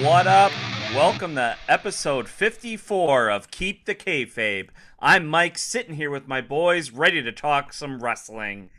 What 0.00 0.26
up? 0.26 0.50
Welcome 0.94 1.34
to 1.34 1.58
episode 1.68 2.26
54 2.26 3.30
of 3.30 3.50
Keep 3.50 3.84
the 3.84 3.94
Kayfabe. 3.94 4.70
I'm 4.98 5.26
Mike, 5.26 5.58
sitting 5.58 5.96
here 5.96 6.10
with 6.10 6.26
my 6.26 6.40
boys, 6.40 6.90
ready 6.90 7.22
to 7.22 7.30
talk 7.30 7.74
some 7.74 8.02
wrestling. 8.02 8.70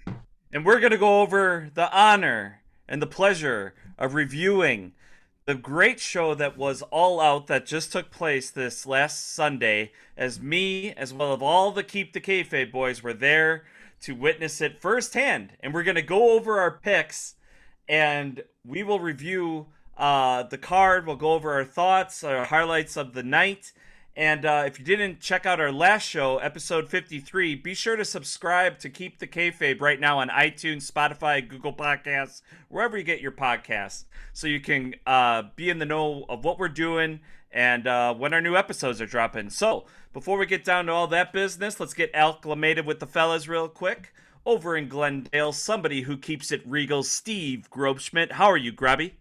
And 0.51 0.65
we're 0.65 0.79
going 0.79 0.93
to 0.93 0.97
go 0.97 1.21
over 1.21 1.69
the 1.75 1.95
honor 1.95 2.63
and 2.89 3.03
the 3.03 3.07
pleasure 3.07 3.75
of 3.99 4.15
reviewing 4.15 4.93
the 5.45 5.53
great 5.53 5.99
show 5.99 6.33
that 6.33 6.57
was 6.57 6.81
All 6.89 7.21
Out 7.21 7.45
that 7.45 7.67
just 7.67 7.91
took 7.91 8.09
place 8.09 8.49
this 8.49 8.87
last 8.87 9.31
Sunday, 9.31 9.91
as 10.17 10.41
me, 10.41 10.91
as 10.93 11.13
well 11.13 11.33
as 11.33 11.41
all 11.43 11.71
the 11.71 11.83
Keep 11.83 12.13
the 12.13 12.19
Kayfabe 12.19 12.71
boys, 12.71 13.03
were 13.03 13.13
there 13.13 13.63
to 14.01 14.15
witness 14.15 14.59
it 14.59 14.81
firsthand. 14.81 15.51
And 15.59 15.71
we're 15.71 15.83
going 15.83 15.93
to 15.93 16.01
go 16.01 16.31
over 16.31 16.59
our 16.59 16.71
picks 16.71 17.35
and 17.87 18.43
we 18.65 18.81
will 18.81 18.99
review 18.99 19.67
uh, 19.97 20.43
the 20.43 20.57
card. 20.57 21.05
We'll 21.05 21.15
go 21.15 21.33
over 21.33 21.53
our 21.53 21.65
thoughts, 21.65 22.23
our 22.23 22.45
highlights 22.45 22.97
of 22.97 23.13
the 23.13 23.23
night. 23.23 23.73
And 24.15 24.45
uh, 24.45 24.63
if 24.65 24.77
you 24.77 24.83
didn't 24.83 25.21
check 25.21 25.45
out 25.45 25.61
our 25.61 25.71
last 25.71 26.03
show, 26.03 26.37
episode 26.39 26.89
53, 26.89 27.55
be 27.55 27.73
sure 27.73 27.95
to 27.95 28.03
subscribe 28.03 28.77
to 28.79 28.89
Keep 28.89 29.19
the 29.19 29.27
Kayfabe 29.27 29.79
right 29.79 29.99
now 29.99 30.19
on 30.19 30.27
iTunes, 30.27 30.91
Spotify, 30.91 31.47
Google 31.47 31.73
Podcasts, 31.73 32.41
wherever 32.67 32.97
you 32.97 33.03
get 33.05 33.21
your 33.21 33.31
podcasts, 33.31 34.03
so 34.33 34.47
you 34.47 34.59
can 34.59 34.95
uh, 35.07 35.43
be 35.55 35.69
in 35.69 35.79
the 35.79 35.85
know 35.85 36.25
of 36.27 36.43
what 36.43 36.59
we're 36.59 36.67
doing 36.67 37.21
and 37.53 37.87
uh, 37.87 38.13
when 38.13 38.33
our 38.33 38.41
new 38.41 38.57
episodes 38.57 39.01
are 39.01 39.05
dropping. 39.05 39.49
So, 39.49 39.85
before 40.13 40.37
we 40.37 40.45
get 40.45 40.65
down 40.65 40.87
to 40.87 40.91
all 40.91 41.07
that 41.07 41.31
business, 41.31 41.79
let's 41.79 41.93
get 41.93 42.11
acclimated 42.13 42.85
with 42.85 42.99
the 42.99 43.07
fellas 43.07 43.47
real 43.47 43.69
quick. 43.69 44.13
Over 44.45 44.75
in 44.75 44.89
Glendale, 44.89 45.53
somebody 45.53 46.01
who 46.01 46.17
keeps 46.17 46.51
it 46.51 46.61
regal, 46.65 47.03
Steve 47.03 47.69
Grobschmidt. 47.71 48.33
How 48.33 48.47
are 48.47 48.57
you, 48.57 48.71
Grubby? 48.71 49.13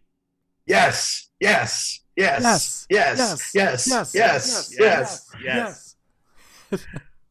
Yes, 0.70 1.28
yes, 1.40 2.00
yes, 2.14 2.86
yes, 2.88 3.50
yes, 3.52 3.52
yes, 3.52 4.14
yes, 4.14 4.72
yes, 4.78 5.26
yes. 5.42 5.96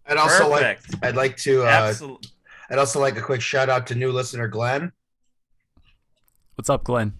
I'd 0.05 0.17
also 0.17 0.49
like 0.49 0.81
I'd 1.01 1.15
like 1.15 1.37
to 1.37 1.63
uh, 1.63 1.67
Absolutely. 1.67 2.29
I'd 2.69 2.79
also 2.79 2.99
like 2.99 3.17
a 3.17 3.21
quick 3.21 3.39
shout 3.39 3.69
out 3.69 3.87
to 3.87 3.95
new 3.95 4.11
listener 4.11 4.49
Glenn. 4.49 4.91
What's 6.55 6.69
up, 6.69 6.83
Glenn? 6.83 7.13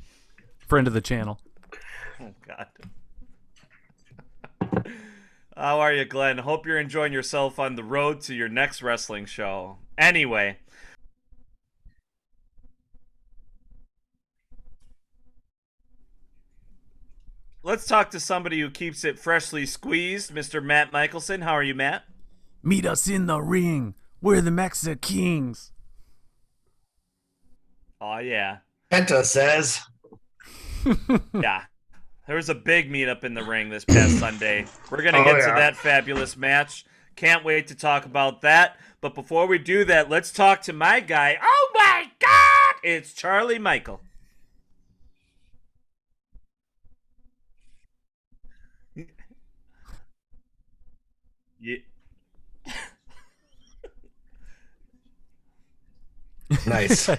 Friend 0.67 0.86
of 0.90 0.94
the 0.94 1.00
channel. 1.00 1.40
Oh 2.20 2.34
God. 2.45 2.67
How 5.56 5.80
are 5.80 5.94
you, 5.94 6.03
Glenn? 6.03 6.40
Hope 6.40 6.66
you're 6.66 6.80
enjoying 6.80 7.14
yourself 7.14 7.59
on 7.59 7.75
the 7.75 7.84
road 7.86 8.20
to 8.23 8.36
your 8.36 8.50
next 8.50 8.81
wrestling 8.81 9.25
show. 9.25 9.78
Anyway, 9.97 10.58
let's 17.64 17.86
talk 17.86 18.12
to 18.12 18.20
somebody 18.20 18.60
who 18.60 18.70
keeps 18.70 19.04
it 19.04 19.20
freshly 19.20 19.66
squeezed, 19.66 20.34
Mr. 20.34 20.64
Matt 20.64 20.92
Michelson. 20.92 21.42
How 21.42 21.54
are 21.54 21.64
you, 21.64 21.76
Matt? 21.76 22.04
Meet 22.64 22.86
us 22.86 23.08
in 23.08 23.25
the 23.28 23.42
ring. 23.42 23.96
We're 24.22 24.42
the 24.42 24.52
Mexa 24.52 25.00
Kings. 25.00 25.72
Oh 28.02 28.18
yeah, 28.19 28.59
Penta 28.92 29.24
says, 29.25 29.81
yeah. 31.34 31.64
There 32.28 32.36
was 32.36 32.48
a 32.50 32.56
big 32.56 32.92
meetup 32.92 33.24
in 33.24 33.34
the 33.34 33.44
ring 33.44 33.69
this 33.69 33.84
past 33.84 34.19
Sunday. 34.19 34.66
We're 34.92 35.02
gonna 35.02 35.18
Oh, 35.19 35.24
get 35.24 35.40
to 35.40 35.53
that 35.56 35.75
fabulous 35.75 36.38
match. 36.38 36.86
Can't 37.16 37.44
wait 37.44 37.68
to 37.68 37.75
talk 37.75 38.06
about 38.06 38.42
that. 38.42 38.78
But 39.02 39.16
before 39.16 39.48
we 39.48 39.58
do 39.58 39.84
that, 39.86 40.09
let's 40.09 40.31
talk 40.31 40.62
to 40.64 40.74
my 40.74 41.00
guy. 41.00 41.38
Oh 41.42 41.72
my 41.74 42.06
God! 42.19 42.75
It's 42.84 43.14
Charlie 43.14 43.59
Michael. 43.59 44.02
Yeah. 51.59 51.78
Nice. 56.66 57.10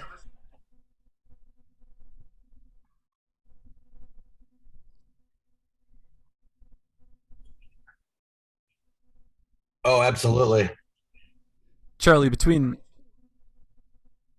oh, 9.83 10.01
absolutely. 10.01 10.69
Charlie, 11.97 12.29
between 12.29 12.77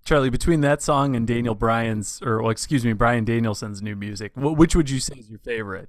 Charlie, 0.05 0.31
between 0.31 0.63
that 0.63 0.83
song 0.83 1.15
and 1.15 1.27
Daniel 1.27 1.55
Bryan's, 1.55 2.21
or 2.23 2.43
well, 2.43 2.51
excuse 2.51 2.85
me, 2.85 2.93
Bryan 2.93 3.25
Danielson's 3.25 3.81
new 3.81 3.95
music, 3.95 4.33
which 4.35 4.75
would 4.75 4.91
you 4.91 5.01
say 5.01 5.15
is 5.17 5.31
your 5.31 5.39
favorite? 5.39 5.89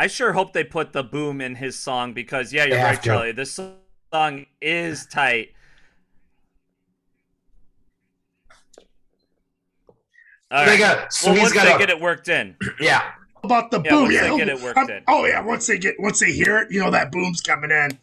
I 0.00 0.06
sure 0.06 0.32
hope 0.32 0.52
they 0.52 0.62
put 0.62 0.92
the 0.92 1.02
boom 1.02 1.40
in 1.40 1.56
his 1.56 1.76
song 1.76 2.12
because 2.12 2.52
yeah, 2.52 2.64
you're 2.66 2.76
They 2.78 2.82
right. 2.84 3.02
Charlie. 3.02 3.32
This 3.32 3.58
song 4.12 4.46
is 4.62 5.06
tight. 5.06 5.48
All 10.50 10.64
They 10.64 10.70
right. 10.72 10.78
got- 10.78 11.12
so 11.12 11.26
well, 11.26 11.34
he's 11.34 11.42
once 11.42 11.54
got 11.54 11.64
they 11.64 11.74
a- 11.74 11.78
get 11.78 11.90
it 11.90 12.00
worked 12.00 12.28
in. 12.28 12.56
Yeah. 12.80 13.02
about 13.44 13.70
the 13.70 13.80
Yeah, 13.82 13.90
boom. 13.90 14.02
once 14.02 14.14
Yeah, 14.14 14.20
they 14.30 14.36
get 14.38 14.48
oh, 14.50 14.56
it 14.56 14.62
worked 14.62 14.78
I'm- 14.78 14.90
in. 14.90 15.02
Oh 15.08 15.24
yeah, 15.26 15.40
once 15.40 15.66
they 15.66 15.78
get 15.78 15.94
once 15.98 16.20
they 16.20 16.32
hear 16.32 16.58
it, 16.58 16.70
you 16.72 16.80
know 16.80 16.90
that 16.90 17.12
boom's 17.12 17.40
coming 17.40 17.70
in. 17.70 17.98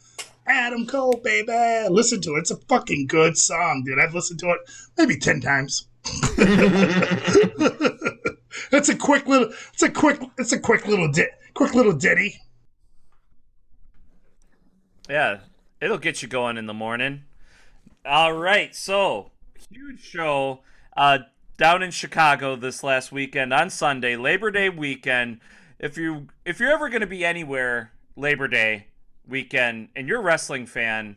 Adam 0.47 0.85
Cole, 0.85 1.19
baby, 1.23 1.87
listen 1.89 2.21
to 2.21 2.35
it. 2.35 2.39
It's 2.39 2.51
a 2.51 2.57
fucking 2.57 3.07
good 3.07 3.37
song, 3.37 3.83
dude. 3.85 3.99
I've 3.99 4.13
listened 4.13 4.39
to 4.41 4.51
it 4.51 4.59
maybe 4.97 5.17
ten 5.17 5.41
times. 5.41 5.87
it's 8.75 8.89
a 8.89 8.95
quick 8.95 9.27
little. 9.27 9.51
It's 9.73 9.83
a 9.83 9.89
quick. 9.89 10.21
It's 10.37 10.51
a 10.51 10.59
quick 10.59 10.87
little 10.87 11.11
di- 11.11 11.31
quick 11.53 11.73
little 11.73 11.93
ditty. 11.93 12.41
Yeah, 15.09 15.41
it'll 15.81 15.97
get 15.97 16.21
you 16.21 16.27
going 16.27 16.57
in 16.57 16.65
the 16.65 16.73
morning. 16.73 17.23
All 18.05 18.33
right, 18.33 18.75
so 18.75 19.31
huge 19.71 20.01
show 20.01 20.61
uh, 20.95 21.19
down 21.57 21.83
in 21.83 21.91
Chicago 21.91 22.55
this 22.55 22.83
last 22.83 23.11
weekend 23.11 23.53
on 23.53 23.69
Sunday, 23.69 24.15
Labor 24.15 24.51
Day 24.51 24.69
weekend. 24.69 25.39
If 25.79 25.97
you 25.97 26.27
if 26.45 26.59
you're 26.59 26.71
ever 26.71 26.89
going 26.89 27.01
to 27.01 27.07
be 27.07 27.25
anywhere 27.25 27.91
Labor 28.15 28.47
Day 28.47 28.87
weekend 29.27 29.89
and 29.95 30.07
you're 30.07 30.19
a 30.19 30.23
wrestling 30.23 30.65
fan, 30.65 31.15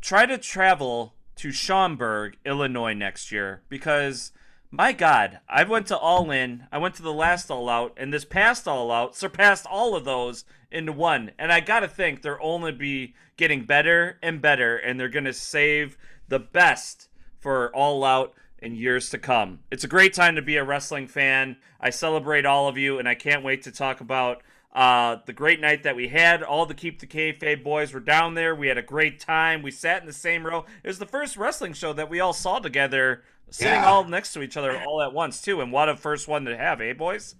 try 0.00 0.26
to 0.26 0.38
travel 0.38 1.14
to 1.36 1.52
Schaumburg, 1.52 2.36
Illinois 2.44 2.94
next 2.94 3.30
year 3.30 3.62
because 3.68 4.32
my 4.70 4.92
God, 4.92 5.40
I 5.48 5.64
went 5.64 5.86
to 5.86 5.96
All 5.96 6.30
In, 6.30 6.66
I 6.70 6.78
went 6.78 6.94
to 6.96 7.02
the 7.02 7.12
last 7.12 7.50
All 7.50 7.68
Out, 7.68 7.94
and 7.96 8.12
this 8.12 8.24
past 8.24 8.68
All 8.68 8.90
Out 8.90 9.16
surpassed 9.16 9.66
all 9.66 9.96
of 9.96 10.04
those 10.04 10.44
into 10.70 10.92
one. 10.92 11.30
And 11.38 11.52
I 11.52 11.60
gotta 11.60 11.88
think 11.88 12.20
they're 12.20 12.40
only 12.42 12.72
be 12.72 13.14
getting 13.36 13.64
better 13.64 14.18
and 14.22 14.42
better, 14.42 14.76
and 14.76 14.98
they're 14.98 15.08
gonna 15.08 15.32
save 15.32 15.96
the 16.28 16.38
best 16.38 17.08
for 17.38 17.74
All 17.74 18.04
Out 18.04 18.34
in 18.58 18.74
years 18.74 19.08
to 19.10 19.18
come. 19.18 19.60
It's 19.70 19.84
a 19.84 19.88
great 19.88 20.12
time 20.12 20.34
to 20.34 20.42
be 20.42 20.56
a 20.56 20.64
wrestling 20.64 21.06
fan. 21.06 21.56
I 21.80 21.90
celebrate 21.90 22.44
all 22.44 22.68
of 22.68 22.76
you, 22.76 22.98
and 22.98 23.08
I 23.08 23.14
can't 23.14 23.44
wait 23.44 23.62
to 23.62 23.72
talk 23.72 24.00
about 24.00 24.42
uh, 24.74 25.16
the 25.26 25.32
great 25.32 25.60
night 25.60 25.82
that 25.84 25.96
we 25.96 26.08
had. 26.08 26.42
All 26.42 26.66
the 26.66 26.74
Keep 26.74 27.00
the 27.00 27.06
Kayfabe 27.06 27.64
boys 27.64 27.92
were 27.92 28.00
down 28.00 28.34
there. 28.34 28.54
We 28.54 28.68
had 28.68 28.78
a 28.78 28.82
great 28.82 29.18
time. 29.20 29.62
We 29.62 29.70
sat 29.70 30.02
in 30.02 30.06
the 30.06 30.12
same 30.12 30.44
row. 30.44 30.66
It 30.82 30.88
was 30.88 30.98
the 30.98 31.06
first 31.06 31.36
wrestling 31.36 31.72
show 31.72 31.92
that 31.94 32.10
we 32.10 32.20
all 32.20 32.32
saw 32.32 32.58
together, 32.58 33.22
sitting 33.50 33.72
Yeah. 33.74 33.86
all 33.86 34.04
next 34.04 34.32
to 34.34 34.42
each 34.42 34.56
other 34.56 34.80
all 34.86 35.02
at 35.02 35.12
once, 35.12 35.40
too. 35.42 35.60
And 35.60 35.72
what 35.72 35.88
a 35.88 35.96
first 35.96 36.28
one 36.28 36.44
to 36.46 36.56
have, 36.56 36.80
eh, 36.80 36.92
boys? 36.92 37.34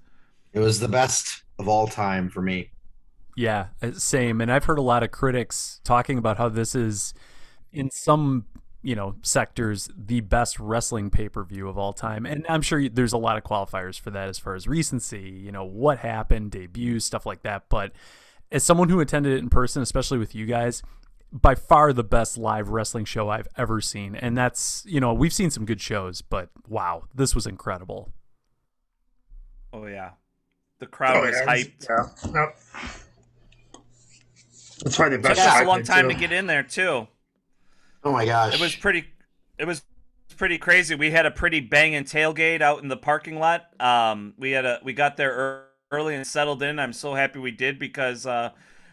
It 0.53 0.61
was 0.61 0.81
the 0.81 0.89
best 0.89 1.43
of 1.59 1.69
all 1.69 1.87
time 1.87 2.29
for 2.31 2.41
me. 2.43 2.71
Yeah, 3.37 3.69
uh, 3.83 3.93
same. 3.93 4.41
And 4.41 4.51
I've 4.51 4.65
heard 4.65 4.79
a 4.79 4.83
lot 4.83 5.03
of 5.03 5.11
critics 5.11 5.81
talking 5.85 6.19
about 6.19 6.39
how 6.39 6.49
this 6.49 6.75
is, 6.75 7.15
in 7.73 7.91
some 7.91 8.47
you 8.81 8.95
know 8.95 9.17
sectors 9.23 9.91
the 9.97 10.21
best 10.21 10.59
wrestling 10.61 11.11
pay-per-view 11.11 11.69
of 11.69 11.77
all 11.77 11.93
time 11.93 12.25
and 12.25 12.47
i'm 12.49 12.63
sure 12.63 12.89
there's 12.89 13.13
a 13.13 13.19
lot 13.19 13.37
of 13.37 13.43
qualifiers 13.43 13.99
for 13.99 14.11
that 14.11 14.29
as 14.29 14.39
far 14.39 14.55
as 14.55 14.69
recency 14.69 15.29
you 15.45 15.51
know 15.51 15.65
what 15.65 15.99
happened 15.99 16.53
debuts 16.53 17.05
stuff 17.05 17.27
like 17.27 17.43
that 17.43 17.65
but 17.69 17.91
as 18.53 18.63
someone 18.63 18.89
who 18.89 19.01
attended 19.01 19.33
it 19.33 19.39
in 19.41 19.51
person 19.51 19.83
especially 19.83 20.17
with 20.17 20.33
you 20.33 20.47
guys 20.47 20.81
by 21.33 21.55
far 21.55 21.93
the 21.93 22.05
best 22.05 22.39
live 22.39 22.71
wrestling 22.71 23.05
show 23.05 23.29
i've 23.29 23.49
ever 23.57 23.81
seen 23.81 24.15
and 24.15 24.37
that's 24.37 24.83
you 24.87 25.01
know 25.01 25.13
we've 25.13 25.33
seen 25.33 25.51
some 25.51 25.65
good 25.65 25.81
shows 25.81 26.23
but 26.23 26.49
wow 26.67 27.03
this 27.15 27.35
was 27.35 27.47
incredible 27.47 28.13
oh 29.73 29.87
yeah 29.87 30.11
the 30.79 30.87
crowd 30.87 31.17
oh, 31.17 31.27
was 31.27 31.35
yeah, 31.35 31.47
hyped 31.47 31.89
yeah. 31.89 32.33
Yep. 32.35 32.59
that's 34.83 34.97
probably 34.97 35.17
the 35.19 35.23
best 35.23 35.41
took 35.41 35.51
us 35.51 35.61
a 35.61 35.65
long 35.65 35.83
time 35.83 36.09
too. 36.09 36.15
to 36.15 36.21
get 36.21 36.33
in 36.33 36.47
there 36.47 36.63
too 36.63 37.09
Oh 38.05 38.13
my 38.13 38.25
gosh. 38.25 38.55
It 38.55 38.61
was 38.61 38.75
pretty 38.75 39.05
it 39.59 39.67
was 39.67 39.83
pretty 40.37 40.59
crazy. 40.59 40.95
We 40.95 41.11
had 41.11 41.27
a 41.27 41.31
pretty 41.31 41.61
banging 41.61 42.05
tailgate 42.05 42.61
out 42.63 42.83
in 42.83 42.89
the 42.89 42.97
parking 42.97 43.39
lot. 43.39 43.69
Um, 43.81 44.35
we 44.39 44.53
had 44.53 44.65
a 44.65 44.81
we 44.83 44.93
got 44.93 45.17
there 45.17 45.67
early 45.91 46.15
and 46.15 46.27
settled 46.27 46.63
in. 46.63 46.79
I'm 46.79 46.93
so 46.93 47.15
happy 47.15 47.39
we 47.39 47.51
did 47.51 47.79
because 47.79 48.27
uh, 48.27 48.51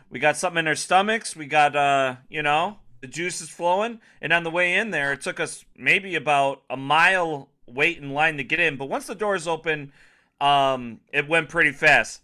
we 0.09 0.19
got 0.19 0.37
something 0.37 0.59
in 0.59 0.67
our 0.67 0.75
stomachs. 0.75 1.35
We 1.35 1.45
got 1.45 1.75
uh, 1.75 2.15
you 2.29 2.41
know, 2.41 2.77
the 3.01 3.07
juice 3.07 3.41
is 3.41 3.49
flowing. 3.49 3.99
And 4.21 4.33
on 4.33 4.43
the 4.43 4.51
way 4.51 4.73
in 4.73 4.91
there, 4.91 5.13
it 5.13 5.21
took 5.21 5.39
us 5.39 5.65
maybe 5.77 6.15
about 6.15 6.63
a 6.69 6.77
mile 6.77 7.49
wait 7.67 7.97
in 7.97 8.11
line 8.11 8.37
to 8.37 8.43
get 8.43 8.59
in. 8.59 8.77
But 8.77 8.89
once 8.89 9.07
the 9.07 9.15
doors 9.15 9.47
open, 9.47 9.91
um, 10.39 10.99
it 11.11 11.27
went 11.27 11.49
pretty 11.49 11.71
fast. 11.71 12.21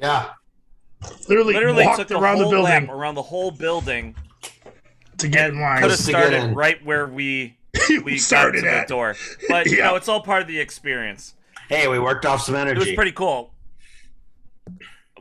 Yeah. 0.00 0.30
Literally, 1.28 1.54
Literally 1.54 1.86
took 1.96 2.10
around 2.10 2.38
the 2.38 2.48
building. 2.48 2.88
around 2.88 3.14
the 3.14 3.22
whole 3.22 3.50
building 3.50 4.14
to 5.18 5.28
get 5.28 5.50
in 5.50 5.60
line. 5.60 5.82
Could 5.82 5.90
have 5.90 6.00
started 6.00 6.54
right 6.56 6.84
where 6.84 7.06
we 7.06 7.58
we 8.04 8.18
started 8.18 8.64
got 8.64 8.70
to 8.70 8.76
at. 8.76 8.88
the 8.88 8.94
door, 8.94 9.16
but 9.48 9.66
you 9.66 9.78
know 9.78 9.96
it's 9.96 10.08
all 10.08 10.22
part 10.22 10.42
of 10.42 10.48
the 10.48 10.58
experience. 10.58 11.34
Hey, 11.68 11.86
we 11.88 11.98
worked 11.98 12.24
off 12.24 12.42
some 12.42 12.54
energy. 12.54 12.80
It 12.80 12.86
was 12.86 12.94
pretty 12.94 13.12
cool. 13.12 13.52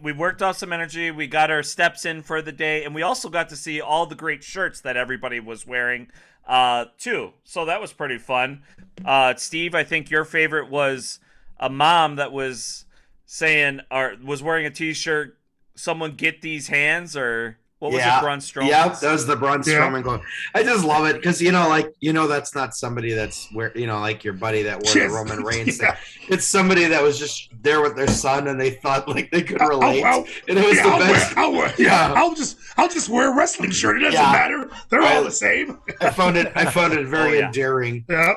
We 0.01 0.11
worked 0.11 0.41
off 0.41 0.57
some 0.57 0.73
energy. 0.73 1.11
We 1.11 1.27
got 1.27 1.49
our 1.49 1.63
steps 1.63 2.05
in 2.05 2.21
for 2.21 2.41
the 2.41 2.51
day, 2.51 2.83
and 2.83 2.93
we 2.93 3.01
also 3.01 3.29
got 3.29 3.49
to 3.49 3.55
see 3.55 3.79
all 3.79 4.05
the 4.05 4.15
great 4.15 4.43
shirts 4.43 4.81
that 4.81 4.97
everybody 4.97 5.39
was 5.39 5.65
wearing, 5.65 6.07
uh, 6.47 6.85
too. 6.97 7.31
So 7.43 7.65
that 7.65 7.79
was 7.79 7.93
pretty 7.93 8.17
fun. 8.17 8.63
Uh, 9.03 9.35
Steve, 9.35 9.73
I 9.73 9.83
think 9.83 10.09
your 10.09 10.25
favorite 10.25 10.69
was 10.69 11.19
a 11.59 11.69
mom 11.69 12.17
that 12.17 12.31
was 12.31 12.85
saying 13.25 13.81
or 13.89 14.15
was 14.23 14.43
wearing 14.43 14.65
a 14.65 14.71
T-shirt. 14.71 15.37
Someone 15.75 16.11
get 16.11 16.41
these 16.41 16.67
hands 16.67 17.15
or 17.17 17.57
what 17.79 17.91
was 17.91 17.99
yeah. 17.99 18.19
it, 18.19 18.21
Braun 18.21 18.39
Strowman? 18.39 18.69
Yeah, 18.69 18.87
that 18.87 19.11
was 19.11 19.27
the 19.27 19.35
Braun 19.35 19.59
Strowman 19.61 19.97
yeah. 19.97 20.01
Going. 20.01 20.21
I 20.53 20.63
just 20.63 20.85
love 20.85 21.05
it 21.07 21.17
because 21.17 21.41
you 21.41 21.51
know, 21.51 21.67
like 21.67 21.93
you 21.99 22.13
know, 22.13 22.25
that's 22.25 22.55
not 22.55 22.73
somebody 22.73 23.11
that's 23.11 23.51
where 23.51 23.77
you 23.77 23.85
know, 23.85 23.99
like 23.99 24.23
your 24.23 24.33
buddy 24.33 24.63
that 24.63 24.81
wore 24.81 24.93
the 24.93 25.09
Roman 25.09 25.43
Reigns 25.43 25.81
yeah. 25.81 25.95
thing. 25.95 26.27
It's 26.29 26.45
somebody 26.45 26.85
that 26.85 27.03
was 27.03 27.19
just 27.19 27.49
there 27.61 27.81
with 27.81 27.97
their 27.97 28.07
son, 28.07 28.47
and 28.47 28.59
they 28.59 28.71
thought 28.71 29.09
like 29.09 29.29
they 29.29 29.41
could 29.41 29.61
oh, 29.61 29.65
oh, 29.65 29.79
relate, 29.79 30.03
I'll, 30.03 30.19
I'll, 30.21 30.25
and 30.47 30.57
it 30.57 30.65
was 30.65 30.77
yeah, 30.77 30.83
the 30.83 30.89
I'll 30.89 30.99
best. 30.99 31.35
Wear, 31.35 31.45
I'll 31.45 31.51
wear, 31.51 31.73
yeah, 31.77 32.13
I'll 32.15 32.33
just 32.33 32.57
I'll 32.77 32.89
just 32.89 33.09
wear 33.09 33.33
a 33.33 33.35
wrestling 33.35 33.71
shirt. 33.71 33.97
It 33.97 34.05
doesn't 34.05 34.21
matter. 34.21 34.69
They're 34.89 35.01
I, 35.01 35.15
all 35.15 35.23
the 35.23 35.31
same. 35.31 35.79
I 35.99 36.11
found 36.11 36.37
it. 36.37 36.53
I 36.55 36.65
found 36.65 36.93
it 36.93 37.05
very 37.07 37.41
oh, 37.41 37.45
endearing. 37.45 38.05
Yeah. 38.09 38.35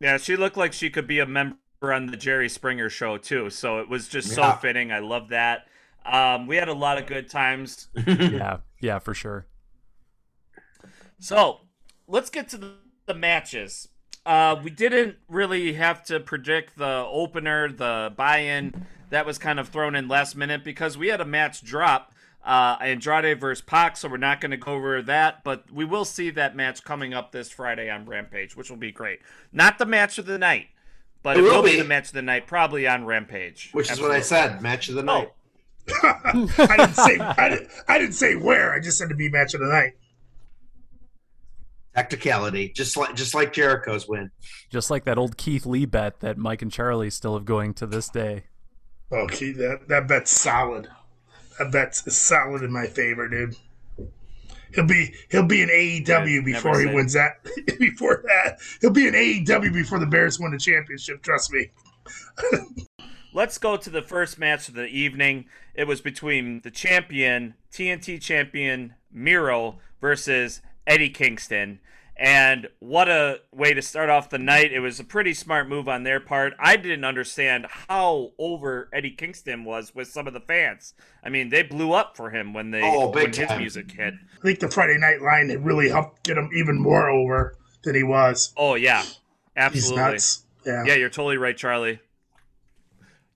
Yeah, 0.00 0.16
she 0.16 0.34
looked 0.34 0.56
like 0.56 0.72
she 0.72 0.88
could 0.90 1.06
be 1.06 1.18
a 1.20 1.26
member 1.26 1.56
on 1.82 2.06
the 2.06 2.16
Jerry 2.16 2.48
Springer 2.48 2.88
show 2.88 3.18
too. 3.18 3.50
So 3.50 3.78
it 3.78 3.88
was 3.88 4.08
just 4.08 4.30
so 4.30 4.52
fitting. 4.52 4.90
I 4.90 4.98
love 4.98 5.28
that. 5.28 5.66
Um, 6.04 6.46
we 6.46 6.56
had 6.56 6.68
a 6.68 6.74
lot 6.74 6.98
of 6.98 7.06
good 7.06 7.28
times. 7.28 7.88
yeah, 8.06 8.58
yeah, 8.80 8.98
for 8.98 9.14
sure. 9.14 9.46
So 11.18 11.60
let's 12.08 12.30
get 12.30 12.48
to 12.50 12.58
the, 12.58 12.72
the 13.06 13.14
matches. 13.14 13.88
Uh, 14.24 14.56
we 14.62 14.70
didn't 14.70 15.16
really 15.28 15.74
have 15.74 16.04
to 16.04 16.20
predict 16.20 16.76
the 16.76 17.04
opener, 17.08 17.70
the 17.70 18.12
buy-in. 18.16 18.86
That 19.10 19.26
was 19.26 19.38
kind 19.38 19.58
of 19.58 19.68
thrown 19.68 19.94
in 19.94 20.08
last 20.08 20.36
minute 20.36 20.62
because 20.62 20.96
we 20.96 21.08
had 21.08 21.20
a 21.20 21.24
match 21.24 21.62
drop. 21.62 22.12
Uh, 22.42 22.76
Andrade 22.80 23.38
versus 23.38 23.60
Pac, 23.60 23.98
so 23.98 24.08
we're 24.08 24.16
not 24.16 24.40
going 24.40 24.50
to 24.50 24.56
go 24.56 24.72
over 24.72 25.02
that, 25.02 25.44
but 25.44 25.70
we 25.70 25.84
will 25.84 26.06
see 26.06 26.30
that 26.30 26.56
match 26.56 26.82
coming 26.82 27.12
up 27.12 27.32
this 27.32 27.50
Friday 27.50 27.90
on 27.90 28.06
Rampage, 28.06 28.56
which 28.56 28.70
will 28.70 28.78
be 28.78 28.90
great. 28.90 29.20
Not 29.52 29.76
the 29.76 29.84
match 29.84 30.16
of 30.16 30.24
the 30.24 30.38
night, 30.38 30.68
but 31.22 31.36
it, 31.36 31.40
it 31.40 31.42
will, 31.42 31.56
will 31.56 31.62
be. 31.62 31.72
be. 31.72 31.78
the 31.82 31.84
match 31.84 32.08
of 32.08 32.14
the 32.14 32.22
night, 32.22 32.46
probably 32.46 32.86
on 32.86 33.04
Rampage. 33.04 33.70
Which 33.72 33.90
Absolutely. 33.90 34.20
is 34.20 34.30
what 34.30 34.38
I 34.38 34.48
said, 34.48 34.62
match 34.62 34.88
of 34.88 34.94
the 34.94 35.02
night. 35.02 35.28
Oh, 35.30 35.34
I 36.02 36.76
didn't 36.76 36.94
say 36.94 37.18
I 37.18 37.48
didn't, 37.48 37.68
I 37.88 37.98
didn't 37.98 38.14
say 38.14 38.36
where. 38.36 38.72
I 38.72 38.80
just 38.80 38.98
said 38.98 39.08
to 39.08 39.14
be 39.14 39.28
match 39.28 39.54
of 39.54 39.60
the 39.60 39.66
night. 39.66 39.92
Technicality, 41.94 42.70
just 42.70 42.96
like 42.96 43.16
just 43.16 43.34
like 43.34 43.52
Jericho's 43.52 44.08
win, 44.08 44.30
just 44.70 44.90
like 44.90 45.04
that 45.04 45.18
old 45.18 45.36
Keith 45.36 45.66
Lee 45.66 45.86
bet 45.86 46.20
that 46.20 46.38
Mike 46.38 46.62
and 46.62 46.70
Charlie 46.70 47.10
still 47.10 47.34
have 47.34 47.44
going 47.44 47.74
to 47.74 47.86
this 47.86 48.08
day. 48.08 48.44
Oh, 49.10 49.26
Keith, 49.26 49.56
that 49.58 49.88
that 49.88 50.06
bet's 50.06 50.30
solid. 50.30 50.88
That 51.58 51.72
bet's 51.72 52.16
solid 52.16 52.62
in 52.62 52.72
my 52.72 52.86
favor, 52.86 53.28
dude. 53.28 53.56
He'll 54.74 54.86
be 54.86 55.14
he'll 55.30 55.46
be 55.46 55.62
an 55.62 55.68
AEW 55.68 56.06
yeah, 56.06 56.40
before 56.42 56.80
he 56.80 56.86
wins 56.86 57.14
that. 57.14 57.44
before 57.78 58.22
that, 58.24 58.58
he'll 58.80 58.90
be 58.90 59.08
an 59.08 59.14
AEW 59.14 59.72
before 59.72 59.98
the 59.98 60.06
Bears 60.06 60.38
win 60.38 60.52
the 60.52 60.58
championship. 60.58 61.22
Trust 61.22 61.52
me. 61.52 61.70
Let's 63.32 63.58
go 63.58 63.76
to 63.76 63.90
the 63.90 64.02
first 64.02 64.38
match 64.38 64.68
of 64.68 64.74
the 64.74 64.86
evening. 64.86 65.46
It 65.80 65.86
was 65.86 66.02
between 66.02 66.60
the 66.60 66.70
champion, 66.70 67.54
TNT 67.72 68.20
champion 68.20 68.96
Miro 69.10 69.78
versus 69.98 70.60
Eddie 70.86 71.08
Kingston. 71.08 71.80
And 72.18 72.68
what 72.80 73.08
a 73.08 73.40
way 73.50 73.72
to 73.72 73.80
start 73.80 74.10
off 74.10 74.28
the 74.28 74.36
night. 74.36 74.74
It 74.74 74.80
was 74.80 75.00
a 75.00 75.04
pretty 75.04 75.32
smart 75.32 75.70
move 75.70 75.88
on 75.88 76.02
their 76.02 76.20
part. 76.20 76.52
I 76.58 76.76
didn't 76.76 77.06
understand 77.06 77.64
how 77.70 78.32
over 78.38 78.90
Eddie 78.92 79.12
Kingston 79.12 79.64
was 79.64 79.94
with 79.94 80.08
some 80.08 80.26
of 80.26 80.34
the 80.34 80.40
fans. 80.40 80.92
I 81.24 81.30
mean, 81.30 81.48
they 81.48 81.62
blew 81.62 81.94
up 81.94 82.14
for 82.14 82.28
him 82.28 82.52
when 82.52 82.72
they 82.72 82.82
oh, 82.82 83.08
when 83.08 83.32
his 83.32 83.48
music 83.56 83.90
hit. 83.90 84.12
I 84.12 84.42
think 84.42 84.58
the 84.58 84.70
Friday 84.70 84.98
night 84.98 85.22
line 85.22 85.50
it 85.50 85.60
really 85.60 85.88
helped 85.88 86.24
get 86.24 86.36
him 86.36 86.50
even 86.54 86.78
more 86.78 87.08
over 87.08 87.56
than 87.84 87.94
he 87.94 88.02
was. 88.02 88.52
Oh 88.54 88.74
yeah. 88.74 89.02
Absolutely. 89.56 90.18
Yeah. 90.66 90.84
Yeah, 90.84 90.94
you're 90.96 91.08
totally 91.08 91.38
right, 91.38 91.56
Charlie. 91.56 92.00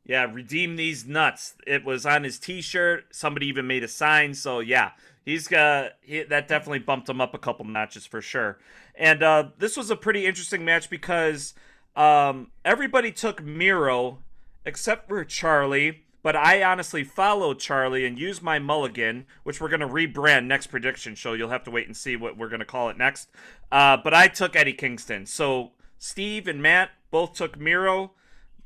Yeah, 0.06 0.30
redeem 0.30 0.76
these 0.76 1.06
nuts. 1.06 1.54
It 1.66 1.84
was 1.84 2.04
on 2.04 2.24
his 2.24 2.38
T-shirt. 2.38 3.06
Somebody 3.14 3.46
even 3.46 3.66
made 3.66 3.82
a 3.82 3.88
sign. 3.88 4.34
So 4.34 4.60
yeah, 4.60 4.90
he's 5.24 5.48
got 5.48 5.92
he, 6.02 6.22
that 6.22 6.46
definitely 6.46 6.80
bumped 6.80 7.08
him 7.08 7.20
up 7.20 7.34
a 7.34 7.38
couple 7.38 7.64
notches 7.64 8.06
for 8.06 8.20
sure. 8.20 8.58
And 8.94 9.22
uh, 9.22 9.48
this 9.58 9.76
was 9.76 9.90
a 9.90 9.96
pretty 9.96 10.26
interesting 10.26 10.64
match 10.64 10.90
because 10.90 11.54
um, 11.96 12.50
everybody 12.64 13.12
took 13.12 13.42
Miro 13.42 14.18
except 14.64 15.08
for 15.08 15.24
Charlie. 15.24 16.02
But 16.22 16.36
I 16.36 16.62
honestly 16.62 17.04
followed 17.04 17.58
Charlie 17.58 18.06
and 18.06 18.18
used 18.18 18.40
my 18.42 18.58
mulligan, 18.58 19.26
which 19.42 19.60
we're 19.60 19.68
going 19.68 19.80
to 19.80 19.86
rebrand 19.86 20.46
next 20.46 20.68
prediction 20.68 21.14
show. 21.14 21.34
You'll 21.34 21.50
have 21.50 21.64
to 21.64 21.70
wait 21.70 21.86
and 21.86 21.94
see 21.94 22.16
what 22.16 22.38
we're 22.38 22.48
going 22.48 22.60
to 22.60 22.66
call 22.66 22.88
it 22.88 22.96
next. 22.96 23.28
Uh, 23.70 23.98
but 23.98 24.14
I 24.14 24.28
took 24.28 24.56
Eddie 24.56 24.72
Kingston. 24.72 25.26
So 25.26 25.72
Steve 25.98 26.48
and 26.48 26.62
Matt 26.62 26.92
both 27.10 27.34
took 27.34 27.58
Miro 27.58 28.12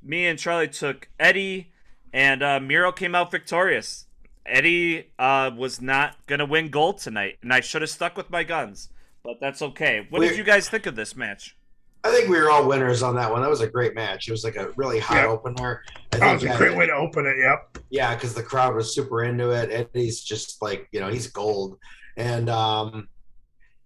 me 0.03 0.27
and 0.27 0.39
Charlie 0.39 0.69
took 0.69 1.09
Eddie, 1.19 1.73
and 2.13 2.43
uh, 2.43 2.61
Miro 2.61 2.93
came 2.93 3.15
out 3.15 3.31
victorious. 3.31 4.07
Eddie 4.47 5.11
uh, 5.19 5.51
was 5.57 5.81
not 5.81 6.17
going 6.27 6.39
to 6.39 6.47
win 6.47 6.69
gold 6.69 6.99
tonight, 6.99 7.39
and 7.43 7.53
I 7.53 7.61
should 7.61 7.83
have 7.83 7.91
stuck 7.91 8.17
with 8.17 8.31
my 8.31 8.45
guns, 8.45 8.89
but 9.23 9.39
that's 9.41 9.61
okay. 9.61 10.07
What 10.09 10.21
We're, 10.21 10.29
did 10.31 10.39
you 10.39 10.45
guys 10.45 10.69
think 10.69 10.87
of 10.87 10.97
this 10.97 11.15
match? 11.15 11.57
I 12.05 12.11
think 12.11 12.29
we 12.29 12.41
were 12.41 12.51
all 12.51 12.67
winners 12.67 13.03
on 13.03 13.17
that 13.17 13.31
one. 13.31 13.43
That 13.43 13.51
was 13.51 13.61
a 13.61 13.67
great 13.67 13.95
match. 13.95 14.29
It 14.29 14.31
was 14.31 14.45
like 14.45 14.57
a 14.57 14.71
really 14.77 15.01
hot 15.01 15.17
yep. 15.17 15.29
opener. 15.29 15.83
I 16.13 16.19
that 16.19 16.33
was 16.35 16.45
a 16.45 16.57
great 16.57 16.77
way 16.77 16.87
to 16.87 16.93
open 16.93 17.27
it. 17.27 17.37
Yep. 17.39 17.79
Yeah, 17.91 18.15
because 18.15 18.35
the 18.35 18.43
crowd 18.43 18.75
was 18.75 18.95
super 18.95 19.25
into 19.25 19.51
it. 19.51 19.71
Eddie's 19.71 20.23
just 20.23 20.63
like 20.63 20.89
you 20.93 21.01
know 21.01 21.09
he's 21.09 21.27
gold, 21.27 21.79
and 22.17 22.49
um, 22.49 23.09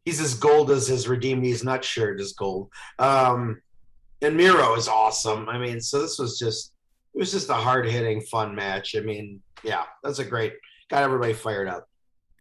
he's 0.04 0.20
as 0.20 0.34
gold 0.34 0.70
as 0.70 0.86
his 0.86 1.08
redeem 1.08 1.42
He's 1.42 1.64
not 1.64 1.84
shirt 1.84 2.20
is 2.20 2.34
gold. 2.34 2.70
Um, 2.98 3.62
and 4.22 4.36
Miro 4.36 4.74
is 4.76 4.88
awesome. 4.88 5.48
I 5.48 5.58
mean, 5.58 5.80
so 5.80 6.00
this 6.00 6.18
was 6.18 6.38
just 6.38 6.72
it 7.14 7.18
was 7.18 7.30
just 7.30 7.50
a 7.50 7.54
hard 7.54 7.86
hitting, 7.86 8.22
fun 8.22 8.54
match. 8.54 8.94
I 8.96 9.00
mean, 9.00 9.42
yeah, 9.62 9.84
that's 10.02 10.18
a 10.18 10.24
great 10.24 10.54
got 10.88 11.02
everybody 11.02 11.32
fired 11.32 11.68
up. 11.68 11.88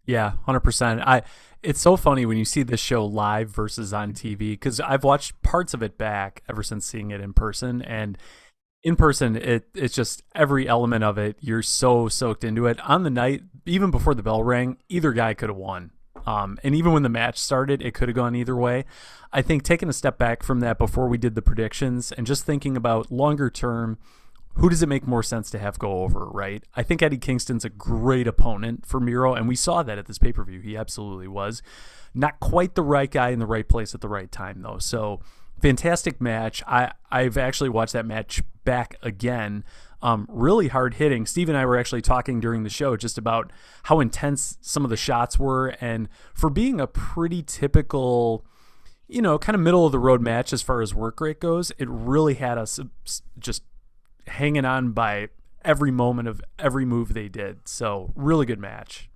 Yeah, 0.05 0.33
hundred 0.45 0.61
percent. 0.61 1.01
I 1.01 1.23
it's 1.63 1.81
so 1.81 1.95
funny 1.95 2.25
when 2.25 2.37
you 2.37 2.45
see 2.45 2.63
this 2.63 2.79
show 2.79 3.05
live 3.05 3.49
versus 3.49 3.93
on 3.93 4.13
TV 4.13 4.51
because 4.51 4.79
I've 4.79 5.03
watched 5.03 5.41
parts 5.41 5.73
of 5.73 5.83
it 5.83 5.97
back 5.97 6.43
ever 6.49 6.63
since 6.63 6.85
seeing 6.85 7.11
it 7.11 7.21
in 7.21 7.33
person 7.33 7.81
and 7.81 8.17
in 8.83 8.95
person 8.95 9.35
it 9.35 9.67
it's 9.75 9.93
just 9.93 10.23
every 10.33 10.67
element 10.67 11.03
of 11.03 11.17
it 11.19 11.37
you're 11.39 11.61
so 11.61 12.07
soaked 12.07 12.43
into 12.43 12.65
it 12.65 12.79
on 12.81 13.03
the 13.03 13.11
night 13.11 13.43
even 13.67 13.91
before 13.91 14.15
the 14.15 14.23
bell 14.23 14.41
rang 14.41 14.77
either 14.89 15.13
guy 15.13 15.35
could 15.35 15.49
have 15.49 15.57
won 15.57 15.91
um, 16.25 16.59
and 16.63 16.75
even 16.75 16.91
when 16.91 17.03
the 17.03 17.09
match 17.09 17.37
started, 17.37 17.81
it 17.81 17.93
could 17.93 18.09
have 18.09 18.15
gone 18.15 18.35
either 18.35 18.55
way. 18.55 18.85
I 19.33 19.41
think 19.41 19.63
taking 19.63 19.89
a 19.89 19.93
step 19.93 20.17
back 20.17 20.43
from 20.43 20.59
that 20.59 20.77
before 20.77 21.07
we 21.07 21.17
did 21.17 21.35
the 21.35 21.41
predictions 21.41 22.11
and 22.11 22.27
just 22.27 22.45
thinking 22.45 22.75
about 22.75 23.11
longer 23.11 23.49
term, 23.49 23.97
who 24.55 24.69
does 24.69 24.83
it 24.83 24.89
make 24.89 25.07
more 25.07 25.23
sense 25.23 25.49
to 25.51 25.59
have 25.59 25.79
go 25.79 26.03
over, 26.03 26.25
right? 26.27 26.63
I 26.75 26.83
think 26.83 27.01
Eddie 27.01 27.17
Kingston's 27.17 27.63
a 27.63 27.69
great 27.69 28.27
opponent 28.27 28.85
for 28.85 28.99
Miro, 28.99 29.33
and 29.33 29.47
we 29.47 29.55
saw 29.55 29.81
that 29.83 29.97
at 29.97 30.07
this 30.07 30.17
pay 30.17 30.33
per 30.33 30.43
view. 30.43 30.59
He 30.59 30.75
absolutely 30.75 31.27
was. 31.27 31.61
Not 32.13 32.39
quite 32.39 32.75
the 32.75 32.83
right 32.83 33.09
guy 33.09 33.29
in 33.29 33.39
the 33.39 33.45
right 33.45 33.67
place 33.67 33.95
at 33.95 34.01
the 34.01 34.09
right 34.09 34.29
time, 34.29 34.61
though. 34.61 34.77
So, 34.79 35.21
fantastic 35.61 36.19
match. 36.19 36.61
I, 36.67 36.91
I've 37.09 37.37
actually 37.37 37.69
watched 37.69 37.93
that 37.93 38.05
match 38.05 38.41
back 38.65 38.97
again. 39.01 39.63
Um, 40.03 40.25
really 40.29 40.67
hard 40.67 40.95
hitting. 40.95 41.25
Steve 41.25 41.47
and 41.47 41.57
I 41.57 41.65
were 41.65 41.77
actually 41.77 42.01
talking 42.01 42.39
during 42.39 42.63
the 42.63 42.69
show 42.69 42.97
just 42.97 43.17
about 43.17 43.51
how 43.83 43.99
intense 43.99 44.57
some 44.59 44.83
of 44.83 44.89
the 44.89 44.97
shots 44.97 45.37
were, 45.37 45.75
and 45.79 46.09
for 46.33 46.49
being 46.49 46.81
a 46.81 46.87
pretty 46.87 47.43
typical 47.43 48.45
you 49.11 49.21
know, 49.21 49.37
kind 49.37 49.55
of 49.55 49.61
middle 49.61 49.85
of 49.85 49.91
the 49.91 49.99
road 49.99 50.21
match 50.21 50.53
as 50.53 50.61
far 50.61 50.81
as 50.81 50.95
work 50.95 51.19
rate 51.19 51.41
goes, 51.41 51.71
it 51.77 51.87
really 51.89 52.35
had 52.35 52.57
us 52.57 52.79
just 53.37 53.61
hanging 54.25 54.63
on 54.63 54.93
by 54.93 55.27
every 55.65 55.91
moment 55.91 56.29
of 56.29 56.41
every 56.57 56.85
move 56.85 57.13
they 57.13 57.27
did. 57.27 57.67
So, 57.67 58.13
really 58.15 58.45
good 58.45 58.59
match. 58.59 59.09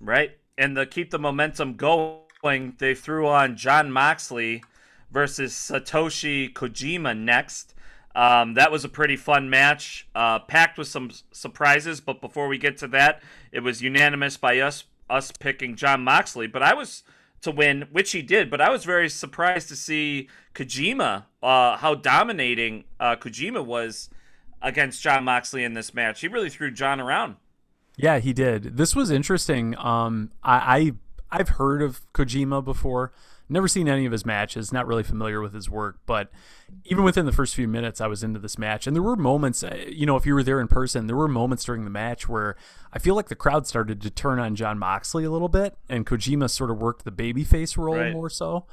Right. 0.00 0.38
And 0.56 0.74
to 0.76 0.86
keep 0.86 1.10
the 1.10 1.18
momentum 1.18 1.74
going, 1.74 2.74
they 2.78 2.94
threw 2.94 3.28
on 3.28 3.56
Jon 3.56 3.92
Moxley 3.92 4.64
versus 5.10 5.52
Satoshi 5.52 6.50
Kojima 6.50 7.16
next. 7.16 7.74
Um, 8.14 8.54
that 8.54 8.72
was 8.72 8.84
a 8.84 8.88
pretty 8.88 9.16
fun 9.16 9.48
match, 9.50 10.08
uh, 10.14 10.40
packed 10.40 10.78
with 10.78 10.88
some 10.88 11.10
surprises. 11.30 12.00
But 12.00 12.20
before 12.20 12.48
we 12.48 12.58
get 12.58 12.76
to 12.78 12.88
that, 12.88 13.22
it 13.52 13.60
was 13.60 13.82
unanimous 13.82 14.36
by 14.36 14.58
us 14.58 14.84
us 15.08 15.32
picking 15.32 15.74
Jon 15.74 16.02
Moxley. 16.02 16.46
But 16.46 16.62
I 16.62 16.74
was 16.74 17.02
to 17.42 17.50
win, 17.50 17.88
which 17.90 18.12
he 18.12 18.22
did. 18.22 18.50
But 18.50 18.60
I 18.60 18.70
was 18.70 18.84
very 18.84 19.08
surprised 19.08 19.68
to 19.68 19.76
see 19.76 20.28
Kojima, 20.54 21.24
uh, 21.42 21.76
how 21.76 21.94
dominating 21.94 22.84
uh, 22.98 23.16
Kojima 23.16 23.64
was 23.64 24.10
against 24.62 25.02
Jon 25.02 25.24
Moxley 25.24 25.64
in 25.64 25.74
this 25.74 25.94
match. 25.94 26.20
He 26.20 26.28
really 26.28 26.50
threw 26.50 26.70
Jon 26.70 27.00
around. 27.00 27.36
Yeah, 27.96 28.18
he 28.18 28.32
did. 28.32 28.76
This 28.76 28.94
was 28.94 29.10
interesting. 29.10 29.76
Um, 29.78 30.30
I, 30.42 30.92
I 31.30 31.38
I've 31.38 31.50
heard 31.50 31.82
of 31.82 32.00
Kojima 32.12 32.64
before. 32.64 33.12
Never 33.50 33.68
seen 33.68 33.88
any 33.88 34.06
of 34.06 34.12
his 34.12 34.24
matches. 34.24 34.72
Not 34.72 34.86
really 34.86 35.02
familiar 35.02 35.40
with 35.40 35.52
his 35.52 35.68
work, 35.68 35.98
but 36.06 36.30
even 36.84 37.04
within 37.04 37.26
the 37.26 37.32
first 37.32 37.54
few 37.54 37.66
minutes, 37.66 38.00
I 38.00 38.06
was 38.06 38.22
into 38.22 38.38
this 38.38 38.56
match. 38.58 38.86
And 38.86 38.94
there 38.94 39.02
were 39.02 39.16
moments, 39.16 39.64
uh, 39.64 39.76
you 39.88 40.06
know, 40.06 40.16
if 40.16 40.24
you 40.24 40.34
were 40.34 40.42
there 40.42 40.60
in 40.60 40.68
person, 40.68 41.06
there 41.08 41.16
were 41.16 41.28
moments 41.28 41.64
during 41.64 41.84
the 41.84 41.90
match 41.90 42.28
where 42.28 42.56
I 42.92 42.98
feel 42.98 43.14
like 43.14 43.28
the 43.28 43.34
crowd 43.34 43.66
started 43.66 44.00
to 44.02 44.10
turn 44.10 44.38
on 44.38 44.54
Jon 44.54 44.78
Moxley 44.78 45.24
a 45.24 45.30
little 45.30 45.48
bit, 45.48 45.76
and 45.88 46.06
Kojima 46.06 46.48
sort 46.48 46.70
of 46.70 46.78
worked 46.78 47.04
the 47.04 47.12
babyface 47.12 47.76
role 47.76 47.96
right. 47.96 48.12
more 48.12 48.30
so. 48.30 48.66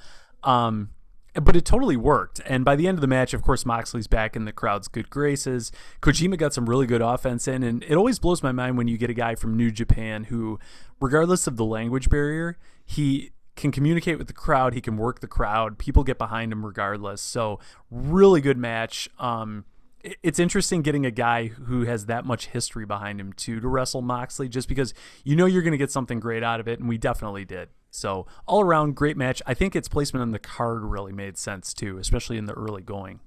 Um, 0.43 0.91
but 1.33 1.55
it 1.55 1.65
totally 1.65 1.97
worked. 1.97 2.41
And 2.45 2.65
by 2.65 2.75
the 2.75 2.87
end 2.87 2.97
of 2.97 3.01
the 3.01 3.07
match, 3.07 3.33
of 3.33 3.41
course, 3.41 3.65
Moxley's 3.65 4.07
back 4.07 4.35
in 4.35 4.45
the 4.45 4.51
crowd's 4.51 4.87
good 4.87 5.09
graces. 5.09 5.71
Kojima 6.01 6.37
got 6.37 6.53
some 6.53 6.69
really 6.69 6.87
good 6.87 7.01
offense 7.01 7.47
in, 7.47 7.63
and 7.63 7.83
it 7.83 7.93
always 7.95 8.19
blows 8.19 8.41
my 8.41 8.51
mind 8.51 8.77
when 8.77 8.87
you 8.87 8.97
get 8.97 9.09
a 9.09 9.13
guy 9.13 9.35
from 9.35 9.55
New 9.55 9.71
Japan 9.71 10.25
who, 10.25 10.59
regardless 10.99 11.47
of 11.47 11.57
the 11.57 11.65
language 11.65 12.09
barrier, 12.09 12.57
he 12.85 13.31
can 13.57 13.71
communicate 13.71 14.17
with 14.17 14.27
the 14.27 14.33
crowd. 14.33 14.73
He 14.73 14.81
can 14.81 14.95
work 14.95 15.19
the 15.19 15.27
crowd. 15.27 15.77
People 15.77 16.03
get 16.03 16.17
behind 16.17 16.51
him 16.51 16.65
regardless. 16.65 17.21
So 17.21 17.59
really 17.91 18.39
good 18.39 18.57
match. 18.57 19.09
Um, 19.19 19.65
it's 20.23 20.39
interesting 20.39 20.81
getting 20.81 21.05
a 21.05 21.11
guy 21.11 21.47
who 21.47 21.83
has 21.83 22.05
that 22.05 22.25
much 22.25 22.47
history 22.47 22.85
behind 22.85 23.19
him 23.19 23.33
too 23.33 23.59
to 23.59 23.67
wrestle 23.67 24.01
Moxley, 24.01 24.47
just 24.47 24.69
because 24.69 24.93
you 25.23 25.35
know 25.35 25.45
you're 25.45 25.63
going 25.63 25.71
to 25.71 25.77
get 25.77 25.91
something 25.91 26.19
great 26.19 26.43
out 26.43 26.59
of 26.59 26.67
it, 26.67 26.79
and 26.79 26.87
we 26.87 26.97
definitely 26.97 27.43
did. 27.43 27.69
So 27.89 28.27
all 28.45 28.61
around 28.61 28.95
great 28.95 29.17
match. 29.17 29.41
I 29.45 29.53
think 29.53 29.75
its 29.75 29.87
placement 29.87 30.21
on 30.21 30.31
the 30.31 30.39
card 30.39 30.83
really 30.83 31.11
made 31.11 31.37
sense 31.37 31.73
too, 31.73 31.97
especially 31.97 32.37
in 32.37 32.45
the 32.45 32.53
early 32.53 32.81
going. 32.81 33.19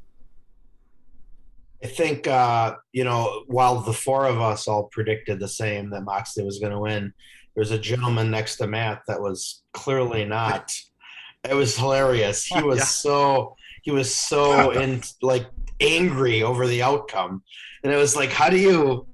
I 1.83 1.89
think 1.89 2.27
uh, 2.27 2.77
you 2.93 3.05
know 3.05 3.43
while 3.47 3.81
the 3.81 3.93
four 3.93 4.27
of 4.27 4.41
us 4.41 4.69
all 4.69 4.85
predicted 4.85 5.41
the 5.41 5.49
same 5.49 5.91
that 5.91 6.03
Moxley 6.03 6.45
was 6.45 6.59
going 6.59 6.73
to 6.73 6.79
win 6.79 7.13
there's 7.55 7.71
a 7.71 7.79
gentleman 7.79 8.31
next 8.31 8.57
to 8.57 8.67
Matt 8.67 9.03
that 9.07 9.21
was 9.21 9.63
clearly 9.73 10.25
not. 10.25 10.73
It 11.49 11.55
was 11.55 11.77
hilarious. 11.77 12.45
He 12.45 12.63
was 12.63 12.79
yeah. 12.79 12.85
so 12.85 13.57
he 13.83 13.91
was 13.91 14.15
so 14.15 14.71
in 14.81 15.03
like 15.23 15.47
angry 15.81 16.43
over 16.43 16.67
the 16.67 16.83
outcome, 16.83 17.43
and 17.83 17.93
it 17.93 17.97
was 17.97 18.17
like, 18.17 18.31
how 18.31 18.51
do 18.51 18.59
you? 18.59 19.07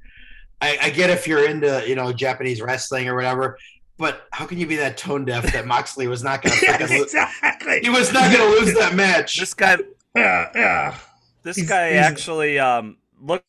I, 0.61 0.79
I 0.85 0.91
get 0.91 1.11
if 1.11 1.27
you're 1.27 1.47
into 1.49 1.85
you 1.87 1.95
know 1.95 2.13
Japanese 2.13 2.61
wrestling 2.61 3.09
or 3.09 3.15
whatever, 3.15 3.59
but 3.99 4.27
how 4.33 4.47
can 4.47 4.59
you 4.59 4.67
be 4.67 4.77
that 4.77 4.97
tone 4.97 5.25
deaf 5.25 5.53
that 5.53 5.67
Moxley 5.67 6.07
was 6.07 6.23
not 6.23 6.43
going 6.43 6.57
to 6.57 6.67
yes, 6.67 6.91
exactly. 6.91 7.81
He 7.83 7.91
was 7.91 8.13
not 8.13 8.33
going 8.33 8.51
to 8.51 8.61
lose 8.61 8.75
that 8.75 8.95
match. 8.95 9.39
This 9.39 9.55
guy, 9.55 9.79
yeah, 10.15 10.51
yeah. 10.55 10.99
This 11.43 11.57
he's, 11.57 11.69
guy 11.69 11.91
he's, 11.91 11.99
actually 11.99 12.59
um, 12.59 12.97
looked 13.21 13.45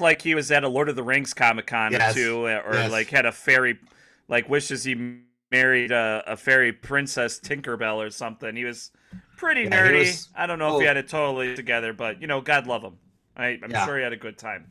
like 0.00 0.22
he 0.22 0.34
was 0.34 0.50
at 0.50 0.64
a 0.64 0.68
Lord 0.68 0.88
of 0.88 0.96
the 0.96 1.02
Rings 1.02 1.34
Comic 1.34 1.66
Con 1.66 1.92
yes, 1.92 2.12
or 2.12 2.14
two, 2.14 2.46
or 2.46 2.74
yes. 2.74 2.90
like 2.90 3.10
had 3.10 3.26
a 3.26 3.32
fairy 3.32 3.78
like 4.28 4.48
wishes 4.48 4.84
he 4.84 5.20
married 5.50 5.92
a, 5.92 6.22
a 6.26 6.36
fairy 6.36 6.72
princess 6.72 7.38
Tinkerbell 7.38 7.96
or 7.96 8.10
something. 8.10 8.56
He 8.56 8.64
was 8.64 8.90
pretty 9.36 9.62
yeah, 9.62 9.70
nerdy. 9.70 9.98
Was, 10.00 10.28
I 10.36 10.46
don't 10.46 10.58
know 10.58 10.74
oh. 10.74 10.76
if 10.76 10.80
he 10.80 10.86
had 10.86 10.96
it 10.96 11.08
totally 11.08 11.54
together, 11.54 11.92
but 11.92 12.20
you 12.20 12.26
know, 12.26 12.40
God 12.40 12.66
love 12.66 12.82
him. 12.82 12.98
I, 13.36 13.58
am 13.62 13.70
yeah. 13.70 13.84
sure 13.84 13.96
he 13.96 14.02
had 14.02 14.12
a 14.12 14.16
good 14.16 14.38
time. 14.38 14.70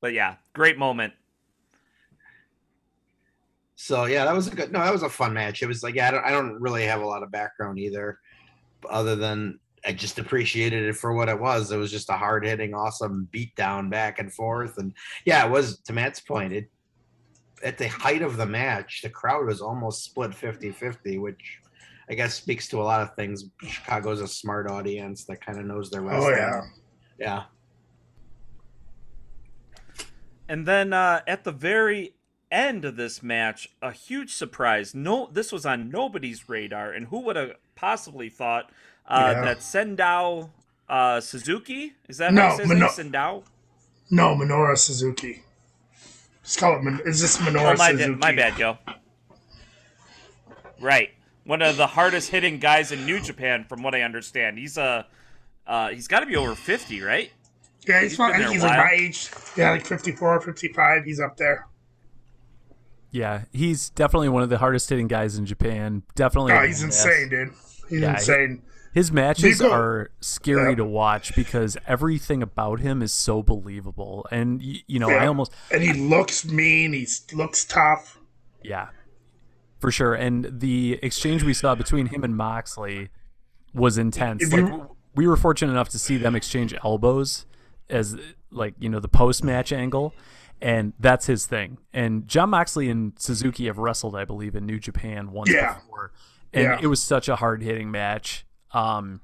But 0.00 0.12
yeah, 0.12 0.36
great 0.52 0.78
moment. 0.78 1.12
So 3.76 4.06
yeah, 4.06 4.24
that 4.24 4.34
was 4.34 4.48
a 4.48 4.54
good. 4.54 4.72
No, 4.72 4.80
that 4.80 4.92
was 4.92 5.02
a 5.02 5.08
fun 5.08 5.32
match. 5.32 5.62
It 5.62 5.66
was 5.66 5.82
like 5.82 5.94
yeah, 5.94 6.08
I 6.08 6.10
don't, 6.10 6.24
I 6.24 6.30
don't 6.30 6.60
really 6.60 6.84
have 6.84 7.00
a 7.00 7.06
lot 7.06 7.22
of 7.22 7.30
background 7.30 7.78
either, 7.78 8.18
other 8.90 9.14
than 9.14 9.60
I 9.86 9.92
just 9.92 10.18
appreciated 10.18 10.82
it 10.82 10.94
for 10.94 11.12
what 11.12 11.28
it 11.28 11.38
was. 11.38 11.70
It 11.70 11.76
was 11.76 11.90
just 11.90 12.10
a 12.10 12.14
hard 12.14 12.44
hitting, 12.44 12.74
awesome 12.74 13.28
beatdown 13.32 13.88
back 13.88 14.18
and 14.18 14.32
forth, 14.32 14.78
and 14.78 14.92
yeah, 15.24 15.46
it 15.46 15.50
was 15.50 15.78
to 15.82 15.92
Matt's 15.92 16.18
point. 16.18 16.52
It 16.52 16.68
at 17.62 17.78
the 17.78 17.88
height 17.88 18.22
of 18.22 18.36
the 18.36 18.46
match, 18.46 19.02
the 19.02 19.10
crowd 19.10 19.46
was 19.46 19.60
almost 19.60 20.04
split 20.04 20.30
50-50, 20.30 21.20
which 21.20 21.60
I 22.10 22.14
guess 22.14 22.34
speaks 22.34 22.68
to 22.68 22.80
a 22.80 22.84
lot 22.84 23.02
of 23.02 23.14
things. 23.14 23.44
Chicago's 23.66 24.20
a 24.20 24.28
smart 24.28 24.70
audience 24.70 25.24
that 25.24 25.44
kind 25.44 25.58
of 25.58 25.66
knows 25.66 25.90
their 25.90 26.02
oh, 26.02 26.04
wrestling. 26.04 26.34
Oh 26.34 26.36
yeah, 26.36 26.62
yeah. 27.18 27.42
And 30.48 30.66
then 30.66 30.92
uh, 30.92 31.20
at 31.26 31.44
the 31.44 31.52
very 31.52 32.14
end 32.50 32.84
of 32.84 32.96
this 32.96 33.22
match, 33.22 33.68
a 33.82 33.92
huge 33.92 34.32
surprise. 34.32 34.94
No, 34.94 35.28
this 35.30 35.52
was 35.52 35.66
on 35.66 35.90
nobody's 35.90 36.48
radar, 36.48 36.92
and 36.92 37.08
who 37.08 37.20
would 37.20 37.36
have 37.36 37.52
possibly 37.74 38.30
thought 38.30 38.70
uh, 39.06 39.34
yeah. 39.34 39.44
that 39.44 39.58
Sendao 39.58 40.50
uh, 40.88 41.20
Suzuki 41.20 41.92
is 42.08 42.18
that 42.18 42.32
no, 42.32 42.56
Mino- 42.64 42.88
Sendao? 42.88 43.42
No, 44.10 44.34
Minoru 44.34 44.76
Suzuki. 44.76 45.42
Just 46.48 46.60
call 46.60 46.80
it. 46.80 47.06
Is 47.06 47.20
this 47.20 47.36
Minoru 47.36 47.74
oh, 47.74 47.76
my, 47.76 47.90
Suzuki? 47.90 48.14
my 48.14 48.32
bad, 48.32 48.58
yo. 48.58 48.78
Right, 50.80 51.10
one 51.44 51.60
of 51.60 51.76
the 51.76 51.86
hardest 51.86 52.30
hitting 52.30 52.58
guys 52.58 52.90
in 52.90 53.04
New 53.04 53.20
Japan, 53.20 53.66
from 53.68 53.82
what 53.82 53.94
I 53.94 54.00
understand. 54.00 54.56
He's 54.56 54.78
a 54.78 54.82
uh, 55.66 55.70
uh, 55.70 55.88
he's 55.90 56.08
got 56.08 56.20
to 56.20 56.26
be 56.26 56.36
over 56.36 56.54
fifty, 56.54 57.02
right? 57.02 57.30
Yeah, 57.86 58.00
he's, 58.00 58.12
he's, 58.12 58.20
I 58.20 58.38
think 58.38 58.50
he's 58.50 58.62
like 58.62 58.78
my 58.78 58.92
age. 58.92 59.30
Yeah, 59.58 59.72
like 59.72 59.84
54, 59.84 60.40
55. 60.40 61.04
He's 61.04 61.20
up 61.20 61.36
there. 61.36 61.66
Yeah, 63.10 63.42
he's 63.52 63.90
definitely 63.90 64.30
one 64.30 64.42
of 64.42 64.48
the 64.48 64.58
hardest 64.58 64.88
hitting 64.88 65.06
guys 65.06 65.36
in 65.36 65.44
Japan. 65.44 66.02
Definitely. 66.14 66.52
Oh, 66.52 66.66
he's 66.66 66.82
insane, 66.82 67.28
dude. 67.28 67.52
He's 67.90 68.00
yeah, 68.00 68.14
insane. 68.14 68.62
His 68.98 69.12
matches 69.12 69.62
are 69.62 70.10
scary 70.20 70.70
yeah. 70.70 70.76
to 70.78 70.84
watch 70.84 71.36
because 71.36 71.76
everything 71.86 72.42
about 72.42 72.80
him 72.80 73.00
is 73.00 73.12
so 73.12 73.44
believable, 73.44 74.26
and 74.32 74.60
you 74.60 74.98
know, 74.98 75.08
yeah. 75.08 75.22
I 75.22 75.26
almost 75.28 75.52
and 75.70 75.84
he 75.84 75.92
looks 75.92 76.44
mean. 76.44 76.92
He 76.92 77.06
looks 77.32 77.64
tough. 77.64 78.18
Yeah, 78.60 78.88
for 79.78 79.92
sure. 79.92 80.14
And 80.14 80.60
the 80.60 80.98
exchange 81.00 81.44
we 81.44 81.54
saw 81.54 81.76
between 81.76 82.06
him 82.06 82.24
and 82.24 82.36
Moxley 82.36 83.10
was 83.72 83.98
intense. 83.98 84.42
Like 84.50 84.66
you, 84.66 84.96
we 85.14 85.28
were 85.28 85.36
fortunate 85.36 85.70
enough 85.70 85.90
to 85.90 85.98
see 86.00 86.16
them 86.16 86.34
exchange 86.34 86.74
elbows 86.84 87.46
as 87.88 88.16
like 88.50 88.74
you 88.80 88.88
know 88.88 88.98
the 88.98 89.06
post 89.06 89.44
match 89.44 89.72
angle, 89.72 90.12
and 90.60 90.92
that's 90.98 91.26
his 91.26 91.46
thing. 91.46 91.78
And 91.92 92.26
Jon 92.26 92.50
Moxley 92.50 92.90
and 92.90 93.12
Suzuki 93.16 93.66
have 93.66 93.78
wrestled, 93.78 94.16
I 94.16 94.24
believe, 94.24 94.56
in 94.56 94.66
New 94.66 94.80
Japan 94.80 95.30
once 95.30 95.52
yeah. 95.52 95.74
before, 95.74 96.10
and 96.52 96.64
yeah. 96.64 96.78
it 96.82 96.88
was 96.88 97.00
such 97.00 97.28
a 97.28 97.36
hard 97.36 97.62
hitting 97.62 97.92
match. 97.92 98.44
Um, 98.72 99.20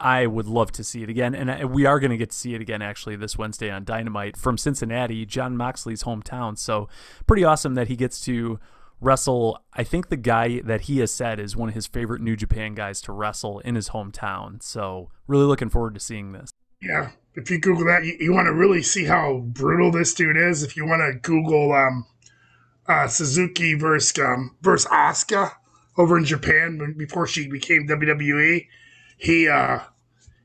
I 0.00 0.26
would 0.26 0.46
love 0.46 0.70
to 0.72 0.84
see 0.84 1.02
it 1.02 1.08
again, 1.08 1.34
and 1.34 1.70
we 1.72 1.84
are 1.84 1.98
going 1.98 2.12
to 2.12 2.16
get 2.16 2.30
to 2.30 2.36
see 2.36 2.54
it 2.54 2.60
again 2.60 2.82
actually 2.82 3.16
this 3.16 3.36
Wednesday 3.36 3.70
on 3.70 3.84
Dynamite 3.84 4.36
from 4.36 4.56
Cincinnati, 4.56 5.26
Jon 5.26 5.56
Moxley's 5.56 6.04
hometown. 6.04 6.56
So 6.56 6.88
pretty 7.26 7.42
awesome 7.42 7.74
that 7.74 7.88
he 7.88 7.96
gets 7.96 8.20
to 8.26 8.60
wrestle. 9.00 9.60
I 9.72 9.82
think 9.82 10.08
the 10.08 10.16
guy 10.16 10.60
that 10.60 10.82
he 10.82 10.98
has 10.98 11.10
said 11.10 11.40
is 11.40 11.56
one 11.56 11.68
of 11.68 11.74
his 11.74 11.88
favorite 11.88 12.22
New 12.22 12.36
Japan 12.36 12.74
guys 12.74 13.00
to 13.02 13.12
wrestle 13.12 13.58
in 13.60 13.74
his 13.74 13.88
hometown. 13.88 14.62
So 14.62 15.10
really 15.26 15.46
looking 15.46 15.68
forward 15.68 15.94
to 15.94 16.00
seeing 16.00 16.30
this. 16.30 16.50
Yeah, 16.80 17.10
if 17.34 17.50
you 17.50 17.58
Google 17.58 17.86
that, 17.86 18.04
you, 18.04 18.16
you 18.20 18.32
want 18.32 18.46
to 18.46 18.54
really 18.54 18.82
see 18.82 19.04
how 19.04 19.38
brutal 19.48 19.90
this 19.90 20.14
dude 20.14 20.36
is. 20.36 20.62
If 20.62 20.76
you 20.76 20.86
want 20.86 21.02
to 21.02 21.18
Google 21.18 21.72
um, 21.72 22.06
uh, 22.86 23.08
Suzuki 23.08 23.74
versus 23.74 24.16
um, 24.20 24.56
versus 24.62 24.88
Asuka 24.92 25.52
over 25.96 26.16
in 26.16 26.24
Japan 26.24 26.94
before 26.96 27.26
she 27.26 27.48
became 27.48 27.88
WWE 27.88 28.66
he 29.18 29.48
uh 29.48 29.80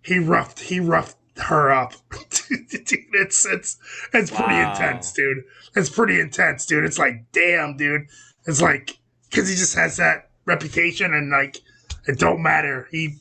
he 0.01 0.20
roughed 0.20 0.60
he 0.60 0.80
roughed 0.82 1.15
her 1.38 1.72
up. 1.72 1.94
dude, 2.12 2.68
it's 3.13 3.46
it's 3.46 3.77
it's 4.13 4.30
pretty 4.32 4.53
Wow. 4.56 4.72
intense, 4.74 5.13
dude. 5.13 5.44
It's 5.75 5.89
pretty 5.89 6.20
intense, 6.20 6.65
dude. 6.65 6.84
It's 6.84 7.00
like, 7.00 7.25
damn, 7.32 7.77
dude. 7.77 8.08
It's 8.46 8.62
like 8.62 8.98
because 9.30 9.48
he 9.50 9.56
just 9.56 9.75
has 9.75 9.98
that 9.98 10.30
reputation, 10.46 11.13
and 11.13 11.30
like 11.32 11.58
it 12.08 12.20
don't 12.20 12.42
matter. 12.44 12.88
He 12.92 13.15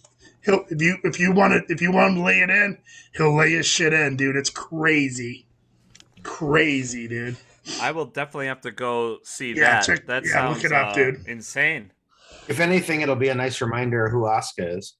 he'll 0.44 0.64
if 0.68 0.82
you 0.82 0.96
if 1.04 1.20
you 1.20 1.32
want 1.32 1.52
to 1.66 1.72
if 1.72 1.80
you 1.80 1.92
want 1.92 2.10
him 2.10 2.16
to 2.16 2.22
lay 2.24 2.40
it 2.40 2.50
in, 2.50 2.78
he'll 3.14 3.36
lay 3.36 3.52
his 3.52 3.66
shit 3.66 3.92
in, 3.92 4.16
dude. 4.16 4.36
It's 4.36 4.50
crazy, 4.50 5.46
crazy, 6.22 7.08
dude. 7.08 7.36
I 7.80 7.92
will 7.92 8.06
definitely 8.06 8.48
have 8.48 8.60
to 8.62 8.72
go 8.72 9.18
see 9.22 9.52
Yeah, 9.52 9.74
that. 9.74 9.84
check- 9.86 10.06
that 10.06 10.24
yeah, 10.26 10.32
sounds 10.32 10.56
look 10.56 10.64
it 10.64 10.72
up, 10.72 10.88
uh, 10.88 10.94
dude. 10.94 11.26
insane. 11.26 11.92
If 12.48 12.58
anything, 12.58 13.02
it'll 13.02 13.14
be 13.14 13.28
a 13.28 13.34
nice 13.36 13.60
reminder 13.60 14.04
of 14.04 14.10
who 14.12 14.22
Asuka 14.22 14.78
is. 14.78 14.96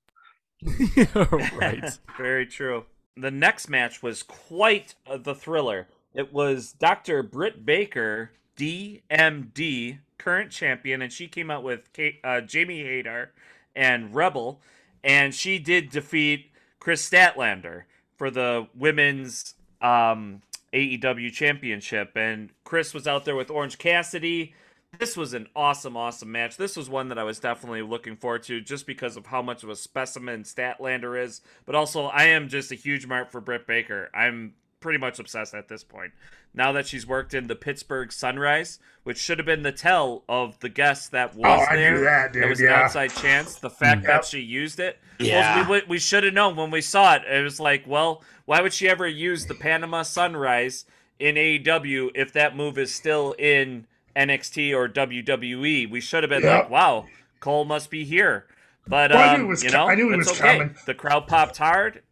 right. 1.57 1.99
Very 2.17 2.47
true. 2.47 2.85
The 3.17 3.31
next 3.31 3.69
match 3.69 4.03
was 4.03 4.23
quite 4.23 4.95
the 5.07 5.35
thriller. 5.35 5.89
It 6.15 6.33
was 6.33 6.73
Dr. 6.73 7.23
Britt 7.23 7.65
Baker, 7.65 8.33
DMD, 8.57 9.99
current 10.19 10.51
champion, 10.51 11.03
and 11.03 11.13
she 11.13 11.27
came 11.27 11.51
out 11.51 11.63
with 11.63 11.93
Kate, 11.93 12.21
uh, 12.23 12.41
Jamie 12.41 12.83
Hayter 12.83 13.33
and 13.75 14.15
Rebel, 14.15 14.61
and 15.03 15.35
she 15.35 15.59
did 15.59 15.91
defeat 15.91 16.51
Kris 16.79 17.09
Statlander 17.09 17.85
for 18.17 18.31
the 18.31 18.69
women's 18.75 19.55
um, 19.81 20.43
AEW 20.73 21.33
championship. 21.33 22.13
And 22.17 22.51
Kris 22.65 22.95
was 22.95 23.07
out 23.07 23.25
there 23.25 23.37
with 23.37 23.51
Orange 23.51 23.79
Cassidy. 23.79 24.55
This 24.99 25.17
was 25.17 25.33
an 25.33 25.49
awesome, 25.57 25.97
awesome 25.97 26.31
match. 26.31 26.57
This 26.59 26.77
was 26.77 26.89
one 26.91 27.09
that 27.09 27.19
I 27.19 27.25
was 27.25 27.41
definitely 27.41 27.83
looking 27.83 28.15
forward 28.15 28.43
to 28.45 28.61
just 28.61 28.87
because 28.87 29.17
of 29.17 29.27
how 29.27 29.41
much 29.43 29.63
of 29.63 29.71
a 29.71 29.77
specimen 29.77 30.43
Statlander 30.45 31.21
is. 31.21 31.41
But 31.65 31.75
also, 31.75 32.05
I 32.07 32.25
am 32.25 32.49
just 32.49 32.71
a 32.73 32.75
huge 32.77 33.07
mark 33.07 33.31
for 33.31 33.41
Britt 33.41 33.67
Baker. 33.67 34.11
I'm 34.15 34.53
pretty 34.81 34.99
much 34.99 35.19
obsessed 35.19 35.55
at 35.55 35.69
this 35.69 35.83
point. 35.83 36.13
Now 36.55 36.73
that 36.73 36.87
she's 36.87 37.07
worked 37.07 37.33
in 37.33 37.47
the 37.47 37.57
Pittsburgh 37.57 38.13
Sunrise, 38.13 38.79
which 39.05 39.17
should 39.17 39.39
have 39.39 39.47
been 39.47 39.63
the 39.63 39.73
tell 39.73 40.25
of 40.29 40.61
the 40.61 40.69
guest 40.69 41.13
that 41.13 41.33
oh, 41.37 41.39
was 41.39 41.67
Oh, 41.69 41.73
I 41.73 41.77
there. 41.77 41.95
knew 41.97 42.05
that, 42.05 42.33
dude, 42.35 42.45
It 42.45 42.49
was 42.51 42.61
an 42.61 42.69
outside 42.69 43.13
chance. 43.15 43.55
The 43.55 43.71
fact 43.71 44.03
Yep. 44.03 44.09
that 44.11 44.25
she 44.27 44.41
used 44.41 44.79
it. 44.79 44.99
Yeah. 45.19 45.67
Well, 45.69 45.81
we, 45.81 45.89
we 45.89 45.99
should 45.99 46.25
have 46.25 46.35
known 46.35 46.55
when 46.55 46.71
we 46.71 46.83
saw 46.83 47.15
it. 47.15 47.23
It 47.25 47.43
was 47.43 47.59
like, 47.59 47.85
well, 47.87 48.23
why 48.45 48.61
would 48.61 48.75
she 48.75 48.89
ever 48.91 49.09
use 49.09 49.47
the 49.47 49.55
Panama 49.55 50.03
Sunrise 50.03 50.85
in 51.19 51.37
AEW 51.37 52.11
if 52.15 52.33
that 52.35 52.55
move 52.55 52.77
is 52.77 52.95
still 52.95 53.35
in 53.39 53.87
NXT 54.17 54.75
or 54.75 54.89
WWE? 54.89 55.91
We 55.91 56.01
should 56.01 56.23
have 56.23 56.31
been 56.31 56.43
Yep. 56.43 56.63
like, 56.65 56.71
wow, 56.71 57.07
Cole 57.41 57.65
must 57.65 57.91
be 57.91 58.05
here. 58.05 58.47
But 58.87 59.11
Well, 59.13 59.21
I 59.21 59.35
um, 59.35 59.41
knew 59.41 59.47
it 59.47 59.49
was 59.49 59.63
you 59.65 59.71
know, 59.71 59.87
I 59.87 59.95
knew 59.95 60.13
it 60.13 60.17
was 60.17 60.29
okay. 60.29 60.59
coming. 60.59 60.75
The 60.87 60.95
crowd 60.95 61.27
popped 61.29 61.57
hard. 61.59 62.03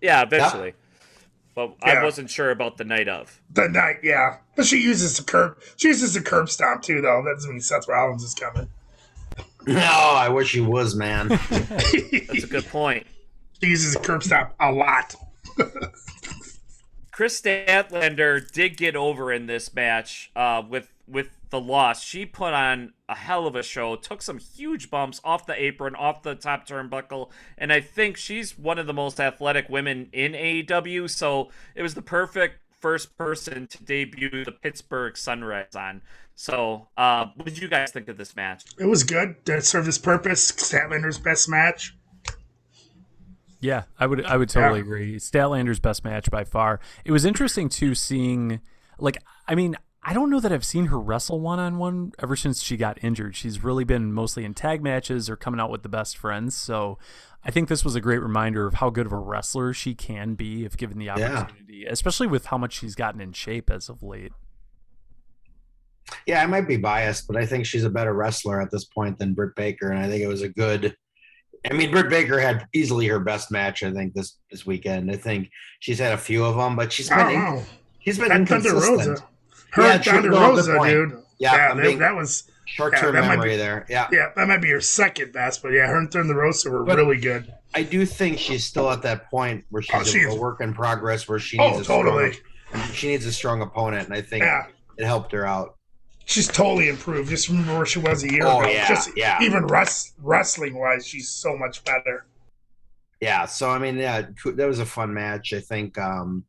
Yeah, 0.00 0.22
eventually. 0.22 0.74
But 1.54 1.74
I 1.82 2.02
wasn't 2.02 2.30
sure 2.30 2.50
about 2.50 2.76
the 2.78 2.84
night 2.84 3.08
of. 3.08 3.40
The 3.52 3.68
night, 3.68 3.96
yeah, 4.02 4.38
but 4.56 4.64
she 4.66 4.78
uses 4.80 5.16
the 5.16 5.24
curb. 5.24 5.58
She 5.76 5.88
uses 5.88 6.14
the 6.14 6.20
curb 6.22 6.48
stomp 6.48 6.82
too, 6.82 7.00
though. 7.00 7.22
That 7.24 7.34
doesn't 7.34 7.50
mean 7.50 7.60
Seth 7.60 7.88
Rollins 7.88 8.22
is 8.22 8.34
coming. 8.34 8.68
No, 9.66 9.78
I 9.82 10.28
wish 10.30 10.52
he 10.52 10.60
was, 10.60 10.94
man. 10.94 11.28
That's 11.28 12.44
a 12.44 12.46
good 12.48 12.66
point. 12.66 13.06
She 13.62 13.68
uses 13.68 13.92
the 13.92 14.00
curb 14.00 14.22
stomp 14.22 14.54
a 14.58 14.72
lot. 14.72 15.14
Kris 17.20 17.38
Statlander 17.38 18.50
did 18.50 18.78
get 18.78 18.96
over 18.96 19.30
in 19.30 19.44
this 19.44 19.74
match 19.74 20.30
uh, 20.34 20.62
with 20.66 20.90
with 21.06 21.28
the 21.50 21.60
loss. 21.60 22.02
She 22.02 22.24
put 22.24 22.54
on 22.54 22.94
a 23.10 23.14
hell 23.14 23.46
of 23.46 23.54
a 23.54 23.62
show, 23.62 23.94
took 23.94 24.22
some 24.22 24.38
huge 24.38 24.90
bumps 24.90 25.20
off 25.22 25.44
the 25.44 25.52
apron, 25.62 25.94
off 25.94 26.22
the 26.22 26.34
top 26.34 26.66
turnbuckle, 26.66 27.28
and 27.58 27.74
I 27.74 27.82
think 27.82 28.16
she's 28.16 28.58
one 28.58 28.78
of 28.78 28.86
the 28.86 28.94
most 28.94 29.20
athletic 29.20 29.68
women 29.68 30.08
in 30.14 30.32
AEW. 30.32 31.10
So 31.10 31.50
it 31.74 31.82
was 31.82 31.92
the 31.92 32.00
perfect 32.00 32.54
first 32.80 33.18
person 33.18 33.66
to 33.66 33.84
debut 33.84 34.42
the 34.42 34.52
Pittsburgh 34.52 35.14
Sunrise 35.14 35.76
on. 35.76 36.00
So, 36.36 36.88
uh, 36.96 37.26
what 37.34 37.44
did 37.44 37.58
you 37.58 37.68
guys 37.68 37.90
think 37.90 38.08
of 38.08 38.16
this 38.16 38.34
match? 38.34 38.64
It 38.78 38.86
was 38.86 39.04
good. 39.04 39.36
It 39.46 39.66
served 39.66 39.88
its 39.88 39.98
purpose. 39.98 40.52
Statlander's 40.52 41.18
best 41.18 41.50
match. 41.50 41.94
Yeah, 43.60 43.82
I 43.98 44.06
would 44.06 44.24
I 44.24 44.36
would 44.36 44.48
totally 44.48 44.78
Yeah. 44.80 44.84
agree. 44.84 45.16
Statlander's 45.16 45.80
best 45.80 46.04
match 46.04 46.30
by 46.30 46.44
far. 46.44 46.80
It 47.04 47.12
was 47.12 47.24
interesting 47.24 47.68
too 47.68 47.94
seeing 47.94 48.60
like 48.98 49.18
I 49.46 49.54
mean, 49.54 49.76
I 50.02 50.14
don't 50.14 50.30
know 50.30 50.40
that 50.40 50.50
I've 50.50 50.64
seen 50.64 50.86
her 50.86 50.98
wrestle 50.98 51.40
one 51.40 51.58
on 51.58 51.76
one 51.76 52.12
ever 52.18 52.36
since 52.36 52.62
she 52.62 52.76
got 52.78 53.02
injured. 53.04 53.36
She's 53.36 53.62
really 53.62 53.84
been 53.84 54.12
mostly 54.14 54.44
in 54.46 54.54
tag 54.54 54.82
matches 54.82 55.28
or 55.28 55.36
coming 55.36 55.60
out 55.60 55.70
with 55.70 55.82
the 55.82 55.90
best 55.90 56.16
friends. 56.16 56.54
So 56.54 56.98
I 57.44 57.50
think 57.50 57.68
this 57.68 57.84
was 57.84 57.94
a 57.94 58.00
great 58.00 58.22
reminder 58.22 58.66
of 58.66 58.74
how 58.74 58.88
good 58.88 59.04
of 59.06 59.12
a 59.12 59.18
wrestler 59.18 59.74
she 59.74 59.94
can 59.94 60.34
be 60.34 60.64
if 60.64 60.76
given 60.78 60.98
the 60.98 61.06
Yeah. 61.06 61.40
opportunity, 61.40 61.84
especially 61.84 62.26
with 62.28 62.46
how 62.46 62.56
much 62.56 62.72
she's 62.72 62.94
gotten 62.94 63.20
in 63.20 63.32
shape 63.32 63.70
as 63.70 63.90
of 63.90 64.02
late. 64.02 64.32
Yeah, 66.26 66.42
I 66.42 66.46
might 66.46 66.66
be 66.66 66.76
biased, 66.76 67.26
but 67.26 67.36
I 67.36 67.46
think 67.46 67.66
she's 67.66 67.84
a 67.84 67.90
better 67.90 68.14
wrestler 68.14 68.60
at 68.60 68.70
this 68.70 68.84
point 68.84 69.18
than 69.18 69.32
Britt 69.34 69.54
Baker, 69.54 69.90
and 69.90 69.98
I 70.00 70.08
think 70.08 70.22
it 70.22 70.26
was 70.26 70.42
a 70.42 70.48
good. 70.48 70.96
I 71.68 71.74
mean, 71.74 71.90
Britt 71.90 72.08
Baker 72.08 72.38
had 72.40 72.66
easily 72.72 73.06
her 73.08 73.18
best 73.20 73.50
match. 73.50 73.82
I 73.82 73.92
think 73.92 74.14
this 74.14 74.36
this 74.50 74.64
weekend. 74.64 75.10
I 75.10 75.16
think 75.16 75.50
she's 75.80 75.98
had 75.98 76.12
a 76.12 76.18
few 76.18 76.44
of 76.44 76.56
them, 76.56 76.76
but 76.76 76.92
she's 76.92 77.08
been 77.08 77.18
don't 77.18 77.58
in, 77.58 77.64
she's 78.00 78.18
been 78.18 78.28
That 78.28 78.48
Thunder 78.48 78.68
inconsistent. 78.70 79.08
Rosa. 79.08 79.26
Her 79.72 79.82
Yeah, 79.82 79.94
and. 79.94 80.04
Thunder 80.04 80.30
Rosa, 80.30 80.78
dude. 80.84 81.22
Yeah, 81.38 81.54
Yeah, 81.74 81.74
being- 81.82 81.98
that 81.98 82.14
was 82.16 82.44
Short 82.66 82.96
term 82.96 83.14
Yeah, 83.16 83.22
that 83.22 83.26
might 83.26 83.34
memory 83.36 83.50
be- 83.50 83.56
there. 83.56 83.84
Yeah. 83.88 84.06
yeah, 84.12 84.28
that 84.36 84.46
might 84.46 84.62
be 84.62 84.70
her 84.70 84.80
second 84.80 85.32
best, 85.32 85.60
but 85.60 85.70
yeah, 85.72 85.88
her 85.88 85.98
and 85.98 86.08
Thunder 86.10 86.34
Rosa 86.36 86.70
were 86.70 86.84
But- 86.84 86.98
really 86.98 87.18
good. 87.18 87.52
I 87.74 87.82
do 87.82 88.06
think 88.06 88.38
she's 88.38 88.64
still 88.64 88.88
at 88.90 89.02
that 89.02 89.28
point 89.28 89.64
where 89.70 89.82
oh, 89.92 90.02
she's 90.04 90.14
Oh, 90.14 90.18
she 90.18 90.22
a, 90.24 90.34
work 90.36 90.60
in 90.60 90.72
progress, 90.72 91.28
where 91.28 91.40
she 91.40 91.58
Oh, 91.58 91.70
needs 91.70 91.80
a 91.80 91.84
totally. 91.84 92.32
strong, 92.68 92.92
she 92.92 93.08
needs 93.08 93.26
a 93.26 93.32
strong 93.32 93.60
opponent, 93.60 94.06
and 94.06 94.14
I 94.16 94.20
think 94.22 94.44
it 94.96 95.04
helped 95.04 95.32
her 95.32 95.44
out. 95.44 95.76
She's 96.26 96.46
totally 96.48 96.88
improved. 96.88 97.28
Just 97.30 97.48
remember 97.48 97.76
where 97.76 97.86
she 97.86 97.98
was 97.98 98.22
a 98.22 98.30
year 98.32 98.42
Oh, 98.44 98.60
ago. 98.60 98.70
yeah, 98.70 98.88
Just 98.88 99.10
yeah. 99.16 99.38
even 99.42 99.66
rest, 99.66 100.14
wrestling 100.22 100.78
wise, 100.78 101.06
she's 101.06 101.28
so 101.28 101.56
much 101.56 101.82
better. 101.84 102.26
Yeah, 103.20 103.46
so 103.46 103.68
I 103.70 103.78
mean, 103.78 103.96
yeah, 103.98 104.22
that 104.44 104.66
was 104.66 104.78
a 104.78 104.86
fun 104.86 105.12
match. 105.12 105.52
I 105.52 105.60
think 105.60 105.98
um, 105.98 106.44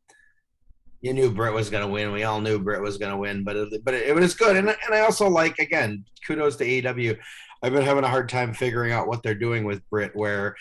you 1.00 1.12
knew 1.12 1.30
Britt 1.30 1.52
was 1.52 1.68
going 1.68 1.82
to 1.84 1.92
win. 1.92 2.12
We 2.12 2.22
all 2.22 2.40
knew 2.40 2.58
Britt 2.58 2.80
was 2.80 2.96
going 2.96 3.10
to 3.12 3.18
win, 3.18 3.44
but 3.44 3.56
it, 3.56 3.84
but 3.84 3.92
it, 3.94 4.08
it 4.08 4.14
was 4.14 4.34
good. 4.34 4.56
And 4.56 4.68
and 4.68 4.94
I 4.94 5.00
also 5.00 5.28
like 5.28 5.58
again, 5.58 6.04
kudos 6.26 6.56
to 6.56 6.64
AEW. 6.64 7.18
I've 7.62 7.72
been 7.72 7.82
having 7.84 8.04
a 8.04 8.08
hard 8.08 8.28
time 8.28 8.54
figuring 8.54 8.92
out 8.92 9.06
what 9.06 9.22
they're 9.22 9.34
doing 9.34 9.64
with 9.64 9.82
Britt, 9.90 10.16
where 10.16 10.56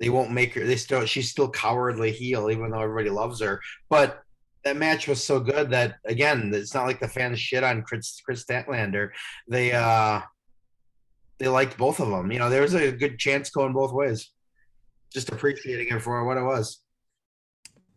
they 0.00 0.08
won't 0.10 0.32
make 0.32 0.52
her. 0.54 0.66
They 0.66 0.76
still 0.76 1.06
she's 1.06 1.30
still 1.30 1.48
cowardly 1.48 2.10
heel, 2.12 2.50
even 2.50 2.70
though 2.70 2.80
everybody 2.82 3.08
loves 3.10 3.40
her. 3.40 3.60
But 3.88 4.20
that 4.64 4.76
match 4.76 5.06
was 5.06 5.22
so 5.22 5.40
good 5.40 5.70
that 5.70 5.96
again, 6.04 6.50
it's 6.54 6.74
not 6.74 6.86
like 6.86 7.00
the 7.00 7.08
fans 7.08 7.38
shit 7.38 7.62
on 7.62 7.82
Kris 7.82 8.20
Kris 8.24 8.44
Statlander. 8.44 9.10
They 9.48 9.72
uh 9.72 10.20
they 11.38 11.48
liked 11.48 11.76
both 11.76 12.00
of 12.00 12.08
them. 12.08 12.30
You 12.32 12.38
know, 12.38 12.48
there 12.48 12.62
was 12.62 12.74
a 12.74 12.92
good 12.92 13.18
chance 13.18 13.50
going 13.50 13.72
both 13.72 13.92
ways. 13.92 14.30
Just 15.12 15.30
appreciating 15.30 15.94
it 15.94 16.02
for 16.02 16.24
what 16.24 16.36
it 16.36 16.42
was. 16.42 16.80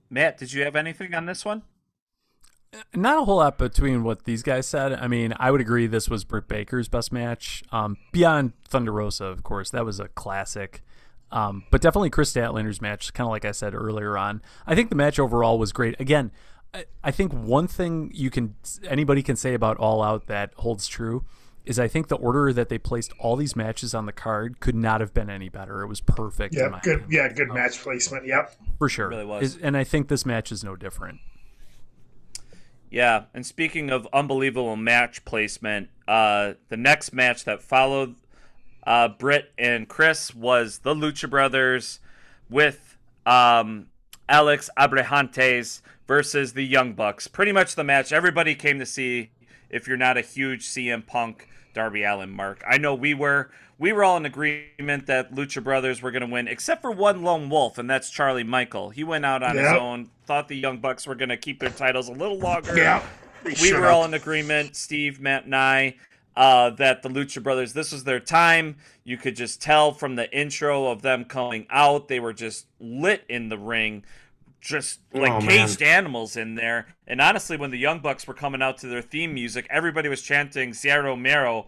Matt, 0.09 0.37
did 0.37 0.53
you 0.53 0.63
have 0.63 0.75
anything 0.75 1.13
on 1.13 1.25
this 1.25 1.43
one? 1.43 1.63
Not 2.93 3.21
a 3.21 3.25
whole 3.25 3.37
lot 3.37 3.57
between 3.57 4.03
what 4.03 4.25
these 4.25 4.43
guys 4.43 4.67
said. 4.67 4.93
I 4.93 5.07
mean, 5.07 5.33
I 5.39 5.51
would 5.51 5.61
agree 5.61 5.87
this 5.87 6.09
was 6.09 6.23
Britt 6.23 6.47
Baker's 6.47 6.87
best 6.87 7.11
match. 7.11 7.63
Um, 7.71 7.97
beyond 8.11 8.53
Thunder 8.67 8.91
Rosa, 8.91 9.25
of 9.25 9.43
course, 9.43 9.69
that 9.71 9.85
was 9.85 9.99
a 9.99 10.09
classic. 10.09 10.83
Um, 11.31 11.63
but 11.71 11.81
definitely 11.81 12.09
Kris 12.09 12.33
Statlander's 12.33 12.81
match, 12.81 13.13
kind 13.13 13.25
of 13.25 13.31
like 13.31 13.45
I 13.45 13.51
said 13.51 13.73
earlier 13.73 14.17
on. 14.17 14.41
I 14.65 14.75
think 14.75 14.89
the 14.89 14.95
match 14.95 15.19
overall 15.19 15.57
was 15.59 15.71
great. 15.71 15.99
Again, 15.99 16.31
I, 16.73 16.85
I 17.03 17.11
think 17.11 17.31
one 17.33 17.67
thing 17.67 18.11
you 18.13 18.29
can 18.29 18.55
anybody 18.87 19.23
can 19.23 19.35
say 19.35 19.53
about 19.53 19.77
All 19.77 20.01
Out 20.03 20.27
that 20.27 20.53
holds 20.57 20.87
true 20.87 21.25
is 21.65 21.77
I 21.77 21.87
think 21.87 22.07
the 22.07 22.15
order 22.15 22.53
that 22.53 22.69
they 22.69 22.77
placed 22.77 23.11
all 23.19 23.35
these 23.35 23.55
matches 23.55 23.93
on 23.93 24.05
the 24.05 24.13
card 24.13 24.59
could 24.61 24.75
not 24.75 25.01
have 25.01 25.13
been 25.13 25.29
any 25.29 25.49
better. 25.49 25.81
It 25.81 25.87
was 25.87 25.99
perfect. 25.99 26.55
Yeah, 26.55 26.79
good. 26.81 26.95
opinion. 26.95 27.11
Yeah, 27.11 27.33
good 27.33 27.49
match 27.49 27.81
placement. 27.81 28.25
Yep. 28.25 28.55
for 28.77 28.87
sure. 28.87 29.09
really 29.09 29.25
was. 29.25 29.57
And 29.61 29.75
I 29.75 29.83
think 29.83 30.07
this 30.07 30.25
match 30.25 30.51
is 30.51 30.63
no 30.63 30.75
different. 30.75 31.19
Yeah, 32.89 33.25
and 33.33 33.45
speaking 33.45 33.89
of 33.89 34.07
unbelievable 34.13 34.77
match 34.77 35.25
placement, 35.25 35.89
uh, 36.07 36.53
the 36.69 36.77
next 36.77 37.11
match 37.11 37.43
that 37.43 37.61
followed 37.61 38.15
uh, 38.85 39.09
Britt 39.09 39.51
and 39.57 39.89
Kris 39.89 40.33
was 40.33 40.79
the 40.79 40.95
Lucha 40.95 41.29
Brothers 41.29 41.99
with 42.49 42.97
um, 43.25 43.87
Alex 44.29 44.69
Abrahantes 44.77 45.81
versus 46.07 46.53
the 46.53 46.63
Young 46.65 46.93
Bucks. 46.93 47.27
Pretty 47.27 47.51
much 47.51 47.75
the 47.75 47.83
match 47.83 48.11
everybody 48.11 48.55
came 48.55 48.79
to 48.79 48.85
see. 48.85 49.31
If 49.69 49.87
you're 49.87 49.97
not 49.97 50.17
a 50.17 50.21
huge 50.21 50.65
CM 50.65 51.05
Punk 51.05 51.49
Darby 51.73 52.03
Allin 52.03 52.29
mark, 52.31 52.63
I 52.67 52.77
know 52.77 52.95
we 52.95 53.13
were. 53.13 53.51
We 53.79 53.93
were 53.93 54.03
all 54.03 54.17
in 54.17 54.25
agreement 54.25 55.05
that 55.05 55.31
Lucha 55.35 55.63
Brothers 55.63 56.01
were 56.01 56.09
going 56.09 56.21
to 56.25 56.27
win, 56.33 56.47
except 56.47 56.81
for 56.81 56.89
one 56.89 57.21
lone 57.21 57.47
wolf, 57.47 57.77
and 57.77 57.87
that's 57.87 58.09
Charlie 58.09 58.43
Michael. 58.43 58.89
He 58.89 59.03
went 59.03 59.23
out 59.23 59.43
on 59.43 59.55
his 59.55 59.67
own. 59.67 60.09
Thought 60.25 60.47
the 60.47 60.57
Young 60.57 60.79
Bucks 60.79 61.05
were 61.05 61.13
going 61.13 61.29
to 61.29 61.37
keep 61.37 61.59
their 61.59 61.69
titles 61.69 62.07
a 62.09 62.13
little 62.13 62.39
longer 62.39 62.75
Yeah. 62.75 63.03
we 63.61 63.71
were 63.73 63.85
up. 63.85 63.93
all 63.93 64.05
in 64.05 64.15
agreement, 64.15 64.75
Steve, 64.75 65.19
Matt, 65.19 65.45
and 65.45 65.55
I. 65.55 65.95
uh, 66.35 66.69
that 66.71 67.03
the 67.03 67.09
Lucha 67.09 67.41
Brothers, 67.43 67.73
this 67.73 67.91
was 67.91 68.03
their 68.03 68.19
time. 68.19 68.77
You 69.03 69.17
could 69.17 69.35
just 69.35 69.61
tell 69.61 69.91
from 69.91 70.15
the 70.15 70.31
intro 70.35 70.87
of 70.87 71.01
them 71.03 71.25
coming 71.25 71.65
out, 71.69 72.07
they 72.07 72.19
were 72.19 72.33
just 72.33 72.65
lit 72.79 73.25
in 73.29 73.49
the 73.49 73.57
ring, 73.59 74.03
just 74.61 74.99
like 75.13 75.31
Oh, 75.31 75.39
caged 75.45 75.81
animals 75.81 76.35
in 76.35 76.55
there. 76.55 76.87
And 77.05 77.21
honestly, 77.21 77.57
when 77.57 77.71
the 77.71 77.77
Young 77.77 77.99
Bucks 77.99 78.27
were 78.27 78.33
coming 78.33 78.61
out 78.61 78.77
to 78.79 78.87
their 78.87 79.01
theme 79.01 79.33
music, 79.33 79.67
everybody 79.69 80.09
was 80.09 80.21
chanting 80.21 80.71
Cero 80.71 81.15
Miedo 81.15 81.67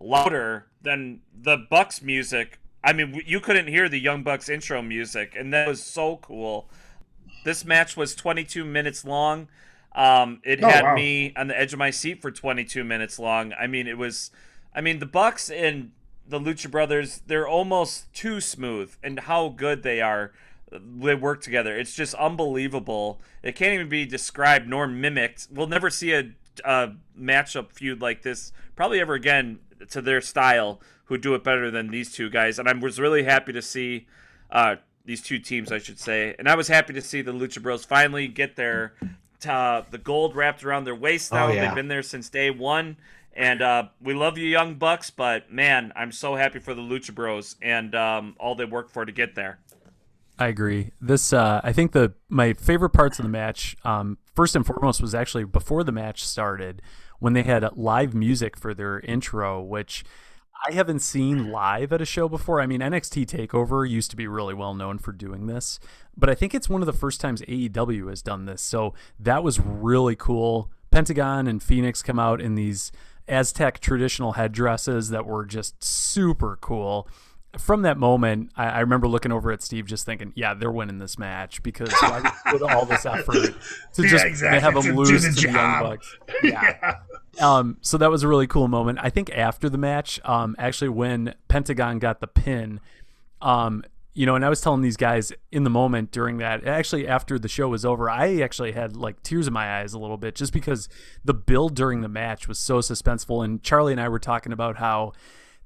louder 0.00 0.66
than 0.82 1.20
the 1.34 1.56
Bucks 1.68 2.02
music. 2.02 2.58
I 2.82 2.92
mean, 2.94 3.22
you 3.26 3.40
couldn't 3.40 3.66
hear 3.68 3.88
the 3.88 4.00
Young 4.00 4.22
Bucks 4.22 4.48
intro 4.48 4.80
music, 4.80 5.34
and 5.38 5.52
that 5.52 5.68
was 5.68 5.82
so 5.82 6.16
cool. 6.16 6.68
This 7.44 7.64
match 7.64 7.96
was 7.96 8.14
22 8.14 8.64
minutes 8.64 9.04
long. 9.04 9.48
Um, 9.94 10.40
it 10.44 10.62
Oh, 10.64 10.68
had 10.68 10.84
wow. 10.84 10.94
me 10.94 11.32
on 11.36 11.48
the 11.48 11.58
edge 11.58 11.72
of 11.72 11.78
my 11.78 11.90
seat 11.90 12.22
for 12.22 12.30
22 12.30 12.84
minutes 12.84 13.18
long. 13.18 13.52
I 13.60 13.66
mean, 13.66 13.86
it 13.86 13.98
was. 13.98 14.30
I 14.74 14.80
mean, 14.80 14.98
the 15.00 15.06
Bucks 15.06 15.50
and 15.50 15.90
the 16.26 16.38
Lucha 16.38 16.70
Brothers, 16.70 17.22
they're 17.26 17.48
almost 17.48 18.12
too 18.14 18.40
smooth, 18.40 18.94
and 19.02 19.20
how 19.20 19.48
good 19.48 19.82
they 19.82 20.00
are. 20.00 20.32
They 20.70 21.14
work 21.14 21.42
together. 21.42 21.76
It's 21.76 21.94
just 21.94 22.14
unbelievable. 22.14 23.20
It 23.42 23.56
can't 23.56 23.74
even 23.74 23.88
be 23.88 24.04
described 24.06 24.68
nor 24.68 24.86
mimicked. 24.86 25.48
We'll 25.50 25.66
never 25.66 25.90
see 25.90 26.12
a, 26.12 26.30
a 26.64 26.92
matchup 27.18 27.72
feud 27.72 28.00
like 28.00 28.22
this 28.22 28.52
probably 28.76 29.00
ever 29.00 29.14
again 29.14 29.58
to 29.90 30.00
their 30.00 30.20
style 30.20 30.80
who 31.04 31.18
do 31.18 31.34
it 31.34 31.42
better 31.42 31.70
than 31.70 31.88
these 31.88 32.12
two 32.12 32.30
guys. 32.30 32.58
And 32.58 32.68
I 32.68 32.72
was 32.72 33.00
really 33.00 33.24
happy 33.24 33.52
to 33.52 33.62
see 33.62 34.06
uh, 34.50 34.76
these 35.04 35.22
two 35.22 35.38
teams, 35.38 35.72
I 35.72 35.78
should 35.78 35.98
say. 35.98 36.34
And 36.38 36.48
I 36.48 36.54
was 36.54 36.68
happy 36.68 36.92
to 36.92 37.02
see 37.02 37.22
the 37.22 37.32
Lucha 37.32 37.60
Bros 37.60 37.84
finally 37.84 38.28
get 38.28 38.56
their 38.56 38.94
uh, 39.48 39.82
the 39.90 39.98
gold 39.98 40.36
wrapped 40.36 40.64
around 40.64 40.84
their 40.84 40.94
waist 40.94 41.32
now. 41.32 41.46
Oh, 41.46 41.52
yeah. 41.52 41.66
They've 41.66 41.74
been 41.74 41.88
there 41.88 42.02
since 42.02 42.28
day 42.28 42.50
one. 42.50 42.96
And 43.32 43.62
uh, 43.62 43.84
we 44.02 44.12
love 44.12 44.36
you, 44.38 44.46
Young 44.46 44.74
Bucks, 44.74 45.08
but 45.10 45.52
man, 45.52 45.92
I'm 45.94 46.12
so 46.12 46.34
happy 46.34 46.58
for 46.58 46.74
the 46.74 46.82
Lucha 46.82 47.14
Bros 47.14 47.56
and 47.62 47.94
um, 47.94 48.36
all 48.38 48.54
they 48.54 48.64
worked 48.64 48.90
for 48.90 49.04
to 49.04 49.12
get 49.12 49.34
there. 49.34 49.58
I 50.40 50.48
agree. 50.48 50.92
This, 51.02 51.34
uh, 51.34 51.60
I 51.62 51.74
think 51.74 51.92
the 51.92 52.14
my 52.30 52.54
favorite 52.54 52.90
parts 52.90 53.18
of 53.18 53.24
the 53.24 53.28
match, 53.28 53.76
um, 53.84 54.16
first 54.34 54.56
and 54.56 54.64
foremost, 54.64 55.02
was 55.02 55.14
actually 55.14 55.44
before 55.44 55.84
the 55.84 55.92
match 55.92 56.24
started 56.24 56.80
when 57.18 57.34
they 57.34 57.42
had 57.42 57.68
live 57.76 58.14
music 58.14 58.56
for 58.56 58.72
their 58.72 59.00
intro, 59.00 59.60
which 59.60 60.02
I 60.66 60.72
haven't 60.72 61.00
seen 61.00 61.50
live 61.50 61.92
at 61.92 62.00
a 62.00 62.06
show 62.06 62.26
before. 62.26 62.58
I 62.58 62.66
mean, 62.66 62.80
NXT 62.80 63.26
Takeover 63.26 63.88
used 63.88 64.10
to 64.12 64.16
be 64.16 64.26
really 64.26 64.54
well 64.54 64.74
known 64.74 64.96
for 64.96 65.12
doing 65.12 65.46
this, 65.46 65.78
but 66.16 66.30
I 66.30 66.34
think 66.34 66.54
it's 66.54 66.70
one 66.70 66.80
of 66.80 66.86
the 66.86 66.94
first 66.94 67.20
times 67.20 67.42
AEW 67.42 68.08
has 68.08 68.22
done 68.22 68.46
this. 68.46 68.62
So 68.62 68.94
that 69.18 69.44
was 69.44 69.60
really 69.60 70.16
cool. 70.16 70.70
Pentagon 70.90 71.48
and 71.48 71.62
Phoenix 71.62 72.02
come 72.02 72.18
out 72.18 72.40
in 72.40 72.54
these 72.54 72.92
Aztec 73.28 73.78
traditional 73.78 74.32
headdresses 74.32 75.10
that 75.10 75.26
were 75.26 75.44
just 75.44 75.84
super 75.84 76.56
cool 76.62 77.06
from 77.58 77.82
that 77.82 77.96
moment, 77.98 78.52
I, 78.56 78.66
I 78.66 78.80
remember 78.80 79.08
looking 79.08 79.32
over 79.32 79.50
at 79.50 79.62
Steve, 79.62 79.86
just 79.86 80.06
thinking, 80.06 80.32
"Yeah, 80.36 80.54
they're 80.54 80.70
winning 80.70 80.98
this 80.98 81.18
match 81.18 81.62
because 81.62 81.90
why 82.00 82.30
put 82.50 82.62
all 82.62 82.84
this 82.86 83.04
effort 83.04 83.34
to 83.94 84.02
Yeah, 84.02 84.08
just 84.08 84.24
exactly, 84.24 84.60
have 84.60 84.74
them 84.74 84.82
do 84.84 84.94
lose 84.94 85.22
the 85.22 85.30
to 85.30 85.34
the 85.34 85.42
Young 85.42 85.54
job. 85.54 85.82
Bucks?" 85.82 86.18
Yeah. 86.44 86.98
Um, 87.40 87.78
so 87.80 87.96
that 87.98 88.10
was 88.10 88.22
a 88.22 88.28
really 88.28 88.46
cool 88.46 88.68
moment. 88.68 88.98
I 89.00 89.10
think 89.10 89.30
after 89.30 89.68
the 89.68 89.78
match, 89.78 90.20
um, 90.24 90.54
actually 90.58 90.90
when 90.90 91.34
Pentagon 91.48 91.98
got 91.98 92.20
the 92.20 92.26
pin, 92.26 92.80
um, 93.40 93.82
you 94.14 94.26
know, 94.26 94.34
and 94.34 94.44
I 94.44 94.48
was 94.48 94.60
telling 94.60 94.82
these 94.82 94.96
guys 94.96 95.32
in 95.52 95.62
the 95.64 95.70
moment 95.70 96.10
during 96.10 96.38
that, 96.38 96.66
actually 96.66 97.06
after 97.06 97.38
the 97.38 97.48
show 97.48 97.68
was 97.68 97.84
over, 97.84 98.10
I 98.10 98.40
actually 98.40 98.72
had 98.72 98.96
like 98.96 99.22
tears 99.22 99.46
in 99.46 99.52
my 99.52 99.80
eyes 99.80 99.92
a 99.94 99.98
little 99.98 100.16
bit 100.16 100.34
just 100.34 100.52
because 100.52 100.88
the 101.24 101.32
build 101.32 101.74
during 101.76 102.00
the 102.00 102.08
match 102.08 102.48
was 102.48 102.58
so 102.58 102.78
suspenseful. 102.78 103.44
And 103.44 103.62
Charlie 103.62 103.92
and 103.92 104.00
I 104.00 104.08
were 104.08 104.18
talking 104.18 104.52
about 104.52 104.76
how 104.76 105.12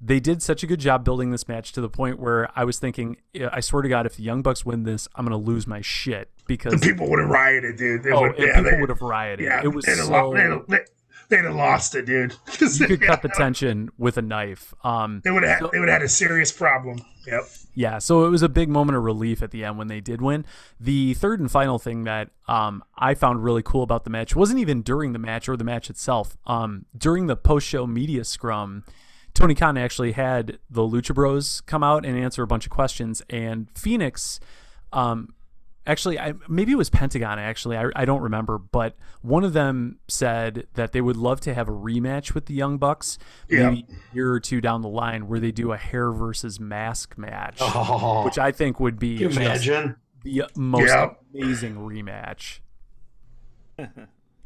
they 0.07 0.21
did 0.21 0.43
such 0.43 0.63
a 0.63 0.67
good 0.67 0.81
job 0.81 1.03
building 1.05 1.31
this 1.31 1.49
match 1.49 1.73
to 1.73 1.81
the 1.81 1.89
point 1.89 2.19
where 2.19 2.51
I 2.55 2.65
was 2.65 2.79
thinking, 2.79 3.17
I 3.51 3.61
swear 3.61 3.83
to 3.83 3.89
God, 3.89 4.05
if 4.05 4.17
the 4.17 4.23
Young 4.23 4.43
Bucks 4.43 4.65
win 4.65 4.83
this, 4.83 5.09
I'm 5.15 5.25
going 5.27 5.39
to 5.41 5.51
lose 5.51 5.67
my 5.67 5.81
shit 5.81 6.31
because 6.47 6.79
People 6.83 7.09
would 7.09 7.21
have 7.21 7.31
rioted, 7.31 7.77
dude. 7.77 8.03
They 8.03 8.11
oh, 8.11 8.21
would, 8.23 8.35
yeah, 8.39 8.57
people 8.57 8.71
they- 8.71 8.81
would 8.81 8.91
have 8.91 9.01
rioted. 9.01 9.47
Yeah, 9.47 9.63
it 9.65 9.69
was 9.69 9.87
they'd 9.87 9.97
have, 9.97 10.07
so 10.07 10.33
they'd 10.35 10.41
have, 10.43 10.67
they- 10.69 10.85
they'd 11.31 11.45
have 11.45 11.55
lost 11.55 11.95
it, 11.95 12.05
dude. 12.05 12.35
you 12.61 12.87
could 12.87 13.01
cut 13.07 13.23
the 13.23 13.31
tension 13.31 13.89
with 13.97 14.19
a 14.19 14.23
knife. 14.23 14.75
Um, 14.85 15.23
They 15.25 15.31
would 15.31 15.43
have. 15.43 15.61
So- 15.61 15.71
they 15.73 15.79
would 15.81 15.89
have 15.89 16.01
had 16.01 16.05
a 16.05 16.09
serious 16.09 16.53
problem. 16.53 17.01
Yep. 17.27 17.45
Yeah, 17.73 17.99
so 17.99 18.27
it 18.27 18.29
was 18.29 18.43
a 18.43 18.51
big 18.51 18.69
moment 18.69 18.99
of 18.99 19.03
relief 19.05 19.43
at 19.43 19.51
the 19.53 19.65
end 19.65 19.79
when 19.79 19.87
they 19.89 20.01
did 20.03 20.21
win. 20.21 20.45
The 20.79 21.15
third 21.15 21.41
and 21.41 21.51
final 21.51 21.79
thing 21.79 22.05
that 22.05 22.29
um, 22.47 22.85
I 22.99 23.15
found 23.15 23.43
really 23.43 23.63
cool 23.63 23.83
about 23.83 24.05
the 24.05 24.11
match 24.11 24.37
wasn't 24.37 24.59
even 24.61 24.83
during 24.83 25.15
the 25.15 25.19
match 25.19 25.49
or 25.49 25.57
the 25.57 25.65
match 25.65 25.89
itself. 25.89 26.37
Um, 26.47 26.85
during 26.95 27.27
the 27.27 27.37
post-show 27.37 27.87
media 27.87 28.25
scrum, 28.25 28.85
Tony 29.35 29.55
Khan 29.55 29.77
actually 29.77 30.13
had 30.13 30.59
the 30.71 30.83
Lucha 30.83 31.15
Bros 31.15 31.61
come 31.63 31.83
out 31.83 32.07
and 32.07 32.17
answer 32.17 32.43
a 32.43 32.47
bunch 32.47 32.67
of 32.67 32.71
questions, 32.71 33.21
and 33.29 33.69
Phoenix. 33.77 34.39
Um, 34.93 35.35
actually 35.87 36.19
I, 36.19 36.33
maybe 36.49 36.73
it 36.73 36.77
was 36.77 36.89
pentagon 36.89 37.39
actually 37.39 37.77
I, 37.77 37.91
I 37.95 38.07
don't 38.07 38.23
remember 38.23 38.57
but 38.57 38.97
one 39.21 39.45
of 39.45 39.53
them 39.53 39.99
said 40.09 40.67
that 40.75 40.93
they 40.93 41.03
would 41.03 41.19
love 41.19 41.41
to 41.43 41.53
have 41.53 41.69
a 41.69 41.73
rematch 41.73 42.33
with 42.33 42.47
the 42.47 42.55
young 42.55 42.79
bucks 42.79 43.19
Yeah. 43.51 43.69
maybe 43.69 43.87
a 43.91 44.15
year 44.15 44.33
or 44.33 44.41
two 44.41 44.63
down 44.63 44.81
the 44.81 44.89
line 44.89 45.29
where 45.29 45.39
they 45.39 45.53
do 45.53 45.73
a 45.73 45.77
hair 45.77 46.11
versus 46.11 46.59
mask 46.59 47.19
match 47.19 47.59
Oh, 47.61 48.25
which 48.25 48.39
i 48.39 48.51
think 48.51 48.81
would 48.81 48.99
be 48.99 49.19
can 49.19 49.31
you 49.33 49.37
imagine? 49.37 49.97
the 50.23 50.45
most 50.57 50.89
Yeah. 50.89 51.11
amazing 51.35 51.75
rematch 51.77 52.61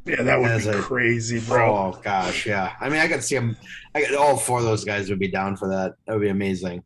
Yeah, 0.09 0.23
that 0.23 0.41
would 0.41 0.63
be 0.63 0.69
a- 0.69 0.81
crazy, 0.83 1.41
bro. 1.41 1.77
Oh 1.77 2.01
gosh, 2.03 2.47
yeah. 2.47 2.73
I 2.81 2.89
mean, 2.89 3.01
I 3.01 3.09
could 3.09 3.23
see 3.23 3.35
them. 3.37 3.57
I 3.95 4.03
could, 4.03 4.15
all 4.15 4.37
four 4.37 4.59
of 4.59 4.65
those 4.65 4.85
guys 4.85 5.11
would 5.11 5.19
be 5.19 5.29
down 5.29 5.57
for 5.57 5.69
that. 5.69 5.95
That 6.07 6.15
would 6.15 6.23
be 6.23 6.29
amazing. 6.31 6.83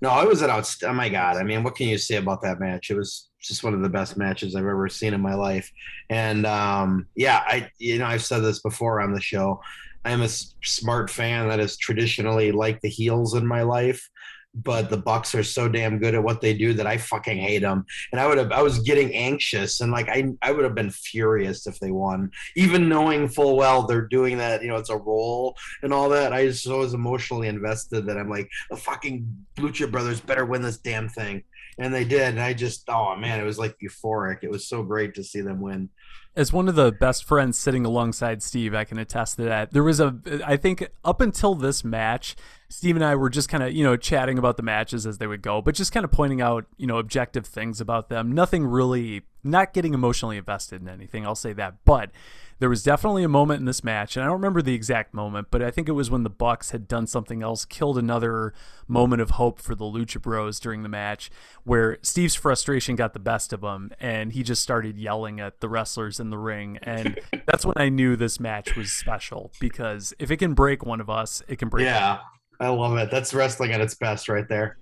No, 0.00 0.20
it 0.20 0.28
was 0.28 0.42
an 0.42 0.50
outst. 0.50 0.84
Oh 0.84 0.92
my 0.92 1.08
god! 1.08 1.36
I 1.36 1.42
mean, 1.42 1.62
what 1.62 1.74
can 1.74 1.88
you 1.88 1.98
say 1.98 2.16
about 2.16 2.42
that 2.42 2.60
match? 2.60 2.90
It 2.90 2.96
was 2.96 3.30
just 3.40 3.64
one 3.64 3.74
of 3.74 3.82
the 3.82 3.88
best 3.88 4.16
matches 4.16 4.54
I've 4.54 4.64
ever 4.64 4.88
seen 4.88 5.14
in 5.14 5.20
my 5.20 5.34
life. 5.34 5.70
And 6.10 6.46
um, 6.46 7.06
yeah, 7.16 7.42
I 7.46 7.70
you 7.78 7.98
know 7.98 8.06
I've 8.06 8.24
said 8.24 8.40
this 8.40 8.60
before 8.60 9.00
on 9.00 9.12
the 9.12 9.20
show. 9.20 9.60
I'm 10.04 10.22
a 10.22 10.28
smart 10.28 11.10
fan 11.10 11.48
that 11.48 11.58
has 11.58 11.76
traditionally 11.76 12.52
liked 12.52 12.82
the 12.82 12.88
heels 12.88 13.34
in 13.34 13.46
my 13.46 13.62
life, 13.62 14.08
but 14.54 14.90
the 14.90 14.96
Bucks 14.96 15.34
are 15.34 15.44
so 15.44 15.68
damn 15.68 15.98
good 15.98 16.14
at 16.14 16.22
what 16.22 16.40
they 16.40 16.54
do 16.54 16.72
that 16.74 16.86
I 16.86 16.96
fucking 16.96 17.38
hate 17.38 17.60
them. 17.60 17.84
And 18.12 18.20
I 18.20 18.26
would 18.26 18.38
have 18.38 18.52
I 18.52 18.62
was 18.62 18.80
getting 18.80 19.14
anxious 19.14 19.80
and 19.80 19.92
like 19.92 20.08
I 20.08 20.32
I 20.42 20.52
would 20.52 20.64
have 20.64 20.74
been 20.74 20.90
furious 20.90 21.66
if 21.66 21.78
they 21.78 21.90
won, 21.90 22.30
even 22.56 22.88
knowing 22.88 23.28
full 23.28 23.56
well 23.56 23.86
they're 23.86 24.08
doing 24.08 24.38
that. 24.38 24.62
You 24.62 24.68
know, 24.68 24.76
it's 24.76 24.90
a 24.90 24.96
role 24.96 25.56
and 25.82 25.92
all 25.92 26.08
that. 26.10 26.32
I 26.32 26.46
just 26.46 26.66
was 26.66 26.94
emotionally 26.94 27.48
invested 27.48 28.06
that 28.06 28.16
I'm 28.16 28.30
like 28.30 28.48
the 28.70 28.76
fucking 28.76 29.46
Lucha 29.58 29.90
Brothers 29.90 30.20
better 30.20 30.44
win 30.44 30.62
this 30.62 30.78
damn 30.78 31.08
thing, 31.08 31.42
and 31.78 31.94
they 31.94 32.04
did. 32.04 32.28
And 32.28 32.40
I 32.40 32.52
just 32.52 32.88
oh 32.88 33.16
man, 33.16 33.40
it 33.40 33.44
was 33.44 33.58
like 33.58 33.76
euphoric. 33.82 34.38
It 34.42 34.50
was 34.50 34.68
so 34.68 34.82
great 34.82 35.14
to 35.14 35.24
see 35.24 35.40
them 35.40 35.60
win. 35.60 35.90
as 36.38 36.52
one 36.52 36.68
of 36.68 36.76
the 36.76 36.92
best 36.92 37.24
friends 37.24 37.58
sitting 37.58 37.84
alongside 37.84 38.44
Steve, 38.44 38.72
I 38.72 38.84
can 38.84 38.96
attest 38.96 39.36
to 39.36 39.42
that. 39.42 39.72
There 39.72 39.82
was 39.82 39.98
a, 39.98 40.16
I 40.46 40.56
think, 40.56 40.88
up 41.04 41.20
until 41.20 41.56
this 41.56 41.82
match, 41.82 42.36
Steve 42.68 42.94
and 42.94 43.04
I 43.04 43.16
were 43.16 43.28
just 43.28 43.48
kind 43.48 43.64
of, 43.64 43.72
you 43.72 43.82
know, 43.82 43.96
chatting 43.96 44.38
about 44.38 44.56
the 44.56 44.62
matches 44.62 45.04
as 45.04 45.18
they 45.18 45.26
would 45.26 45.42
go, 45.42 45.60
but 45.60 45.74
just 45.74 45.90
kind 45.92 46.04
of 46.04 46.12
pointing 46.12 46.40
out, 46.40 46.66
you 46.76 46.86
know, 46.86 46.98
objective 46.98 47.44
things 47.44 47.80
about 47.80 48.08
them. 48.08 48.30
Nothing 48.30 48.64
really, 48.64 49.22
not 49.42 49.72
getting 49.74 49.94
emotionally 49.94 50.36
invested 50.36 50.80
in 50.80 50.88
anything. 50.88 51.26
I'll 51.26 51.34
say 51.34 51.52
that. 51.54 51.84
But 51.84 52.12
there 52.58 52.68
was 52.68 52.82
definitely 52.82 53.22
a 53.22 53.28
moment 53.28 53.60
in 53.60 53.66
this 53.66 53.84
match, 53.84 54.16
and 54.16 54.24
I 54.24 54.26
don't 54.26 54.36
remember 54.36 54.62
the 54.62 54.74
exact 54.74 55.14
moment, 55.14 55.48
but 55.50 55.62
I 55.62 55.70
think 55.70 55.88
it 55.88 55.92
was 55.92 56.10
when 56.10 56.24
the 56.24 56.30
Bucks 56.30 56.70
had 56.70 56.88
done 56.88 57.06
something 57.06 57.42
else, 57.42 57.64
killed 57.64 57.96
another 57.98 58.52
moment 58.88 59.22
of 59.22 59.30
hope 59.30 59.60
for 59.60 59.74
the 59.74 59.84
Lucha 59.84 60.20
Bros 60.20 60.58
during 60.58 60.82
the 60.82 60.88
match, 60.88 61.30
where 61.64 61.98
Steve's 62.02 62.34
frustration 62.34 62.96
got 62.96 63.12
the 63.12 63.20
best 63.20 63.52
of 63.52 63.62
him, 63.62 63.92
and 64.00 64.32
he 64.32 64.42
just 64.42 64.60
started 64.60 64.98
yelling 64.98 65.38
at 65.38 65.60
the 65.60 65.68
wrestlers 65.68 66.18
in 66.18 66.30
the 66.30 66.38
ring, 66.38 66.78
and 66.82 67.20
that's 67.46 67.64
when 67.64 67.76
I 67.76 67.88
knew 67.88 68.16
this 68.16 68.40
match 68.40 68.76
was 68.76 68.90
special 68.90 69.52
because 69.60 70.12
if 70.18 70.30
it 70.30 70.38
can 70.38 70.54
break 70.54 70.84
one 70.84 71.00
of 71.00 71.08
us, 71.08 71.42
it 71.46 71.58
can 71.58 71.68
break. 71.68 71.84
Yeah, 71.84 72.18
I 72.58 72.68
love 72.68 72.96
it. 72.98 73.10
That's 73.10 73.32
wrestling 73.32 73.72
at 73.72 73.80
its 73.80 73.94
best, 73.94 74.28
right 74.28 74.48
there. 74.48 74.78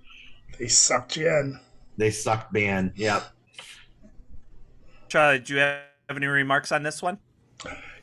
They 0.58 0.68
sucked 0.68 1.16
you 1.16 1.28
in. 1.28 1.60
They 1.98 2.10
sucked 2.10 2.52
man. 2.52 2.92
Yep. 2.96 3.24
Charlie, 5.08 5.38
do 5.40 5.54
you 5.54 5.60
have 5.60 5.80
any 6.10 6.26
remarks 6.26 6.72
on 6.72 6.82
this 6.82 7.02
one? 7.02 7.18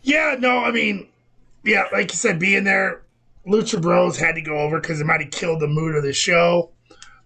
Yeah, 0.02 0.36
no, 0.40 0.60
I 0.60 0.72
mean, 0.72 1.08
yeah, 1.64 1.86
like 1.92 2.12
you 2.12 2.18
said, 2.18 2.40
being 2.40 2.64
there, 2.64 3.04
Lucha 3.48 3.82
Bros 3.82 4.18
had 4.18 4.36
to 4.36 4.42
go 4.42 4.58
over 4.58 4.80
because 4.80 5.00
it 5.00 5.06
might 5.06 5.22
have 5.22 5.32
killed 5.32 5.62
the 5.62 5.68
mood 5.68 5.96
of 5.96 6.04
the 6.04 6.14
show. 6.14 6.72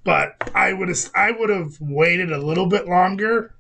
But 0.04 0.36
I 0.56 0.74
would 0.74 0.88
have, 0.88 1.10
I 1.16 1.32
would 1.32 1.50
have 1.50 1.82
waited 1.82 2.32
a 2.32 2.38
little 2.38 2.68
bit 2.68 2.88
longer, 2.88 3.56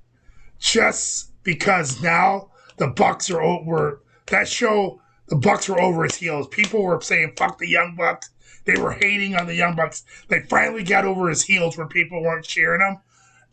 just 0.59 1.31
because 1.43 2.01
now 2.01 2.51
the 2.77 2.87
Bucks 2.87 3.29
are 3.29 3.41
over. 3.41 4.01
That 4.27 4.47
show, 4.47 5.01
the 5.27 5.35
Bucks 5.35 5.67
were 5.67 5.81
over 5.81 6.03
his 6.03 6.15
heels. 6.15 6.47
People 6.47 6.83
were 6.83 7.01
saying 7.01 7.33
"fuck 7.35 7.57
the 7.57 7.67
Young 7.67 7.95
Bucks." 7.95 8.29
They 8.65 8.77
were 8.77 8.93
hating 8.93 9.35
on 9.35 9.47
the 9.47 9.55
Young 9.55 9.75
Bucks. 9.75 10.03
They 10.29 10.41
finally 10.41 10.83
got 10.83 11.05
over 11.05 11.29
his 11.29 11.43
heels 11.43 11.77
where 11.77 11.87
people 11.87 12.21
weren't 12.21 12.45
cheering 12.45 12.81
him, 12.81 12.97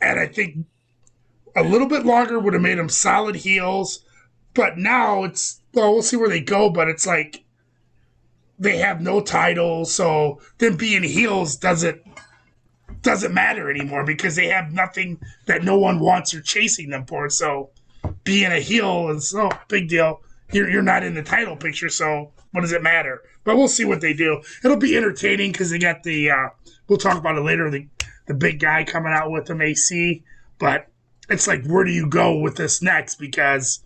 and 0.00 0.20
I 0.20 0.26
think 0.26 0.66
a 1.56 1.62
little 1.62 1.88
bit 1.88 2.04
longer 2.04 2.38
would 2.38 2.52
have 2.52 2.62
made 2.62 2.78
them 2.78 2.88
solid 2.88 3.37
heels. 3.37 4.03
But 4.54 4.78
now 4.78 5.24
it's 5.24 5.60
well, 5.72 5.92
we'll 5.92 6.02
see 6.02 6.16
where 6.16 6.28
they 6.28 6.40
go. 6.40 6.70
But 6.70 6.88
it's 6.88 7.06
like 7.06 7.44
they 8.58 8.78
have 8.78 9.00
no 9.00 9.20
title, 9.20 9.84
so 9.84 10.40
them 10.58 10.76
being 10.76 11.02
heels 11.02 11.56
doesn't 11.56 12.02
doesn't 13.02 13.34
matter 13.34 13.70
anymore 13.70 14.04
because 14.04 14.36
they 14.36 14.46
have 14.46 14.72
nothing 14.72 15.20
that 15.46 15.62
no 15.62 15.78
one 15.78 16.00
wants 16.00 16.34
or 16.34 16.40
chasing 16.40 16.90
them 16.90 17.04
for. 17.04 17.28
So 17.28 17.70
being 18.24 18.50
a 18.50 18.60
heel 18.60 19.10
is 19.10 19.34
no 19.34 19.50
oh, 19.52 19.58
big 19.68 19.88
deal. 19.88 20.22
You're 20.52 20.70
you're 20.70 20.82
not 20.82 21.02
in 21.02 21.14
the 21.14 21.22
title 21.22 21.56
picture, 21.56 21.88
so 21.88 22.32
what 22.52 22.60
does 22.60 22.72
it 22.72 22.82
matter? 22.82 23.22
But 23.44 23.56
we'll 23.56 23.68
see 23.68 23.84
what 23.84 24.00
they 24.00 24.14
do. 24.14 24.42
It'll 24.64 24.76
be 24.76 24.96
entertaining 24.96 25.52
because 25.52 25.70
they 25.70 25.78
got 25.78 26.02
the. 26.02 26.30
Uh, 26.30 26.48
we'll 26.88 26.98
talk 26.98 27.18
about 27.18 27.36
it 27.36 27.42
later. 27.42 27.70
The 27.70 27.88
the 28.26 28.34
big 28.34 28.60
guy 28.60 28.84
coming 28.84 29.12
out 29.12 29.30
with 29.30 29.46
them, 29.46 29.60
AC. 29.60 30.22
But 30.58 30.88
it's 31.28 31.46
like, 31.46 31.66
where 31.66 31.84
do 31.84 31.90
you 31.90 32.06
go 32.06 32.38
with 32.38 32.56
this 32.56 32.80
next? 32.80 33.16
Because 33.16 33.84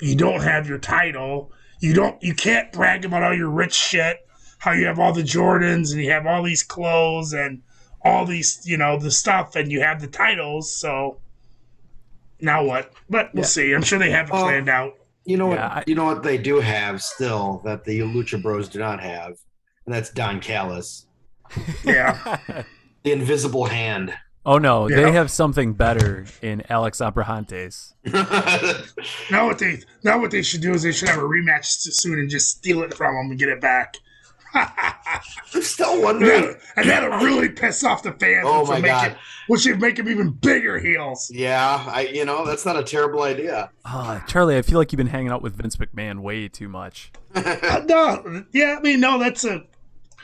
you 0.00 0.14
don't 0.14 0.42
have 0.42 0.68
your 0.68 0.78
title. 0.78 1.52
You 1.80 1.94
don't. 1.94 2.22
You 2.22 2.34
can't 2.34 2.72
brag 2.72 3.04
about 3.04 3.22
all 3.22 3.34
your 3.34 3.50
rich 3.50 3.74
shit. 3.74 4.18
How 4.58 4.72
you 4.72 4.86
have 4.86 4.98
all 4.98 5.12
the 5.12 5.22
Jordans 5.22 5.92
and 5.92 6.02
you 6.02 6.10
have 6.10 6.26
all 6.26 6.42
these 6.42 6.62
clothes 6.62 7.32
and 7.32 7.62
all 8.02 8.24
these, 8.24 8.62
you 8.64 8.76
know, 8.76 8.98
the 8.98 9.10
stuff, 9.10 9.54
and 9.56 9.70
you 9.70 9.80
have 9.80 10.00
the 10.00 10.06
titles. 10.06 10.74
So 10.74 11.20
now 12.40 12.64
what? 12.64 12.92
But 13.10 13.34
we'll 13.34 13.42
yeah. 13.42 13.48
see. 13.48 13.72
I'm 13.72 13.82
sure 13.82 13.98
they 13.98 14.10
have 14.10 14.28
it 14.28 14.34
uh, 14.34 14.42
planned 14.42 14.68
out. 14.68 14.94
You 15.24 15.36
know 15.36 15.52
yeah, 15.52 15.68
what? 15.68 15.78
I, 15.78 15.84
you 15.86 15.94
know 15.94 16.04
what 16.04 16.22
they 16.22 16.38
do 16.38 16.60
have 16.60 17.02
still 17.02 17.60
that 17.64 17.84
the 17.84 18.00
Lucha 18.00 18.40
Bros 18.40 18.68
do 18.68 18.78
not 18.78 19.00
have, 19.00 19.36
and 19.84 19.94
that's 19.94 20.10
Don 20.10 20.40
Callis. 20.40 21.06
Yeah, 21.84 22.38
the 23.02 23.12
Invisible 23.12 23.66
Hand. 23.66 24.14
Oh 24.46 24.58
no, 24.58 24.88
yeah. 24.88 24.96
they 24.96 25.10
have 25.10 25.28
something 25.28 25.74
better 25.74 26.24
in 26.40 26.62
Alex 26.70 27.00
Abrahantes. 27.00 27.94
now 29.30 29.46
what 29.48 29.58
they 29.58 29.80
now 30.04 30.20
what 30.20 30.30
they 30.30 30.42
should 30.42 30.60
do 30.60 30.72
is 30.72 30.84
they 30.84 30.92
should 30.92 31.08
have 31.08 31.18
a 31.18 31.22
rematch 31.22 31.64
soon 31.64 32.20
and 32.20 32.30
just 32.30 32.48
steal 32.48 32.84
it 32.84 32.94
from 32.94 33.16
them 33.16 33.30
and 33.30 33.40
get 33.40 33.48
it 33.48 33.60
back. 33.60 33.96
I'm 34.54 35.62
still 35.62 36.00
wondering. 36.00 36.54
And, 36.76 36.88
that, 36.88 37.10
will 37.10 37.18
really 37.18 37.48
piss 37.48 37.82
off 37.82 38.04
the 38.04 38.12
fans. 38.12 38.44
Oh 38.46 38.64
my 38.66 38.80
god! 38.80 39.12
It, 39.12 39.18
which 39.48 39.66
would 39.66 39.80
make 39.80 39.96
them 39.96 40.08
even 40.08 40.30
bigger 40.30 40.78
heels. 40.78 41.28
Yeah, 41.34 41.84
I 41.88 42.02
you 42.02 42.24
know 42.24 42.46
that's 42.46 42.64
not 42.64 42.76
a 42.76 42.84
terrible 42.84 43.24
idea. 43.24 43.70
Uh, 43.84 44.20
Charlie, 44.28 44.56
I 44.56 44.62
feel 44.62 44.78
like 44.78 44.92
you've 44.92 44.98
been 44.98 45.08
hanging 45.08 45.32
out 45.32 45.42
with 45.42 45.56
Vince 45.56 45.74
McMahon 45.76 46.20
way 46.20 46.46
too 46.46 46.68
much. 46.68 47.10
uh, 47.34 47.82
no, 47.84 48.44
yeah, 48.52 48.76
I 48.78 48.80
mean, 48.80 49.00
no, 49.00 49.18
that's 49.18 49.44
a. 49.44 49.64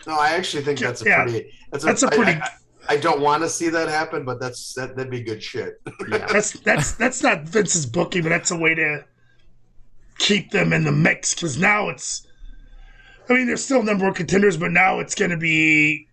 No, 0.06 0.18
I 0.18 0.30
actually 0.30 0.62
think 0.62 0.78
that's 0.78 1.02
a 1.02 1.06
yeah, 1.06 1.24
pretty. 1.24 1.52
That's 1.72 1.82
a, 1.82 1.86
that's 1.88 2.02
a 2.04 2.08
pretty. 2.08 2.32
I, 2.32 2.44
I, 2.44 2.50
I 2.88 2.96
don't 2.96 3.20
want 3.20 3.42
to 3.42 3.48
see 3.48 3.68
that 3.68 3.88
happen, 3.88 4.24
but 4.24 4.40
that's 4.40 4.74
that, 4.74 4.96
that'd 4.96 5.10
be 5.10 5.22
good 5.22 5.42
shit. 5.42 5.80
yeah, 6.08 6.26
that's 6.32 6.52
that's 6.60 6.92
that's 6.92 7.22
not 7.22 7.42
Vince's 7.42 7.86
booking, 7.86 8.22
but 8.22 8.30
that's 8.30 8.50
a 8.50 8.56
way 8.56 8.74
to 8.74 9.04
keep 10.18 10.50
them 10.50 10.72
in 10.72 10.84
the 10.84 10.92
mix 10.92 11.34
because 11.34 11.58
now 11.58 11.88
it's 11.88 12.26
I 13.28 13.34
mean, 13.34 13.46
they're 13.46 13.56
still 13.56 13.82
number 13.82 14.04
one 14.04 14.14
contenders, 14.14 14.56
but 14.56 14.72
now 14.72 15.00
it's 15.00 15.14
going 15.14 15.30
to 15.30 15.36
be, 15.36 16.08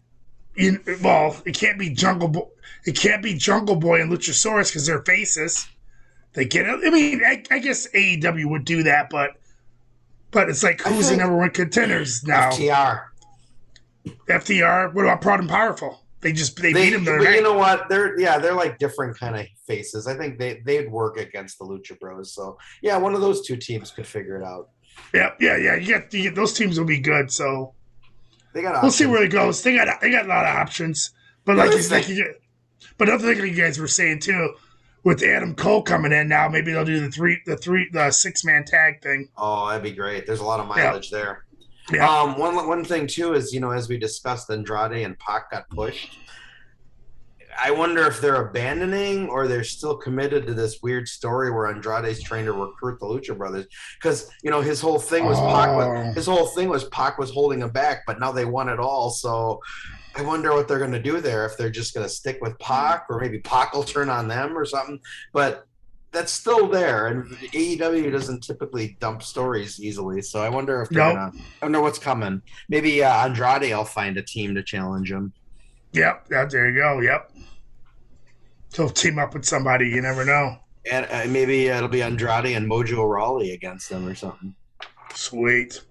in, 0.55 0.81
well, 1.01 1.35
it 1.45 1.55
can't 1.55 1.79
be 1.79 1.89
Jungle 1.89 2.27
Boy. 2.27 2.47
It 2.85 2.95
can't 2.95 3.21
be 3.21 3.33
Jungle 3.33 3.75
Boy 3.75 4.01
and 4.01 4.11
Luchasaurus 4.11 4.69
because 4.69 4.87
they're 4.87 5.03
faces. 5.03 5.67
They 6.33 6.45
get 6.45 6.65
it. 6.65 6.79
I 6.85 6.89
mean, 6.89 7.21
I, 7.25 7.43
I, 7.51 7.59
guess 7.59 7.87
AEW 7.91 8.49
would 8.49 8.63
do 8.63 8.83
that, 8.83 9.09
but 9.09 9.31
but 10.31 10.47
it's 10.47 10.63
like 10.63 10.79
who's 10.81 11.09
the 11.09 11.17
number 11.17 11.35
one 11.35 11.49
contenders 11.49 12.23
now? 12.23 12.51
FTR. 12.51 13.05
FTR. 14.29 14.93
What 14.93 15.05
about 15.05 15.21
Proud 15.21 15.39
and 15.39 15.49
Powerful? 15.49 16.01
They 16.21 16.33
just 16.33 16.55
they, 16.61 16.73
they 16.73 16.89
beat 16.89 17.03
them. 17.03 17.05
But 17.05 17.33
you 17.33 17.41
know 17.41 17.53
what? 17.53 17.87
They're 17.87 18.19
yeah, 18.19 18.39
they're 18.39 18.53
like 18.53 18.77
different 18.77 19.17
kind 19.17 19.37
of 19.37 19.45
faces. 19.65 20.07
I 20.07 20.15
think 20.17 20.37
they 20.37 20.61
they'd 20.65 20.91
work 20.91 21.17
against 21.17 21.59
the 21.59 21.65
Lucha 21.65 21.97
Bros. 21.97 22.33
So 22.33 22.57
yeah, 22.81 22.97
one 22.97 23.15
of 23.15 23.21
those 23.21 23.45
two 23.45 23.55
teams 23.55 23.91
could 23.91 24.05
figure 24.07 24.35
it 24.35 24.43
out. 24.43 24.69
Yeah, 25.13 25.31
yeah, 25.39 25.55
yeah. 25.55 25.75
You 25.75 25.87
get, 25.87 26.13
you 26.13 26.23
get 26.23 26.35
those 26.35 26.53
teams 26.53 26.77
will 26.77 26.85
be 26.85 26.99
good. 26.99 27.31
So 27.31 27.73
they 28.53 28.61
got. 28.61 28.81
We'll 28.81 28.91
see 28.91 29.05
where 29.05 29.23
it 29.23 29.31
goes. 29.31 29.63
They 29.63 29.75
got 29.75 30.01
they 30.01 30.11
got 30.11 30.25
a 30.25 30.29
lot 30.29 30.45
of 30.45 30.55
options. 30.55 31.11
But 31.45 31.55
like, 31.55 31.71
you, 31.71 31.87
like 31.89 32.09
you, 32.09 32.35
but 32.97 33.07
another 33.07 33.33
thing 33.33 33.47
you 33.47 33.55
guys 33.55 33.79
were 33.79 33.87
saying 33.87 34.19
too, 34.19 34.55
with 35.03 35.23
Adam 35.23 35.55
Cole 35.55 35.81
coming 35.81 36.11
in 36.11 36.27
now, 36.27 36.49
maybe 36.49 36.73
they'll 36.73 36.85
do 36.85 36.99
the 36.99 37.09
three, 37.09 37.41
the 37.45 37.55
three, 37.55 37.89
the 37.91 38.11
six 38.11 38.43
man 38.43 38.65
tag 38.65 39.01
thing. 39.01 39.29
Oh, 39.37 39.67
that'd 39.69 39.83
be 39.83 39.91
great. 39.91 40.27
There's 40.27 40.41
a 40.41 40.45
lot 40.45 40.59
of 40.59 40.67
mileage 40.67 41.11
yeah. 41.11 41.17
there. 41.17 41.45
Yeah. 41.91 42.09
Um, 42.09 42.37
one 42.37 42.55
one 42.55 42.83
thing 42.83 43.07
too 43.07 43.33
is 43.33 43.53
you 43.53 43.59
know 43.59 43.71
as 43.71 43.89
we 43.89 43.97
discussed, 43.97 44.49
Andrade 44.49 45.03
and 45.03 45.17
Pac 45.19 45.51
got 45.51 45.69
pushed. 45.69 46.17
I 47.61 47.71
wonder 47.71 48.05
if 48.05 48.21
they're 48.21 48.47
abandoning 48.47 49.27
or 49.27 49.47
they're 49.47 49.63
still 49.63 49.97
committed 49.97 50.47
to 50.47 50.53
this 50.53 50.81
weird 50.81 51.07
story 51.07 51.51
where 51.51 51.67
Andrade's 51.67 52.21
trying 52.21 52.45
to 52.45 52.53
recruit 52.53 52.99
the 52.99 53.05
Lucha 53.05 53.37
Brothers 53.37 53.65
because 54.01 54.31
you 54.43 54.51
know 54.51 54.61
his 54.61 54.79
whole 54.79 54.99
thing 54.99 55.25
was 55.25 55.37
oh. 55.39 55.47
Pac. 55.47 55.75
Was, 55.75 56.15
his 56.15 56.25
whole 56.25 56.47
thing 56.47 56.69
was 56.69 56.85
Pac 56.85 57.17
was 57.17 57.31
holding 57.31 57.61
him 57.61 57.69
back, 57.69 58.03
but 58.07 58.19
now 58.19 58.31
they 58.31 58.45
want 58.45 58.69
it 58.69 58.79
all. 58.79 59.09
So 59.09 59.59
I 60.15 60.21
wonder 60.21 60.53
what 60.53 60.67
they're 60.67 60.79
going 60.79 60.91
to 60.91 61.01
do 61.01 61.21
there. 61.21 61.45
If 61.45 61.57
they're 61.57 61.69
just 61.69 61.93
going 61.93 62.05
to 62.05 62.13
stick 62.13 62.39
with 62.41 62.57
Pac, 62.59 63.05
or 63.09 63.19
maybe 63.19 63.39
Pac 63.39 63.73
will 63.73 63.83
turn 63.83 64.09
on 64.09 64.27
them 64.27 64.57
or 64.57 64.65
something. 64.65 64.99
But 65.33 65.65
that's 66.11 66.31
still 66.31 66.67
there, 66.67 67.07
and 67.07 67.29
AEW 67.29 68.11
doesn't 68.11 68.43
typically 68.43 68.97
dump 68.99 69.21
stories 69.21 69.79
easily. 69.79 70.21
So 70.21 70.41
I 70.41 70.49
wonder 70.49 70.81
if 70.81 70.89
they're 70.89 71.05
nope. 71.05 71.15
gonna. 71.15 71.43
I 71.61 71.65
wonder 71.65 71.81
what's 71.81 71.99
coming. 71.99 72.41
Maybe 72.67 73.03
uh, 73.03 73.25
Andrade 73.25 73.71
will 73.71 73.85
find 73.85 74.17
a 74.17 74.23
team 74.23 74.55
to 74.55 74.63
challenge 74.63 75.11
him. 75.11 75.33
Yep, 75.93 76.27
yeah, 76.31 76.45
there 76.45 76.69
you 76.69 76.77
go. 76.77 76.99
Yep. 76.99 77.31
He'll 78.75 78.89
team 78.89 79.19
up 79.19 79.33
with 79.33 79.45
somebody. 79.45 79.89
You 79.89 80.01
never 80.01 80.25
know. 80.25 80.57
And 80.89 81.07
uh, 81.11 81.25
maybe 81.27 81.67
it'll 81.67 81.89
be 81.89 82.01
Andrade 82.01 82.55
and 82.55 82.69
Mojo 82.69 83.07
Rawley 83.07 83.51
against 83.51 83.89
them 83.89 84.07
or 84.07 84.15
something. 84.15 84.55
Sweet. 85.13 85.81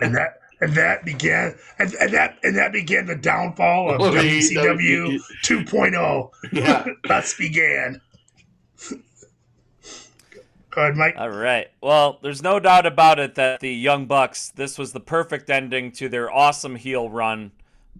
and 0.00 0.14
that 0.14 0.40
and 0.60 0.74
that 0.74 1.04
began 1.04 1.54
and, 1.78 1.94
and, 1.94 2.12
that 2.12 2.38
and 2.42 2.56
that 2.56 2.72
began 2.72 3.06
the 3.06 3.16
downfall 3.16 3.90
of 3.90 4.00
WCW 4.00 5.18
2.0. 5.44 6.30
Yeah. 6.52 6.86
Thus 7.08 7.36
began. 7.36 8.00
Go 10.70 10.82
ahead, 10.82 10.96
Mike. 10.96 11.14
All 11.18 11.30
right. 11.30 11.68
Well, 11.80 12.18
there's 12.22 12.42
no 12.42 12.60
doubt 12.60 12.86
about 12.86 13.18
it 13.18 13.34
that 13.34 13.60
the 13.60 13.74
Young 13.74 14.06
Bucks, 14.06 14.50
this 14.50 14.78
was 14.78 14.92
the 14.92 15.00
perfect 15.00 15.50
ending 15.50 15.90
to 15.92 16.08
their 16.08 16.30
awesome 16.30 16.76
heel 16.76 17.10
run 17.10 17.50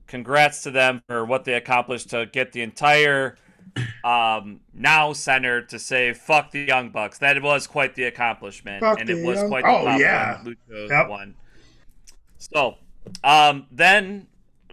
congrats 0.07 0.63
to 0.65 0.71
them 0.71 1.03
for 1.07 1.25
what 1.25 1.45
they 1.45 1.55
accomplished 1.55 2.11
to 2.11 2.27
get 2.27 2.53
the 2.53 2.63
entire 2.63 3.37
um, 4.05 4.61
now 4.75 5.13
center 5.13 5.63
to 5.63 5.79
say 5.79 6.13
fuck 6.13 6.51
the 6.51 6.61
Young 6.61 6.91
Bucks. 6.91 7.19
That 7.19 7.41
was 7.43 7.67
quite 7.67 7.95
the 7.95 8.05
accomplishment, 8.05 8.81
fuck 8.81 9.01
and 9.01 9.09
it 9.09 9.25
was 9.25 9.39
young... 9.39 9.49
quite 9.49 9.65
the 9.65 9.71
oh, 9.71 9.97
yeah. 9.97 10.43
Lucha 10.45 10.89
yep. 10.89 11.09
one. 11.09 11.35
So, 12.39 12.77
um, 13.23 13.67
then, 13.71 14.27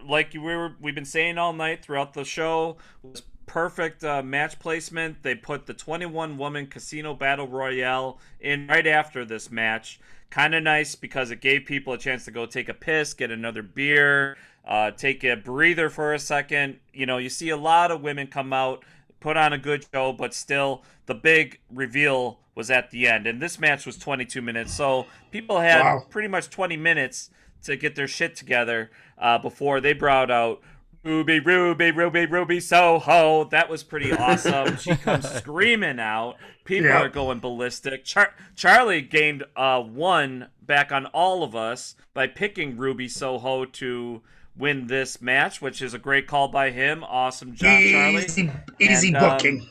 like 0.06 0.32
we 0.32 0.38
were, 0.38 0.74
we've 0.80 0.94
been 0.94 1.04
saying 1.04 1.38
all 1.38 1.52
night 1.52 1.82
throughout 1.84 2.14
the 2.14 2.24
show, 2.24 2.76
was 3.02 3.22
perfect 3.48 4.04
uh, 4.04 4.22
match 4.22 4.58
placement. 4.58 5.22
They 5.22 5.34
put 5.34 5.66
the 5.66 5.74
21 5.74 6.38
woman 6.38 6.66
casino 6.66 7.14
battle 7.14 7.48
royale 7.48 8.18
in 8.40 8.68
right 8.68 8.86
after 8.86 9.24
this 9.24 9.50
match. 9.50 9.98
Kind 10.30 10.54
of 10.54 10.62
nice 10.62 10.94
because 10.94 11.30
it 11.30 11.40
gave 11.40 11.64
people 11.64 11.94
a 11.94 11.98
chance 11.98 12.24
to 12.26 12.30
go 12.30 12.46
take 12.46 12.68
a 12.68 12.74
piss, 12.74 13.14
get 13.14 13.30
another 13.30 13.62
beer, 13.62 14.36
uh, 14.66 14.90
take 14.90 15.24
a 15.24 15.34
breather 15.34 15.88
for 15.88 16.12
a 16.12 16.18
second. 16.18 16.78
You 16.92 17.06
know, 17.06 17.16
you 17.18 17.30
see 17.30 17.48
a 17.48 17.56
lot 17.56 17.90
of 17.90 18.02
women 18.02 18.26
come 18.26 18.52
out, 18.52 18.84
put 19.20 19.36
on 19.36 19.52
a 19.52 19.58
good 19.58 19.86
show, 19.92 20.12
but 20.12 20.34
still 20.34 20.82
the 21.06 21.14
big 21.14 21.58
reveal 21.72 22.38
was 22.54 22.70
at 22.70 22.90
the 22.90 23.08
end. 23.08 23.26
And 23.26 23.40
this 23.40 23.58
match 23.58 23.86
was 23.86 23.96
22 23.96 24.42
minutes, 24.42 24.74
so 24.74 25.06
people 25.30 25.60
had 25.60 25.80
wow. 25.80 26.02
pretty 26.10 26.28
much 26.28 26.50
20 26.50 26.76
minutes 26.76 27.30
to 27.62 27.76
get 27.76 27.94
their 27.94 28.08
shit 28.08 28.36
together 28.36 28.90
uh, 29.16 29.38
before 29.38 29.80
they 29.80 29.92
brought 29.92 30.30
out 30.30 30.60
Ruby, 31.08 31.40
Ruby, 31.40 31.90
Ruby, 31.90 32.26
Ruby 32.26 32.60
Soho. 32.60 33.44
That 33.44 33.70
was 33.70 33.82
pretty 33.82 34.12
awesome. 34.12 34.76
she 34.76 34.94
comes 34.94 35.26
screaming 35.36 35.98
out. 35.98 36.36
People 36.66 36.92
are 36.92 37.08
going 37.08 37.40
ballistic. 37.40 38.04
Char- 38.04 38.34
Charlie 38.54 39.00
gained 39.00 39.42
uh, 39.56 39.80
one 39.80 40.48
back 40.60 40.92
on 40.92 41.06
all 41.06 41.42
of 41.42 41.56
us 41.56 41.96
by 42.12 42.26
picking 42.26 42.76
Ruby 42.76 43.08
Soho 43.08 43.64
to 43.64 44.20
win 44.54 44.86
this 44.86 45.22
match, 45.22 45.62
which 45.62 45.80
is 45.80 45.94
a 45.94 45.98
great 45.98 46.26
call 46.26 46.48
by 46.48 46.72
him. 46.72 47.02
Awesome 47.04 47.54
job, 47.54 47.80
Charlie. 47.90 48.24
Easy, 48.24 48.50
easy 48.78 49.08
and, 49.14 49.18
booking. 49.18 49.66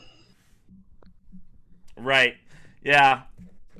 Um, 1.96 2.04
right. 2.04 2.34
Yeah. 2.82 3.22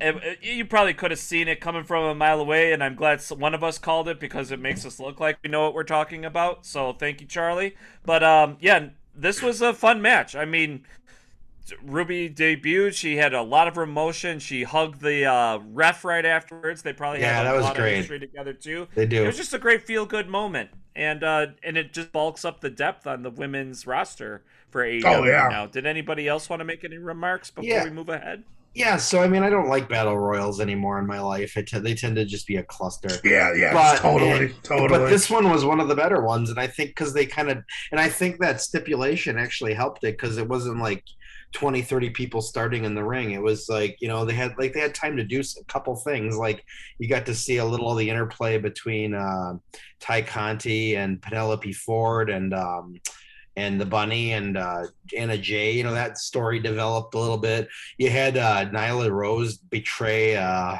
It, 0.00 0.38
you 0.42 0.64
probably 0.64 0.94
could 0.94 1.10
have 1.10 1.20
seen 1.20 1.48
it 1.48 1.60
coming 1.60 1.84
from 1.84 2.04
a 2.04 2.14
mile 2.14 2.40
away, 2.40 2.72
and 2.72 2.82
I'm 2.82 2.94
glad 2.94 3.22
one 3.30 3.54
of 3.54 3.64
us 3.64 3.78
called 3.78 4.08
it 4.08 4.20
because 4.20 4.50
it 4.50 4.60
makes 4.60 4.84
us 4.84 5.00
look 5.00 5.20
like 5.20 5.38
we 5.42 5.50
know 5.50 5.62
what 5.62 5.74
we're 5.74 5.84
talking 5.84 6.24
about. 6.24 6.64
So 6.66 6.92
thank 6.92 7.20
you, 7.20 7.26
Charlie. 7.26 7.74
But 8.04 8.22
um, 8.22 8.56
yeah, 8.60 8.88
this 9.14 9.42
was 9.42 9.60
a 9.60 9.74
fun 9.74 10.00
match. 10.00 10.36
I 10.36 10.44
mean, 10.44 10.84
Ruby 11.82 12.30
debuted. 12.30 12.94
She 12.94 13.16
had 13.16 13.34
a 13.34 13.42
lot 13.42 13.68
of 13.68 13.76
emotion. 13.76 14.38
She 14.38 14.62
hugged 14.62 15.00
the 15.00 15.26
uh, 15.26 15.58
ref 15.72 16.04
right 16.04 16.24
afterwards. 16.24 16.82
They 16.82 16.92
probably 16.92 17.20
yeah, 17.20 17.36
had 17.36 17.46
a 17.46 17.50
that 17.50 17.56
was 17.56 17.64
lot 17.64 17.76
great. 17.76 17.92
of 17.92 17.98
history 17.98 18.20
together 18.20 18.52
too. 18.52 18.88
They 18.94 19.06
do. 19.06 19.24
It 19.24 19.26
was 19.26 19.36
just 19.36 19.52
a 19.52 19.58
great 19.58 19.82
feel 19.82 20.06
good 20.06 20.28
moment, 20.28 20.70
and 20.94 21.22
uh, 21.22 21.48
and 21.62 21.76
it 21.76 21.92
just 21.92 22.12
bulks 22.12 22.44
up 22.44 22.60
the 22.60 22.70
depth 22.70 23.06
on 23.06 23.22
the 23.22 23.30
women's 23.30 23.86
roster 23.86 24.42
for 24.70 24.82
AEW 24.82 25.04
oh, 25.04 25.24
yeah. 25.24 25.48
now. 25.50 25.66
Did 25.66 25.86
anybody 25.86 26.28
else 26.28 26.48
want 26.48 26.60
to 26.60 26.64
make 26.64 26.84
any 26.84 26.98
remarks 26.98 27.50
before 27.50 27.68
yeah. 27.68 27.84
we 27.84 27.90
move 27.90 28.08
ahead? 28.08 28.44
Yeah, 28.78 28.96
so 28.96 29.20
I 29.20 29.26
mean, 29.26 29.42
I 29.42 29.50
don't 29.50 29.68
like 29.68 29.88
battle 29.88 30.16
royals 30.16 30.60
anymore 30.60 31.00
in 31.00 31.06
my 31.06 31.18
life. 31.18 31.52
T- 31.54 31.78
they 31.80 31.94
tend 31.94 32.14
to 32.14 32.24
just 32.24 32.46
be 32.46 32.56
a 32.56 32.62
cluster. 32.62 33.08
Yeah, 33.24 33.52
yeah, 33.52 33.72
But- 33.72 33.98
totally, 33.98 34.54
totally. 34.62 34.88
But 34.88 35.08
this 35.08 35.28
one 35.28 35.50
was 35.50 35.64
one 35.64 35.80
of 35.80 35.88
the 35.88 35.96
better 35.96 36.22
ones, 36.22 36.48
and 36.48 36.60
I 36.60 36.68
think 36.68 36.90
because 36.90 37.12
they 37.12 37.26
kind 37.26 37.50
of, 37.50 37.58
and 37.90 38.00
I 38.00 38.08
think 38.08 38.38
that 38.38 38.60
stipulation 38.60 39.36
actually 39.36 39.74
helped 39.74 40.04
it 40.04 40.16
because 40.16 40.38
it 40.38 40.48
wasn't 40.48 40.78
like 40.78 41.02
20, 41.54 41.82
30 41.82 42.10
people 42.10 42.40
starting 42.40 42.84
in 42.84 42.94
the 42.94 43.02
ring. 43.02 43.32
It 43.32 43.42
was 43.42 43.68
like 43.68 43.96
you 44.00 44.06
know 44.06 44.24
they 44.24 44.34
had 44.34 44.54
like 44.58 44.74
they 44.74 44.80
had 44.80 44.94
time 44.94 45.16
to 45.16 45.24
do 45.24 45.40
a 45.40 45.64
couple 45.64 45.96
things. 45.96 46.36
Like 46.36 46.64
you 47.00 47.08
got 47.08 47.26
to 47.26 47.34
see 47.34 47.56
a 47.56 47.64
little 47.64 47.90
of 47.90 47.98
the 47.98 48.08
interplay 48.08 48.58
between 48.58 49.12
uh, 49.12 49.54
Tay 49.98 50.22
Conti 50.22 50.94
and 50.94 51.20
Penelope 51.20 51.72
Ford 51.72 52.30
and. 52.30 52.54
Um, 52.54 53.00
and 53.58 53.80
the 53.80 53.84
bunny 53.84 54.34
and 54.34 54.56
uh, 54.56 54.84
Anna 55.16 55.36
Jay, 55.36 55.72
you 55.72 55.82
know 55.82 55.92
that 55.92 56.16
story 56.16 56.60
developed 56.60 57.14
a 57.14 57.18
little 57.18 57.36
bit. 57.36 57.68
You 57.98 58.08
had 58.08 58.36
uh, 58.36 58.66
Nyla 58.70 59.10
Rose 59.10 59.56
betray 59.56 60.36
uh, 60.36 60.76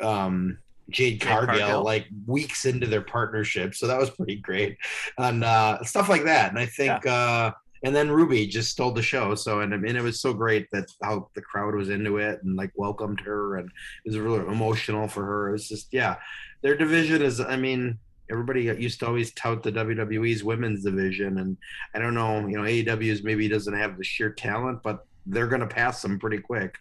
um, 0.00 0.56
Jade, 0.88 1.20
Jade 1.20 1.28
Cargill, 1.28 1.58
Cargill. 1.58 1.84
like 1.84 2.06
weeks 2.26 2.64
into 2.64 2.86
their 2.86 3.02
partnership, 3.02 3.74
so 3.74 3.86
that 3.86 3.98
was 3.98 4.08
pretty 4.08 4.36
great, 4.36 4.78
and 5.18 5.44
uh, 5.44 5.82
stuff 5.84 6.08
like 6.08 6.24
that. 6.24 6.48
And 6.48 6.58
I 6.58 6.64
think, 6.64 7.04
uh, 7.06 7.52
and 7.84 7.94
then 7.94 8.10
Ruby 8.10 8.46
just 8.46 8.70
stole 8.70 8.92
the 8.92 9.02
show. 9.02 9.34
So 9.34 9.60
and 9.60 9.74
I 9.74 9.76
mean, 9.76 9.94
it 9.94 10.02
was 10.02 10.22
so 10.22 10.32
great 10.32 10.68
that 10.72 10.90
how 11.02 11.28
the 11.34 11.42
crowd 11.42 11.74
was 11.74 11.90
into 11.90 12.16
it 12.16 12.42
and 12.42 12.56
like 12.56 12.72
welcomed 12.76 13.20
her, 13.20 13.58
and 13.58 13.68
it 13.68 14.08
was 14.08 14.18
really 14.18 14.40
emotional 14.46 15.06
for 15.06 15.24
her. 15.26 15.50
It 15.50 15.52
was 15.52 15.68
just 15.68 15.88
yeah, 15.92 16.16
their 16.62 16.76
division 16.76 17.20
is. 17.20 17.40
I 17.40 17.56
mean. 17.56 17.98
Everybody 18.30 18.62
used 18.62 19.00
to 19.00 19.06
always 19.06 19.32
tout 19.32 19.62
the 19.62 19.72
WWE's 19.72 20.44
women's 20.44 20.84
division, 20.84 21.38
and 21.38 21.56
I 21.94 21.98
don't 21.98 22.14
know, 22.14 22.46
you 22.46 22.56
know, 22.56 22.62
AEW's 22.62 23.22
maybe 23.22 23.48
doesn't 23.48 23.74
have 23.74 23.98
the 23.98 24.04
sheer 24.04 24.30
talent, 24.30 24.82
but 24.82 25.06
they're 25.26 25.48
going 25.48 25.60
to 25.60 25.66
pass 25.66 26.02
them 26.02 26.18
pretty 26.18 26.38
quick. 26.38 26.78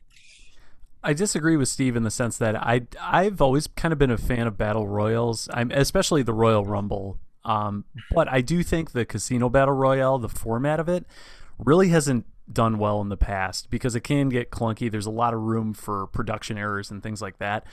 I 1.03 1.13
disagree 1.13 1.55
with 1.55 1.69
Steve 1.69 1.95
in 1.95 2.03
the 2.03 2.11
sense 2.11 2.37
that 2.37 2.55
I 2.55 2.81
I've 3.01 3.41
always 3.41 3.67
kind 3.67 3.93
of 3.93 3.97
been 3.97 4.11
a 4.11 4.17
fan 4.17 4.47
of 4.47 4.57
battle 4.57 4.87
royals. 4.87 5.47
I'm 5.53 5.71
especially 5.71 6.23
the 6.23 6.33
Royal 6.33 6.65
Rumble. 6.65 7.17
Um, 7.45 7.85
but 8.11 8.27
I 8.27 8.41
do 8.41 8.63
think 8.63 8.91
the 8.91 9.05
Casino 9.05 9.49
Battle 9.49 9.73
Royale, 9.73 10.19
the 10.19 10.27
format 10.27 10.79
of 10.79 10.89
it, 10.89 11.05
really 11.57 11.87
hasn't 11.89 12.25
done 12.51 12.77
well 12.77 12.99
in 13.01 13.09
the 13.09 13.17
past 13.17 13.69
because 13.69 13.95
it 13.95 14.01
can 14.01 14.29
get 14.29 14.51
clunky. 14.51 14.91
There's 14.91 15.05
a 15.05 15.11
lot 15.11 15.33
of 15.33 15.39
room 15.41 15.73
for 15.73 16.07
production 16.07 16.57
errors 16.57 16.91
and 16.91 17.01
things 17.01 17.21
like 17.21 17.37
that. 17.37 17.65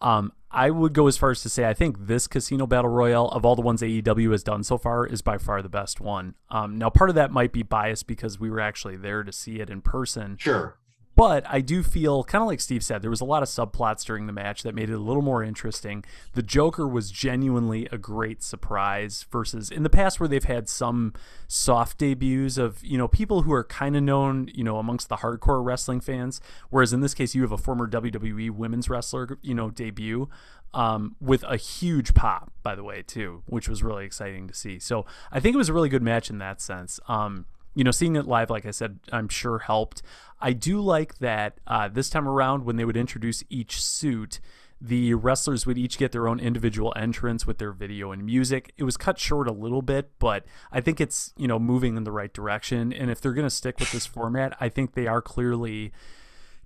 Um, 0.00 0.32
I 0.50 0.70
would 0.70 0.92
go 0.92 1.06
as 1.06 1.16
far 1.16 1.30
as 1.30 1.42
to 1.42 1.48
say 1.48 1.68
I 1.68 1.74
think 1.74 2.06
this 2.06 2.26
Casino 2.26 2.66
Battle 2.66 2.90
Royale 2.90 3.28
of 3.28 3.44
all 3.44 3.56
the 3.56 3.62
ones 3.62 3.82
AEW 3.82 4.32
has 4.32 4.42
done 4.42 4.62
so 4.62 4.78
far 4.78 5.06
is 5.06 5.20
by 5.20 5.38
far 5.38 5.60
the 5.60 5.68
best 5.68 6.00
one. 6.00 6.34
Um, 6.50 6.78
now 6.78 6.88
part 6.88 7.10
of 7.10 7.16
that 7.16 7.30
might 7.30 7.52
be 7.52 7.62
biased 7.62 8.06
because 8.06 8.40
we 8.40 8.48
were 8.48 8.60
actually 8.60 8.96
there 8.96 9.22
to 9.22 9.32
see 9.32 9.60
it 9.60 9.68
in 9.68 9.82
person. 9.82 10.36
Sure. 10.38 10.78
But 11.16 11.44
I 11.48 11.62
do 11.62 11.82
feel 11.82 12.24
kind 12.24 12.42
of 12.42 12.46
like 12.46 12.60
Steve 12.60 12.84
said, 12.84 13.00
there 13.00 13.10
was 13.10 13.22
a 13.22 13.24
lot 13.24 13.42
of 13.42 13.48
subplots 13.48 14.04
during 14.04 14.26
the 14.26 14.34
match 14.34 14.62
that 14.62 14.74
made 14.74 14.90
it 14.90 14.94
a 14.94 14.98
little 14.98 15.22
more 15.22 15.42
interesting. 15.42 16.04
The 16.34 16.42
Joker 16.42 16.86
was 16.86 17.10
genuinely 17.10 17.88
a 17.90 17.96
great 17.96 18.42
surprise 18.42 19.24
versus 19.32 19.70
in 19.70 19.82
the 19.82 19.88
past 19.88 20.20
where 20.20 20.28
they've 20.28 20.44
had 20.44 20.68
some 20.68 21.14
soft 21.48 21.96
debuts 21.96 22.58
of, 22.58 22.84
you 22.84 22.98
know, 22.98 23.08
people 23.08 23.42
who 23.42 23.52
are 23.54 23.64
kind 23.64 23.96
of 23.96 24.02
known, 24.02 24.50
you 24.54 24.62
know, 24.62 24.78
amongst 24.78 25.08
the 25.08 25.16
hardcore 25.16 25.64
wrestling 25.64 26.00
fans. 26.00 26.38
Whereas 26.68 26.92
in 26.92 27.00
this 27.00 27.14
case, 27.14 27.34
you 27.34 27.40
have 27.40 27.52
a 27.52 27.56
former 27.56 27.88
WWE 27.88 28.50
women's 28.50 28.90
wrestler, 28.90 29.38
you 29.40 29.54
know, 29.54 29.70
debut 29.70 30.28
um, 30.74 31.16
with 31.18 31.42
a 31.44 31.56
huge 31.56 32.12
pop, 32.12 32.52
by 32.62 32.74
the 32.74 32.84
way, 32.84 33.02
too, 33.02 33.42
which 33.46 33.70
was 33.70 33.82
really 33.82 34.04
exciting 34.04 34.46
to 34.48 34.54
see. 34.54 34.78
So 34.78 35.06
I 35.32 35.40
think 35.40 35.54
it 35.54 35.56
was 35.56 35.70
a 35.70 35.72
really 35.72 35.88
good 35.88 36.02
match 36.02 36.28
in 36.28 36.36
that 36.38 36.60
sense. 36.60 37.00
Um, 37.08 37.46
you 37.76 37.84
know, 37.84 37.90
seeing 37.90 38.16
it 38.16 38.26
live, 38.26 38.48
like 38.48 38.64
I 38.64 38.70
said, 38.70 38.98
I'm 39.12 39.28
sure 39.28 39.58
helped. 39.58 40.02
I 40.40 40.54
do 40.54 40.80
like 40.80 41.18
that 41.18 41.60
uh, 41.66 41.88
this 41.88 42.08
time 42.08 42.26
around 42.26 42.64
when 42.64 42.76
they 42.76 42.86
would 42.86 42.96
introduce 42.96 43.44
each 43.50 43.84
suit, 43.84 44.40
the 44.80 45.12
wrestlers 45.12 45.66
would 45.66 45.76
each 45.76 45.98
get 45.98 46.10
their 46.10 46.26
own 46.26 46.40
individual 46.40 46.94
entrance 46.96 47.46
with 47.46 47.58
their 47.58 47.72
video 47.72 48.12
and 48.12 48.24
music. 48.24 48.72
It 48.78 48.84
was 48.84 48.96
cut 48.96 49.18
short 49.18 49.46
a 49.46 49.52
little 49.52 49.82
bit, 49.82 50.10
but 50.18 50.46
I 50.72 50.80
think 50.80 51.02
it's, 51.02 51.34
you 51.36 51.46
know, 51.46 51.58
moving 51.58 51.98
in 51.98 52.04
the 52.04 52.12
right 52.12 52.32
direction. 52.32 52.94
And 52.94 53.10
if 53.10 53.20
they're 53.20 53.34
going 53.34 53.46
to 53.46 53.50
stick 53.50 53.78
with 53.78 53.92
this 53.92 54.06
format, 54.06 54.56
I 54.58 54.70
think 54.70 54.94
they 54.94 55.06
are 55.06 55.20
clearly 55.20 55.92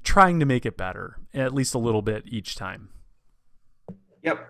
trying 0.05 0.39
to 0.39 0.47
make 0.47 0.65
it 0.65 0.77
better, 0.77 1.17
at 1.35 1.53
least 1.53 1.75
a 1.75 1.79
little 1.79 2.03
bit 2.03 2.23
each 2.27 2.55
time. 2.55 2.91
Yep. 4.23 4.49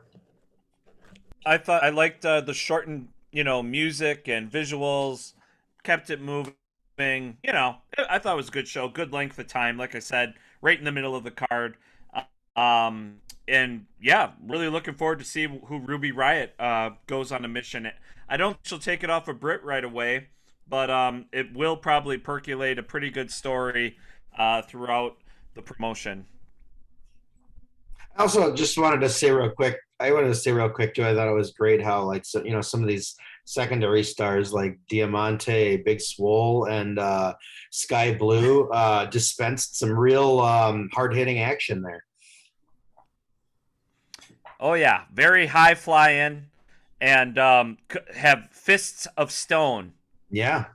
I 1.47 1.57
thought 1.57 1.83
I 1.83 1.89
liked 1.89 2.27
uh, 2.27 2.43
the 2.43 2.53
shortened, 2.53 3.09
you 3.33 3.45
know, 3.45 3.63
music 3.63 4.29
and 4.29 4.53
visuals, 4.53 5.33
kept 5.83 6.11
it 6.11 6.21
moving. 6.21 6.55
You 6.99 7.53
know, 7.53 7.77
I 8.09 8.19
thought 8.19 8.35
it 8.35 8.37
was 8.37 8.49
a 8.49 8.53
good 8.53 8.69
show, 8.69 8.89
good 8.89 9.13
length 9.13 9.39
of 9.39 9.47
time. 9.47 9.77
Like 9.77 9.95
I 9.95 10.01
said, 10.01 10.35
right 10.61 10.79
in 10.79 10.85
the 10.85 10.93
middle 10.93 11.17
of 11.17 11.25
the 11.25 11.31
card. 11.31 11.77
Um, 12.57 13.17
and 13.49 13.87
yeah, 14.01 14.33
really 14.47 14.69
looking 14.69 14.95
forward 14.95 15.19
to 15.19 15.25
see 15.25 15.47
who 15.47 15.79
Ruby 15.79 16.13
Riott 16.13 16.51
uh, 16.59 16.91
goes 17.07 17.33
on 17.33 17.45
a 17.45 17.49
mission. 17.49 17.91
I 18.29 18.37
don't 18.37 18.55
think 18.55 18.61
she'll 18.65 18.79
take 18.79 19.03
it 19.03 19.11
off 19.11 19.29
of 19.29 19.41
Brit 19.41 19.65
right 19.65 19.83
away, 19.83 20.29
but 20.69 20.91
um, 20.91 21.27
it 21.33 21.53
will 21.55 21.77
probably 21.77 22.19
percolate 22.19 22.79
a 22.79 22.83
pretty 22.83 23.11
good 23.11 23.31
story 23.31 23.97
uh, 24.39 24.63
throughout 24.63 25.17
the 25.55 25.63
promotion. 25.63 26.27
I 28.17 28.23
also 28.23 28.55
just 28.55 28.79
wanted 28.79 29.01
to 29.01 29.09
say 29.09 29.31
real 29.31 29.51
quick. 29.51 29.79
I 29.99 30.13
wanted 30.13 30.29
to 30.29 30.35
say 30.35 30.53
real 30.53 30.69
quick 30.69 30.95
too. 30.95 31.05
I 31.05 31.15
thought 31.15 31.29
it 31.29 31.35
was 31.35 31.53
great 31.53 31.83
how 31.83 32.03
like 32.05 32.25
so 32.25 32.45
you 32.45 32.53
know 32.53 32.61
some 32.61 32.83
of 32.83 32.89
these 32.89 33.17
secondary 33.51 34.05
stars 34.05 34.53
like 34.53 34.79
Diamante, 34.89 35.77
Big 35.79 36.01
Swole, 36.01 36.67
and 36.67 36.99
uh, 36.99 37.35
Skye 37.71 38.15
Blue 38.15 38.69
uh, 38.69 39.07
dispensed 39.07 39.79
some 39.79 39.91
real 39.91 40.41
um, 40.41 40.89
hard 40.93 41.15
hitting 41.15 41.41
action 41.41 41.83
there. 41.83 42.05
Oh 44.61 44.75
yeah, 44.75 45.05
very 45.13 45.47
high 45.47 45.75
flying, 45.75 46.47
and 47.01 47.39
um, 47.39 47.79
have 48.15 48.49
fists 48.53 49.07
of 49.17 49.33
stone. 49.33 49.95
Yeah. 50.31 50.67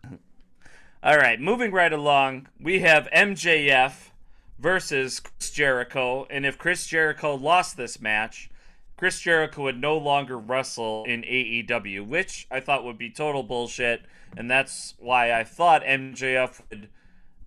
All 1.04 1.18
right, 1.18 1.40
moving 1.40 1.72
right 1.72 1.94
along, 1.94 2.48
we 2.60 2.80
have 2.80 3.08
MJF 3.16 4.10
versus 4.58 5.20
Chris 5.20 5.52
Jericho, 5.52 6.26
and 6.30 6.46
if 6.46 6.58
Chris 6.58 6.88
Jericho 6.88 7.36
lost 7.36 7.78
this 7.78 8.02
match, 8.02 8.50
Chris 8.98 9.20
Jericho 9.20 9.64
would 9.64 9.80
no 9.80 9.98
longer 9.98 10.38
wrestle 10.38 11.04
in 11.06 11.22
AEW, 11.24 12.08
which 12.08 12.48
I 12.50 12.60
thought 12.62 12.84
would 12.86 12.98
be 12.98 13.10
total 13.10 13.44
bullshit, 13.44 14.02
and 14.38 14.50
that's 14.50 14.94
why 15.00 15.34
I 15.34 15.44
thought 15.44 15.84
MJF 15.84 16.62
would 16.70 16.90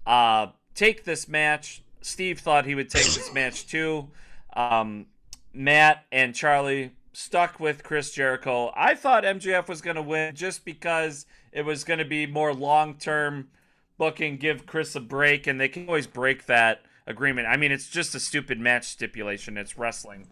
uh, 0.06 0.48
take 0.74 1.04
this 1.04 1.26
match. 1.26 1.82
Steve 2.02 2.40
thought 2.40 2.66
he 2.66 2.74
would 2.74 2.90
take 2.90 3.04
this 3.04 3.32
match 3.32 3.66
too. 3.66 4.08
Um, 4.54 5.06
Matt 5.52 6.04
and 6.12 6.34
Charlie 6.34 6.92
stuck 7.12 7.58
with 7.58 7.82
Chris 7.82 8.12
Jericho. 8.12 8.72
I 8.76 8.94
thought 8.94 9.24
MJF 9.24 9.68
was 9.68 9.80
going 9.80 9.96
to 9.96 10.02
win 10.02 10.34
just 10.34 10.64
because 10.64 11.26
it 11.52 11.62
was 11.62 11.82
going 11.82 11.98
to 11.98 12.04
be 12.04 12.26
more 12.26 12.52
long 12.52 12.94
term 12.94 13.48
booking, 13.96 14.36
give 14.36 14.66
Chris 14.66 14.94
a 14.94 15.00
break, 15.00 15.46
and 15.46 15.60
they 15.60 15.68
can 15.68 15.86
always 15.88 16.06
break 16.06 16.46
that 16.46 16.82
agreement. 17.08 17.48
I 17.48 17.56
mean, 17.56 17.72
it's 17.72 17.88
just 17.88 18.14
a 18.14 18.20
stupid 18.20 18.60
match 18.60 18.84
stipulation. 18.84 19.56
It's 19.56 19.76
wrestling. 19.76 20.28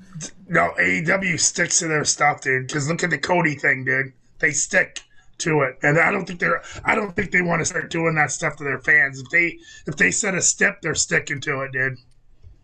No, 0.47 0.73
AEW 0.79 1.41
sticks 1.41 1.81
to 1.81 1.89
their 1.89 2.05
stuff, 2.05 2.43
dude. 2.43 2.69
Because 2.69 2.89
look 2.89 3.03
at 3.03 3.11
the 3.11 3.19
Cody 3.19 3.57
thing, 3.57 3.85
dude. 3.85 4.13
They 4.39 4.51
stick 4.53 5.01
to 5.39 5.63
it, 5.63 5.79
and 5.83 5.99
I 5.99 6.13
don't 6.13 6.27
think 6.27 6.39
they're. 6.39 6.63
I 6.85 6.95
don't 6.95 7.17
think 7.17 7.31
they 7.33 7.43
want 7.43 7.61
to 7.61 7.65
start 7.65 7.91
doing 7.91 8.15
that 8.15 8.31
stuff 8.31 8.57
to 8.57 8.65
their 8.65 8.79
fans. 8.79 9.21
If 9.21 9.31
they 9.31 9.59
if 9.87 9.97
they 9.97 10.11
set 10.11 10.35
a 10.35 10.43
step, 10.43 10.83
they're 10.83 10.95
sticking 10.95 11.41
to 11.41 11.63
it, 11.63 11.73
dude. 11.73 11.99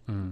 Hmm. 0.07 0.31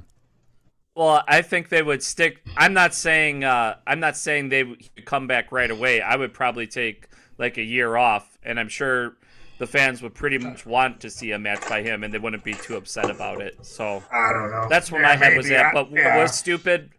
Well, 0.95 1.23
I 1.27 1.40
think 1.43 1.71
they 1.71 1.83
would 1.83 2.03
stick. 2.03 2.43
I'm 2.57 2.75
not 2.75 2.95
saying. 2.95 3.45
Uh, 3.45 3.77
I'm 3.87 4.01
not 4.01 4.16
saying 4.16 4.51
they 4.51 4.64
would 4.64 5.07
come 5.07 5.27
back 5.27 5.51
right 5.51 5.71
away. 5.71 6.03
I 6.03 6.16
would 6.16 6.35
probably 6.35 6.66
take 6.66 7.09
like 7.38 7.57
a 7.57 7.62
year 7.62 7.97
off, 7.97 8.38
and 8.43 8.61
I'm 8.61 8.69
sure 8.69 9.16
the 9.61 9.66
fans 9.66 10.01
would 10.01 10.14
pretty 10.14 10.38
much 10.38 10.64
want 10.64 10.99
to 11.03 11.11
see 11.11 11.33
a 11.33 11.38
match 11.38 11.61
by 11.68 11.83
him, 11.83 12.03
and 12.03 12.12
they 12.14 12.18
wouldn't 12.18 12.42
be 12.42 12.55
too 12.55 12.77
upset 12.77 13.11
about 13.11 13.42
it. 13.42 13.59
So 13.64 14.03
I 14.11 14.33
don't 14.33 14.51
know. 14.51 14.66
That's 14.70 14.90
where 14.90 15.03
Yeah, 15.03 15.09
my 15.09 15.16
head 15.16 15.37
was 15.37 15.51
at. 15.51 15.66
I- 15.66 15.73
But 15.75 15.90
yeah. 15.92 16.16
what 16.16 16.23
was 16.23 16.35
stupid 16.35 16.90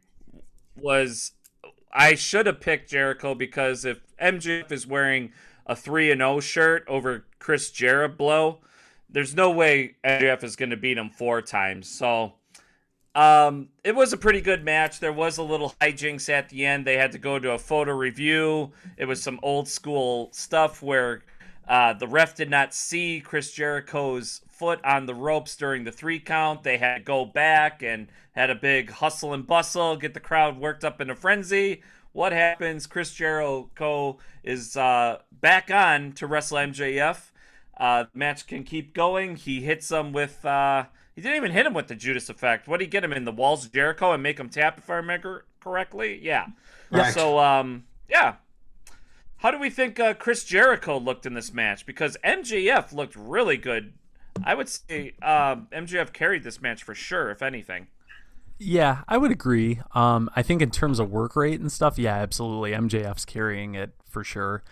was 0.79 1.31
I 1.91 2.13
should 2.13 2.45
have 2.45 2.61
picked 2.61 2.91
Jericho 2.91 3.33
because 3.33 3.83
if 3.83 3.99
MJF 4.21 4.71
is 4.71 4.85
wearing 4.85 5.31
a 5.65 5.75
three 5.75 6.11
and 6.11 6.19
zero 6.19 6.39
shirt 6.39 6.85
over 6.87 7.25
Chris 7.39 7.71
Jericho, 7.71 8.59
there's 9.09 9.35
no 9.35 9.49
way 9.49 9.95
MJF 10.05 10.43
is 10.43 10.55
going 10.55 10.69
to 10.69 10.77
beat 10.77 10.97
him 10.99 11.09
four 11.09 11.41
times. 11.41 11.89
So. 11.89 12.33
Um, 13.13 13.67
it 13.83 13.93
was 13.93 14.13
a 14.13 14.17
pretty 14.17 14.39
good 14.39 14.63
match. 14.63 15.01
There 15.01 15.11
was 15.11 15.37
a 15.37 15.43
little 15.43 15.75
hijinks 15.81 16.29
at 16.29 16.47
the 16.47 16.65
end. 16.65 16.87
They 16.87 16.95
had 16.95 17.11
to 17.11 17.17
go 17.17 17.39
to 17.39 17.51
a 17.51 17.57
photo 17.59 17.91
review. 17.91 18.71
It 18.95 19.03
was 19.03 19.21
some 19.21 19.37
old 19.43 19.67
school 19.67 20.29
stuff 20.31 20.81
where 20.81 21.21
uh, 21.71 21.93
the 21.93 22.07
ref 22.07 22.35
did 22.35 22.49
not 22.49 22.73
see 22.73 23.21
Chris 23.21 23.53
Jericho's 23.53 24.41
foot 24.49 24.83
on 24.83 25.05
the 25.05 25.15
ropes 25.15 25.55
during 25.55 25.85
the 25.85 25.91
three 25.91 26.19
count. 26.19 26.63
They 26.63 26.77
had 26.77 26.97
to 26.97 27.01
go 27.01 27.23
back 27.23 27.81
and 27.81 28.09
had 28.33 28.49
a 28.49 28.55
big 28.55 28.89
hustle 28.89 29.33
and 29.33 29.47
bustle, 29.47 29.95
get 29.95 30.13
the 30.13 30.19
crowd 30.19 30.59
worked 30.59 30.83
up 30.83 30.99
in 30.99 31.09
a 31.09 31.15
frenzy. 31.15 31.81
What 32.11 32.33
happens? 32.33 32.87
Chris 32.87 33.13
Jericho 33.13 34.17
is 34.43 34.75
uh, 34.75 35.19
back 35.31 35.71
on 35.71 36.11
to 36.13 36.27
wrestle 36.27 36.57
MJF. 36.57 37.31
Uh, 37.77 38.03
the 38.11 38.19
match 38.19 38.47
can 38.47 38.65
keep 38.65 38.93
going. 38.93 39.37
He 39.37 39.61
hits 39.61 39.89
him 39.89 40.11
with 40.11 40.43
uh, 40.43 40.87
he 41.15 41.21
didn't 41.21 41.37
even 41.37 41.51
hit 41.53 41.65
him 41.65 41.73
with 41.73 41.87
the 41.87 41.95
Judas 41.95 42.27
effect. 42.27 42.67
What 42.67 42.79
did 42.79 42.87
he 42.87 42.89
get 42.89 43.05
him 43.05 43.13
in 43.13 43.23
the 43.23 43.31
walls 43.31 43.63
of 43.63 43.71
Jericho 43.71 44.11
and 44.11 44.21
make 44.21 44.37
him 44.37 44.49
tap 44.49 44.77
if 44.77 44.89
I 44.89 44.95
remember 44.95 45.45
correctly? 45.61 46.19
Yeah. 46.21 46.47
Correct. 46.91 47.13
So 47.13 47.39
um 47.39 47.85
yeah. 48.09 48.35
How 49.41 49.49
do 49.49 49.57
we 49.57 49.71
think 49.71 49.99
uh, 49.99 50.13
Chris 50.13 50.43
Jericho 50.43 50.99
looked 50.99 51.25
in 51.25 51.33
this 51.33 51.51
match? 51.51 51.87
Because 51.87 52.15
MJF 52.23 52.93
looked 52.93 53.15
really 53.15 53.57
good. 53.57 53.93
I 54.43 54.53
would 54.53 54.69
say 54.69 55.13
uh, 55.19 55.55
MJF 55.71 56.13
carried 56.13 56.43
this 56.43 56.61
match 56.61 56.83
for 56.83 56.93
sure, 56.93 57.31
if 57.31 57.41
anything. 57.41 57.87
Yeah, 58.59 59.01
I 59.07 59.17
would 59.17 59.31
agree. 59.31 59.81
Um, 59.95 60.29
I 60.35 60.43
think 60.43 60.61
in 60.61 60.69
terms 60.69 60.99
of 60.99 61.09
work 61.09 61.35
rate 61.35 61.59
and 61.59 61.71
stuff, 61.71 61.97
yeah, 61.97 62.17
absolutely. 62.17 62.73
MJF's 62.73 63.25
carrying 63.25 63.73
it 63.73 63.95
for 64.07 64.23
sure. 64.23 64.63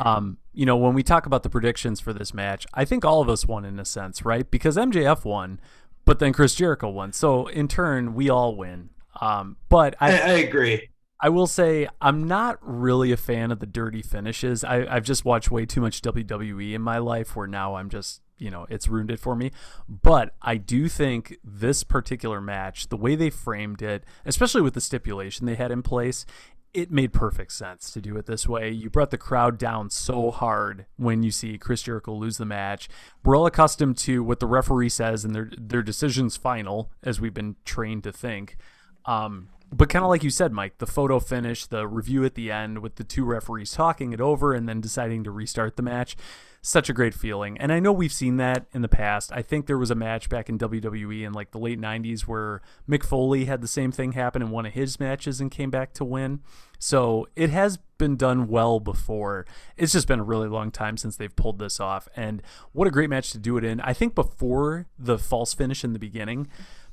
Um, 0.00 0.38
you 0.52 0.66
know, 0.66 0.76
when 0.76 0.94
we 0.94 1.04
talk 1.04 1.26
about 1.26 1.44
the 1.44 1.48
predictions 1.48 2.00
for 2.00 2.12
this 2.12 2.34
match, 2.34 2.66
I 2.74 2.84
think 2.84 3.04
all 3.04 3.22
of 3.22 3.28
us 3.28 3.46
won 3.46 3.64
in 3.64 3.78
a 3.78 3.84
sense, 3.84 4.24
right? 4.24 4.50
Because 4.50 4.76
MJF 4.76 5.24
won, 5.24 5.60
but 6.04 6.18
then 6.18 6.32
Chris 6.32 6.56
Jericho 6.56 6.88
won. 6.88 7.12
So 7.12 7.46
in 7.46 7.68
turn, 7.68 8.14
we 8.14 8.28
all 8.28 8.56
win. 8.56 8.90
Um, 9.20 9.56
but 9.68 9.94
I, 10.00 10.10
I, 10.10 10.16
I 10.16 10.32
agree. 10.38 10.88
I 11.20 11.28
will 11.30 11.46
say 11.46 11.88
I'm 12.00 12.28
not 12.28 12.58
really 12.60 13.10
a 13.10 13.16
fan 13.16 13.50
of 13.50 13.58
the 13.58 13.66
dirty 13.66 14.02
finishes. 14.02 14.62
I, 14.62 14.86
I've 14.86 15.04
just 15.04 15.24
watched 15.24 15.50
way 15.50 15.64
too 15.64 15.80
much 15.80 16.02
WWE 16.02 16.74
in 16.74 16.82
my 16.82 16.98
life 16.98 17.34
where 17.34 17.46
now 17.46 17.76
I'm 17.76 17.88
just, 17.88 18.20
you 18.38 18.50
know, 18.50 18.66
it's 18.68 18.88
ruined 18.88 19.10
it 19.10 19.18
for 19.18 19.34
me. 19.34 19.50
But 19.88 20.34
I 20.42 20.58
do 20.58 20.88
think 20.88 21.38
this 21.42 21.84
particular 21.84 22.40
match, 22.40 22.88
the 22.88 22.98
way 22.98 23.14
they 23.14 23.30
framed 23.30 23.80
it, 23.80 24.04
especially 24.26 24.60
with 24.60 24.74
the 24.74 24.80
stipulation 24.80 25.46
they 25.46 25.54
had 25.54 25.70
in 25.70 25.82
place, 25.82 26.26
it 26.74 26.90
made 26.90 27.14
perfect 27.14 27.52
sense 27.52 27.90
to 27.92 28.02
do 28.02 28.18
it 28.18 28.26
this 28.26 28.46
way. 28.46 28.70
You 28.70 28.90
brought 28.90 29.10
the 29.10 29.16
crowd 29.16 29.56
down 29.56 29.88
so 29.88 30.30
hard 30.30 30.84
when 30.96 31.22
you 31.22 31.30
see 31.30 31.56
Chris 31.56 31.80
Jericho 31.80 32.12
lose 32.12 32.36
the 32.36 32.44
match. 32.44 32.90
We're 33.24 33.34
all 33.34 33.46
accustomed 33.46 33.96
to 33.98 34.22
what 34.22 34.40
the 34.40 34.46
referee 34.46 34.90
says 34.90 35.24
and 35.24 35.34
their 35.34 35.50
their 35.56 35.82
decision's 35.82 36.36
final, 36.36 36.90
as 37.02 37.18
we've 37.18 37.32
been 37.32 37.56
trained 37.64 38.04
to 38.04 38.12
think. 38.12 38.58
Um, 39.06 39.48
but 39.72 39.88
kind 39.88 40.04
of 40.04 40.08
like 40.08 40.22
you 40.22 40.30
said, 40.30 40.52
Mike, 40.52 40.78
the 40.78 40.86
photo 40.86 41.18
finish, 41.18 41.66
the 41.66 41.86
review 41.88 42.24
at 42.24 42.34
the 42.34 42.50
end 42.50 42.78
with 42.78 42.96
the 42.96 43.04
two 43.04 43.24
referees 43.24 43.72
talking 43.72 44.12
it 44.12 44.20
over 44.20 44.52
and 44.52 44.68
then 44.68 44.80
deciding 44.80 45.24
to 45.24 45.30
restart 45.30 45.76
the 45.76 45.82
match, 45.82 46.16
such 46.62 46.88
a 46.88 46.92
great 46.92 47.14
feeling. 47.14 47.58
And 47.58 47.72
I 47.72 47.80
know 47.80 47.92
we've 47.92 48.12
seen 48.12 48.36
that 48.36 48.66
in 48.72 48.82
the 48.82 48.88
past. 48.88 49.32
I 49.32 49.42
think 49.42 49.66
there 49.66 49.78
was 49.78 49.90
a 49.90 49.96
match 49.96 50.28
back 50.28 50.48
in 50.48 50.58
WWE 50.58 51.26
in 51.26 51.32
like 51.32 51.50
the 51.50 51.58
late 51.58 51.80
90s 51.80 52.22
where 52.22 52.60
Mick 52.88 53.04
Foley 53.04 53.46
had 53.46 53.60
the 53.60 53.68
same 53.68 53.90
thing 53.90 54.12
happen 54.12 54.40
in 54.40 54.50
one 54.50 54.66
of 54.66 54.72
his 54.72 55.00
matches 55.00 55.40
and 55.40 55.50
came 55.50 55.70
back 55.70 55.92
to 55.94 56.04
win. 56.04 56.40
So 56.78 57.28
it 57.34 57.50
has 57.50 57.78
been 57.98 58.16
done 58.16 58.48
well 58.48 58.80
before. 58.80 59.46
It's 59.76 59.92
just 59.92 60.06
been 60.06 60.20
a 60.20 60.24
really 60.24 60.48
long 60.48 60.70
time 60.70 60.96
since 60.96 61.16
they've 61.16 61.34
pulled 61.34 61.58
this 61.58 61.80
off. 61.80 62.08
And 62.14 62.42
what 62.72 62.86
a 62.86 62.90
great 62.90 63.10
match 63.10 63.30
to 63.32 63.38
do 63.38 63.56
it 63.56 63.64
in. 63.64 63.80
I 63.80 63.92
think 63.92 64.14
before 64.14 64.86
the 64.98 65.18
false 65.18 65.54
finish 65.54 65.82
in 65.84 65.92
the 65.92 65.98
beginning, 65.98 66.48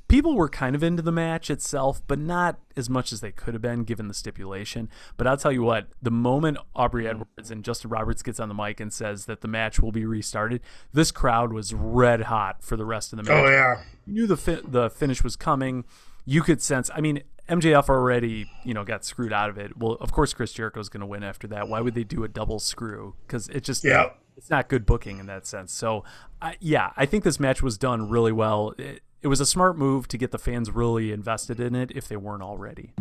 people 0.08 0.36
were 0.36 0.48
kind 0.48 0.76
of 0.76 0.82
into 0.82 1.02
the 1.02 1.12
match 1.12 1.50
itself, 1.50 2.02
but 2.06 2.18
not 2.18 2.58
as 2.76 2.90
much 2.90 3.12
as 3.12 3.20
they 3.20 3.32
could 3.32 3.54
have 3.54 3.62
been 3.62 3.84
given 3.84 4.08
the 4.08 4.14
stipulation. 4.14 4.88
But 5.16 5.26
I'll 5.26 5.36
tell 5.36 5.52
you 5.52 5.62
what, 5.62 5.88
the 6.02 6.10
moment 6.10 6.58
Aubrey 6.74 7.04
mm. 7.04 7.10
Edwards 7.10 7.50
and 7.50 7.64
Justin 7.64 7.90
Roberts 7.90 8.22
gets 8.22 8.38
on 8.38 8.48
the 8.48 8.54
mic 8.54 8.80
and 8.80 8.92
says 8.92 9.26
that 9.26 9.40
the 9.40 9.48
match 9.48 9.80
will 9.80 9.92
be 9.92 10.04
restarted, 10.04 10.60
this 10.92 11.10
crowd 11.10 11.52
was 11.52 11.74
red 11.74 12.22
hot 12.22 12.62
for 12.62 12.76
the 12.76 12.84
rest 12.84 13.12
of 13.12 13.24
the 13.24 13.32
oh, 13.32 13.34
match. 13.34 13.44
Oh 13.46 13.50
yeah. 13.50 13.82
You 14.06 14.12
knew 14.12 14.26
the 14.26 14.36
fi- 14.36 14.62
the 14.64 14.90
finish 14.90 15.24
was 15.24 15.36
coming. 15.36 15.84
You 16.26 16.42
could 16.42 16.62
sense. 16.62 16.90
I 16.94 17.00
mean, 17.00 17.22
MJF 17.48 17.88
already, 17.88 18.46
you 18.64 18.72
know, 18.72 18.84
got 18.84 19.04
screwed 19.04 19.32
out 19.32 19.50
of 19.50 19.58
it. 19.58 19.76
Well, 19.76 19.92
of 20.00 20.12
course, 20.12 20.32
Chris 20.32 20.52
Jericho's 20.52 20.88
going 20.88 21.02
to 21.02 21.06
win 21.06 21.22
after 21.22 21.46
that. 21.48 21.68
Why 21.68 21.80
would 21.80 21.94
they 21.94 22.04
do 22.04 22.24
a 22.24 22.28
double 22.28 22.58
screw? 22.58 23.14
Because 23.26 23.48
it 23.48 23.64
just 23.64 23.84
Yeah. 23.84 24.10
it's 24.36 24.48
not 24.48 24.68
good 24.68 24.86
booking 24.86 25.18
in 25.18 25.26
that 25.26 25.46
sense. 25.46 25.72
So, 25.72 26.04
I, 26.40 26.56
yeah, 26.60 26.92
I 26.96 27.04
think 27.04 27.22
this 27.22 27.38
match 27.38 27.62
was 27.62 27.76
done 27.76 28.08
really 28.08 28.32
well. 28.32 28.74
It, 28.78 29.02
it 29.24 29.28
was 29.28 29.40
a 29.40 29.46
smart 29.46 29.78
move 29.78 30.06
to 30.06 30.18
get 30.18 30.32
the 30.32 30.38
fans 30.38 30.70
really 30.70 31.10
invested 31.10 31.58
in 31.58 31.74
it 31.74 31.90
if 31.94 32.06
they 32.06 32.16
weren't 32.16 32.42
already. 32.42 32.92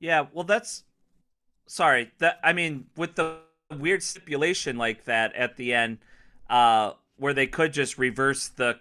Yeah, 0.00 0.24
well, 0.32 0.44
that's 0.44 0.84
sorry. 1.66 2.10
That 2.18 2.40
I 2.42 2.54
mean, 2.54 2.86
with 2.96 3.14
the 3.14 3.36
weird 3.78 4.02
stipulation 4.02 4.78
like 4.78 5.04
that 5.04 5.34
at 5.34 5.58
the 5.58 5.74
end, 5.74 5.98
uh, 6.48 6.92
where 7.18 7.34
they 7.34 7.46
could 7.46 7.74
just 7.74 7.98
reverse 7.98 8.48
the 8.48 8.78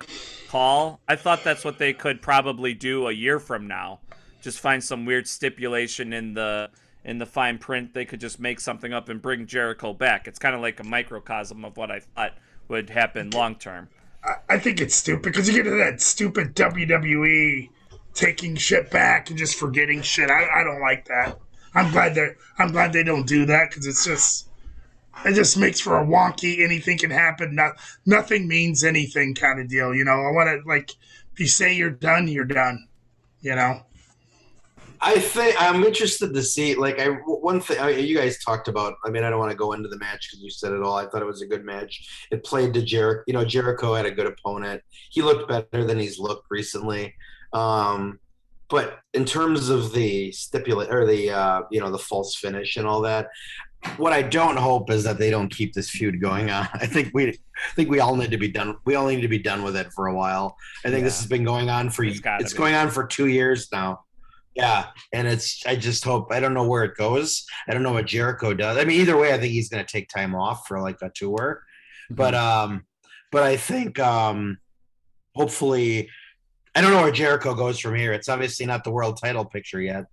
call. 0.47 1.01
I 1.05 1.17
thought 1.17 1.43
that's 1.43 1.65
what 1.65 1.77
they 1.77 1.91
could 1.91 2.21
probably 2.21 2.73
do 2.73 3.07
a 3.07 3.11
year 3.11 3.39
from 3.39 3.67
now. 3.67 3.99
Just 4.41 4.61
find 4.61 4.81
some 4.81 5.05
weird 5.05 5.27
stipulation 5.27 6.13
in 6.13 6.33
the 6.33 6.69
in 7.03 7.17
the 7.17 7.25
fine 7.25 7.57
print. 7.57 7.93
They 7.93 8.05
could 8.05 8.21
just 8.21 8.39
make 8.39 8.61
something 8.61 8.93
up 8.93 9.09
and 9.09 9.21
bring 9.21 9.47
Jericho 9.47 9.91
back. 9.91 10.29
It's 10.29 10.39
kind 10.39 10.55
of 10.55 10.61
like 10.61 10.79
a 10.79 10.85
microcosm 10.85 11.65
of 11.65 11.75
what 11.75 11.91
I 11.91 11.99
thought 11.99 12.37
would 12.69 12.89
happen 12.89 13.31
long 13.31 13.55
term. 13.55 13.89
I, 14.49 14.59
think 14.59 14.81
it's 14.81 14.95
stupid 14.95 15.23
because 15.23 15.47
you 15.47 15.55
get 15.55 15.69
to 15.69 15.77
that 15.77 16.01
stupid 16.01 16.55
WWE 16.55 17.69
taking 18.13 18.55
shit 18.55 18.91
back 18.91 19.29
and 19.29 19.37
just 19.37 19.55
forgetting 19.55 20.01
shit. 20.01 20.29
I, 20.29 20.61
I 20.61 20.63
don't 20.63 20.81
like 20.81 21.05
that. 21.05 21.39
I'm 21.73 21.91
glad 21.91 22.15
they 22.15 22.31
I'm 22.59 22.71
glad 22.71 22.93
they 22.93 23.03
don't 23.03 23.25
do 23.25 23.45
that 23.45 23.69
because 23.69 23.87
it's 23.87 24.05
just 24.05 24.49
it 25.25 25.33
just 25.33 25.57
makes 25.57 25.79
for 25.79 25.97
a 25.97 26.05
wonky 26.05 26.63
anything 26.63 26.97
can 26.97 27.11
happen. 27.11 27.55
Not 27.55 27.73
nothing 28.05 28.47
means 28.47 28.83
anything 28.83 29.33
kind 29.33 29.59
of 29.59 29.69
deal. 29.69 29.93
You 29.93 30.03
know, 30.03 30.11
I 30.11 30.31
want 30.31 30.49
to 30.49 30.67
like 30.67 30.91
if 31.33 31.39
you 31.39 31.47
say 31.47 31.73
you're 31.73 31.89
done, 31.89 32.27
you're 32.27 32.45
done. 32.45 32.87
You 33.41 33.55
know. 33.55 33.81
I 35.03 35.19
think 35.19 35.55
I'm 35.59 35.83
interested 35.83 36.33
to 36.33 36.43
see. 36.43 36.75
Like, 36.75 36.99
I 36.99 37.07
one 37.07 37.59
thing 37.59 37.79
I, 37.79 37.89
you 37.89 38.15
guys 38.15 38.43
talked 38.43 38.67
about. 38.67 38.95
I 39.03 39.09
mean, 39.09 39.23
I 39.23 39.29
don't 39.29 39.39
want 39.39 39.51
to 39.51 39.57
go 39.57 39.73
into 39.73 39.89
the 39.89 39.97
match 39.97 40.29
because 40.29 40.43
you 40.43 40.51
said 40.51 40.73
it 40.73 40.83
all. 40.83 40.95
I 40.95 41.07
thought 41.07 41.21
it 41.21 41.27
was 41.27 41.41
a 41.41 41.47
good 41.47 41.65
match. 41.65 42.27
It 42.31 42.43
played 42.43 42.73
to 42.75 42.81
Jericho. 42.81 43.23
You 43.25 43.33
know, 43.33 43.43
Jericho 43.43 43.95
had 43.95 44.05
a 44.05 44.11
good 44.11 44.27
opponent. 44.27 44.83
He 45.09 45.21
looked 45.21 45.49
better 45.49 45.83
than 45.83 45.97
he's 45.97 46.19
looked 46.19 46.45
recently. 46.51 47.15
Um, 47.51 48.19
but 48.69 48.99
in 49.13 49.25
terms 49.25 49.69
of 49.69 49.91
the 49.91 50.31
stipulate 50.31 50.91
or 50.91 51.05
the 51.05 51.31
uh, 51.31 51.61
you 51.71 51.79
know 51.79 51.91
the 51.91 51.99
false 51.99 52.35
finish 52.35 52.77
and 52.77 52.87
all 52.87 53.01
that, 53.01 53.27
what 53.97 54.13
I 54.13 54.21
don't 54.21 54.57
hope 54.57 54.89
is 54.91 55.03
that 55.03 55.17
they 55.17 55.29
don't 55.29 55.49
keep 55.49 55.73
this 55.73 55.89
feud 55.89 56.21
going 56.21 56.49
on. 56.49 56.67
I 56.73 56.85
think 56.85 57.11
we, 57.13 57.29
I 57.29 57.73
think 57.75 57.89
we 57.89 57.99
all 57.99 58.15
need 58.15 58.31
to 58.31 58.37
be 58.37 58.49
done. 58.49 58.77
We 58.85 58.95
all 58.95 59.07
need 59.07 59.21
to 59.21 59.27
be 59.27 59.39
done 59.39 59.63
with 59.63 59.75
it 59.75 59.91
for 59.93 60.07
a 60.07 60.15
while. 60.15 60.55
I 60.85 60.89
think 60.89 61.03
this 61.03 61.19
has 61.19 61.27
been 61.27 61.43
going 61.43 61.69
on 61.69 61.89
for 61.89 62.03
It's 62.03 62.21
it's 62.23 62.53
going 62.53 62.75
on 62.75 62.89
for 62.89 63.05
two 63.05 63.27
years 63.27 63.67
now. 63.71 64.01
Yeah, 64.55 64.87
and 65.13 65.27
it's 65.27 65.65
I 65.65 65.75
just 65.77 66.03
hope 66.03 66.27
I 66.31 66.39
don't 66.39 66.53
know 66.53 66.67
where 66.67 66.83
it 66.83 66.97
goes. 66.97 67.45
I 67.69 67.73
don't 67.73 67.83
know 67.83 67.93
what 67.93 68.05
Jericho 68.05 68.53
does. 68.53 68.77
I 68.77 68.83
mean, 68.83 68.99
either 68.99 69.17
way, 69.17 69.33
I 69.33 69.37
think 69.37 69.53
he's 69.53 69.69
going 69.69 69.85
to 69.85 69.91
take 69.91 70.09
time 70.09 70.35
off 70.35 70.67
for 70.67 70.81
like 70.81 70.97
a 71.01 71.09
tour. 71.15 71.63
But 72.09 72.35
um, 72.35 72.85
but 73.31 73.43
I 73.43 73.55
think 73.55 73.97
um, 73.99 74.57
hopefully, 75.35 76.09
I 76.75 76.81
don't 76.81 76.91
know 76.91 77.01
where 77.01 77.11
Jericho 77.11 77.55
goes 77.55 77.79
from 77.79 77.95
here. 77.95 78.11
It's 78.11 78.27
obviously 78.27 78.65
not 78.65 78.83
the 78.83 78.91
world 78.91 79.19
title 79.21 79.45
picture 79.45 79.79
yet. 79.81 80.05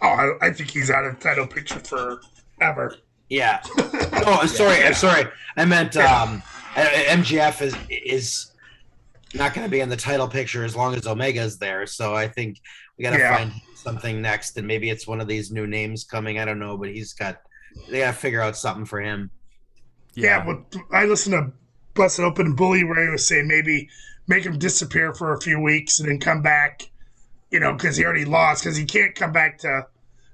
Oh, 0.00 0.08
I, 0.08 0.46
I 0.46 0.52
think 0.52 0.70
he's 0.70 0.90
out 0.90 1.04
of 1.04 1.18
title 1.18 1.46
picture 1.46 1.80
forever. 1.80 2.96
Yeah. 3.28 3.60
oh, 3.78 4.38
I'm 4.42 4.48
sorry. 4.48 4.84
I'm 4.84 4.94
sorry. 4.94 5.24
I 5.56 5.64
meant 5.64 5.96
um, 5.96 6.42
MJF 6.74 7.62
is 7.62 7.76
is 7.88 8.52
not 9.34 9.52
going 9.54 9.66
to 9.66 9.70
be 9.70 9.80
in 9.80 9.88
the 9.88 9.96
title 9.96 10.28
picture 10.28 10.64
as 10.64 10.76
long 10.76 10.94
as 10.94 11.06
Omega's 11.06 11.58
there. 11.58 11.86
So 11.86 12.14
I 12.14 12.28
think 12.28 12.60
we 12.96 13.02
got 13.02 13.10
to 13.10 13.18
Yeah. 13.18 13.36
find 13.36 13.52
something 13.74 14.22
next, 14.22 14.56
and 14.56 14.66
maybe 14.66 14.90
it's 14.90 15.06
one 15.06 15.20
of 15.20 15.26
these 15.28 15.50
new 15.50 15.66
names 15.66 16.04
coming. 16.04 16.38
I 16.38 16.44
don't 16.44 16.58
know, 16.58 16.76
but 16.76 16.88
he's 16.90 17.12
got. 17.12 17.40
They 17.90 17.98
got 17.98 18.12
to 18.12 18.16
figure 18.16 18.40
out 18.40 18.56
something 18.56 18.84
for 18.84 19.00
him. 19.00 19.30
Yeah, 20.14 20.44
but 20.44 20.80
I 20.92 21.06
listened 21.06 21.32
to 21.34 21.52
Busted 21.94 22.24
Open 22.24 22.54
Bully 22.54 22.84
where 22.84 23.04
he 23.04 23.10
was 23.10 23.26
saying 23.26 23.48
maybe 23.48 23.88
make 24.28 24.44
him 24.44 24.58
disappear 24.58 25.12
for 25.12 25.34
a 25.34 25.40
few 25.40 25.60
weeks 25.60 25.98
and 25.98 26.08
then 26.08 26.20
come 26.20 26.40
back, 26.40 26.88
you 27.50 27.58
know, 27.58 27.72
because 27.72 27.96
he 27.96 28.04
already 28.04 28.24
lost, 28.24 28.62
because 28.62 28.76
he 28.76 28.84
can't 28.84 29.14
come 29.16 29.32
back 29.32 29.58
to 29.58 29.86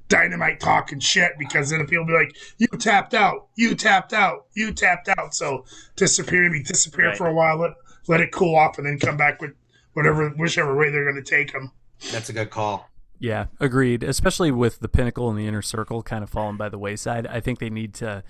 Dynamite 0.09 0.61
talk 0.61 0.92
and 0.92 1.03
shit 1.03 1.32
because 1.38 1.70
then 1.70 1.84
people 1.86 2.05
be 2.05 2.12
like, 2.12 2.36
you 2.59 2.66
tapped 2.78 3.14
out, 3.14 3.48
you 3.57 3.74
tapped 3.74 4.12
out, 4.12 4.44
you 4.55 4.72
tapped 4.72 5.09
out. 5.09 5.34
So 5.34 5.64
disappear, 5.96 6.42
maybe 6.42 6.62
disappear 6.62 7.07
Right. 7.09 7.16
for 7.16 7.28
a 7.28 7.34
while, 7.34 7.57
let, 7.59 7.70
let 8.09 8.20
it 8.20 8.32
cool 8.32 8.57
off, 8.57 8.78
and 8.78 8.86
then 8.86 8.98
come 8.98 9.16
back 9.16 9.40
with 9.40 9.53
whatever, 9.92 10.28
whichever 10.30 10.76
way 10.76 10.90
they're 10.90 11.11
going 11.11 11.22
to 11.22 11.30
take 11.30 11.53
him. 11.53 11.70
That's 12.12 12.28
a 12.28 12.32
good 12.32 12.51
call. 12.51 12.88
Yeah, 13.18 13.46
agreed. 13.59 14.03
Especially 14.03 14.51
with 14.51 14.80
the 14.80 14.88
pinnacle 14.88 15.28
and 15.28 15.38
the 15.38 15.46
inner 15.46 15.62
circle 15.62 16.03
kind 16.03 16.24
of 16.24 16.30
falling 16.30 16.57
by 16.57 16.68
the 16.70 16.78
wayside. 16.78 17.26
I 17.26 17.40
think 17.40 17.59
they 17.59 17.68
need 17.68 17.92
to 17.94 18.22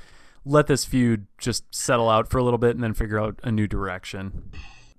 let 0.44 0.66
this 0.66 0.84
feud 0.84 1.26
just 1.38 1.72
settle 1.72 2.08
out 2.08 2.28
for 2.28 2.38
a 2.38 2.42
little 2.42 2.58
bit 2.58 2.74
and 2.74 2.82
then 2.82 2.94
figure 2.94 3.20
out 3.20 3.38
a 3.44 3.52
new 3.52 3.66
direction. 3.68 4.50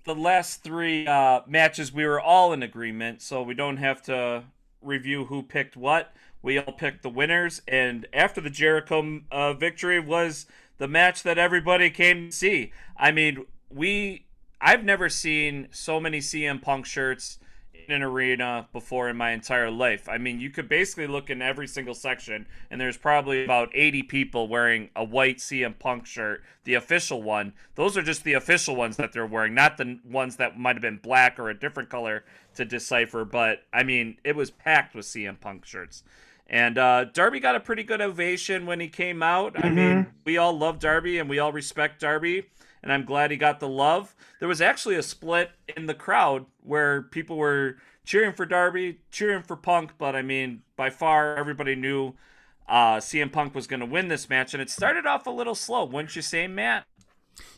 the 0.03 0.15
last 0.15 0.63
three 0.63 1.05
uh, 1.05 1.41
matches 1.47 1.91
we 1.93 2.05
were 2.05 2.19
all 2.19 2.53
in 2.53 2.63
agreement, 2.63 3.21
so 3.21 3.41
we 3.41 3.53
don't 3.53 3.77
have 3.77 4.01
to 4.03 4.43
review 4.81 5.25
who 5.25 5.43
picked 5.43 5.75
what. 5.77 6.13
We 6.41 6.57
all 6.57 6.73
picked 6.73 7.03
the 7.03 7.09
winners, 7.09 7.61
and 7.67 8.07
after 8.13 8.41
the 8.41 8.49
Jericho 8.49 9.21
uh, 9.31 9.53
victory 9.53 9.99
was 9.99 10.47
the 10.79 10.87
match 10.87 11.21
that 11.23 11.37
everybody 11.37 11.89
came 11.91 12.29
to 12.29 12.35
see. 12.35 12.71
I 12.97 13.11
mean, 13.11 13.45
we 13.69 14.25
I've 14.61 14.83
never 14.83 15.09
seen 15.09 15.67
so 15.71 15.99
many 15.99 16.19
CM 16.19 16.61
Punk 16.61 16.85
shirts 16.85 17.39
in 17.87 17.95
an 17.95 18.03
arena 18.03 18.67
before 18.71 19.09
in 19.09 19.17
my 19.17 19.31
entire 19.31 19.71
life. 19.71 20.07
I 20.07 20.19
mean, 20.19 20.39
you 20.39 20.51
could 20.51 20.69
basically 20.69 21.07
look 21.07 21.31
in 21.31 21.41
every 21.41 21.67
single 21.67 21.95
section, 21.95 22.45
and 22.69 22.79
there's 22.79 22.97
probably 22.97 23.43
about 23.43 23.69
80 23.73 24.03
people 24.03 24.47
wearing 24.47 24.89
a 24.95 25.03
white 25.03 25.37
CM 25.37 25.77
Punk 25.77 26.05
shirt, 26.05 26.43
the 26.63 26.75
official 26.75 27.23
one. 27.23 27.53
Those 27.73 27.97
are 27.97 28.03
just 28.03 28.23
the 28.23 28.33
official 28.33 28.75
ones 28.75 28.97
that 28.97 29.13
they're 29.13 29.25
wearing, 29.25 29.55
not 29.55 29.77
the 29.77 29.99
ones 30.05 30.35
that 30.35 30.59
might 30.59 30.75
have 30.75 30.81
been 30.81 30.97
black 30.97 31.39
or 31.39 31.49
a 31.49 31.59
different 31.59 31.89
color 31.89 32.23
to 32.55 32.63
decipher. 32.63 33.25
But 33.25 33.63
I 33.73 33.81
mean, 33.81 34.17
it 34.23 34.35
was 34.35 34.51
packed 34.51 34.93
with 34.93 35.05
CM 35.05 35.39
Punk 35.39 35.65
shirts. 35.65 36.03
And 36.47 36.77
uh, 36.77 37.05
Darby 37.05 37.39
got 37.39 37.55
a 37.55 37.61
pretty 37.61 37.83
good 37.83 38.01
ovation 38.01 38.65
when 38.65 38.79
he 38.79 38.89
came 38.89 39.23
out. 39.23 39.53
Mm-hmm. 39.53 39.65
I 39.65 39.69
mean, 39.69 40.07
we 40.25 40.37
all 40.37 40.55
love 40.55 40.79
Darby 40.79 41.17
and 41.17 41.29
we 41.29 41.39
all 41.39 41.51
respect 41.51 42.01
Darby 42.01 42.45
and 42.83 42.91
I'm 42.91 43.05
glad 43.05 43.31
he 43.31 43.37
got 43.37 43.59
the 43.59 43.67
love. 43.67 44.15
There 44.39 44.47
was 44.47 44.61
actually 44.61 44.95
a 44.95 45.03
split 45.03 45.51
in 45.75 45.85
the 45.85 45.93
crowd 45.93 46.45
where 46.63 47.01
people 47.01 47.37
were 47.37 47.77
cheering 48.05 48.33
for 48.33 48.45
Darby, 48.45 48.99
cheering 49.11 49.43
for 49.43 49.55
Punk, 49.55 49.93
but 49.97 50.15
I 50.15 50.21
mean, 50.21 50.63
by 50.75 50.89
far 50.89 51.35
everybody 51.35 51.75
knew 51.75 52.13
uh, 52.67 52.97
CM 52.97 53.31
Punk 53.31 53.53
was 53.53 53.67
going 53.67 53.81
to 53.81 53.85
win 53.85 54.07
this 54.07 54.29
match, 54.29 54.53
and 54.53 54.61
it 54.61 54.69
started 54.69 55.05
off 55.05 55.27
a 55.27 55.31
little 55.31 55.55
slow, 55.55 55.85
wouldn't 55.85 56.15
you 56.15 56.21
say, 56.21 56.47
Matt? 56.47 56.85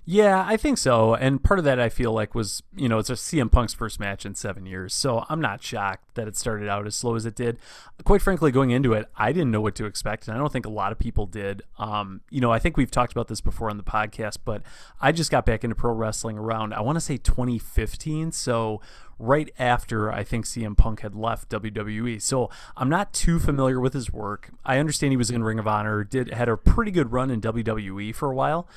Yeah, 0.06 0.44
I 0.46 0.58
think 0.58 0.78
so. 0.78 1.16
And 1.16 1.42
part 1.42 1.60
of 1.60 1.66
that 1.66 1.80
I 1.80 1.88
feel 1.88 2.12
like 2.12 2.36
was, 2.36 2.62
you 2.76 2.90
know, 2.90 3.00
it's 3.00 3.10
a 3.10 3.14
CM 3.14 3.50
Punk's 3.50 3.74
first 3.74 4.02
match 4.02 4.26
in 4.26 4.36
seven 4.36 4.66
years. 4.66 4.94
So 4.94 5.26
I'm 5.30 5.40
not 5.40 5.64
shocked 5.64 6.16
that 6.16 6.28
it 6.28 6.36
started 6.36 6.68
out 6.68 6.86
as 6.86 6.96
slow 6.96 7.16
as 7.16 7.26
it 7.26 7.36
did. 7.36 7.58
Quite 8.04 8.22
frankly, 8.22 8.52
going 8.52 8.72
into 8.72 8.92
it, 8.92 9.08
I 9.16 9.32
didn't 9.32 9.52
know 9.52 9.62
what 9.62 9.76
to 9.76 9.86
expect. 9.86 10.28
And 10.28 10.36
I 10.36 10.40
don't 10.40 10.52
think 10.52 10.66
a 10.66 10.70
lot 10.70 10.92
of 10.92 11.00
people 11.00 11.26
did. 11.26 11.62
Um, 11.80 12.20
you 12.30 12.42
know, 12.42 12.52
I 12.52 12.60
think 12.60 12.76
we've 12.76 12.92
talked 12.92 13.14
about 13.14 13.30
this 13.30 13.40
before 13.40 13.70
on 13.70 13.78
the 13.78 13.84
podcast, 13.84 14.40
but 14.44 14.62
I 15.00 15.14
just 15.14 15.32
got 15.32 15.46
back 15.46 15.64
into 15.64 15.76
pro 15.76 15.94
wrestling 15.94 16.38
around, 16.38 16.74
I 16.74 16.82
want 16.82 16.98
to 16.98 17.02
say 17.02 17.16
2015. 17.16 18.34
So 18.34 18.82
right 19.20 19.54
after 19.58 20.12
I 20.12 20.24
think 20.24 20.46
CM 20.46 20.76
Punk 20.76 21.00
had 21.00 21.16
left 21.16 21.50
WWE. 21.50 22.22
So 22.22 22.50
I'm 22.76 22.90
not 22.90 23.14
too 23.14 23.40
familiar 23.40 23.80
with 23.80 23.94
his 23.94 24.12
work. 24.12 24.50
I 24.66 24.80
understand 24.80 25.14
he 25.14 25.18
was 25.18 25.32
in 25.32 25.44
Ring 25.44 25.60
of 25.60 25.68
Honor, 25.68 26.04
did 26.04 26.34
had 26.34 26.50
a 26.50 26.58
pretty 26.58 26.92
good 26.92 27.12
run 27.14 27.32
in 27.32 27.40
WWE 27.40 28.14
for 28.14 28.30
a 28.30 28.36
while. 28.36 28.68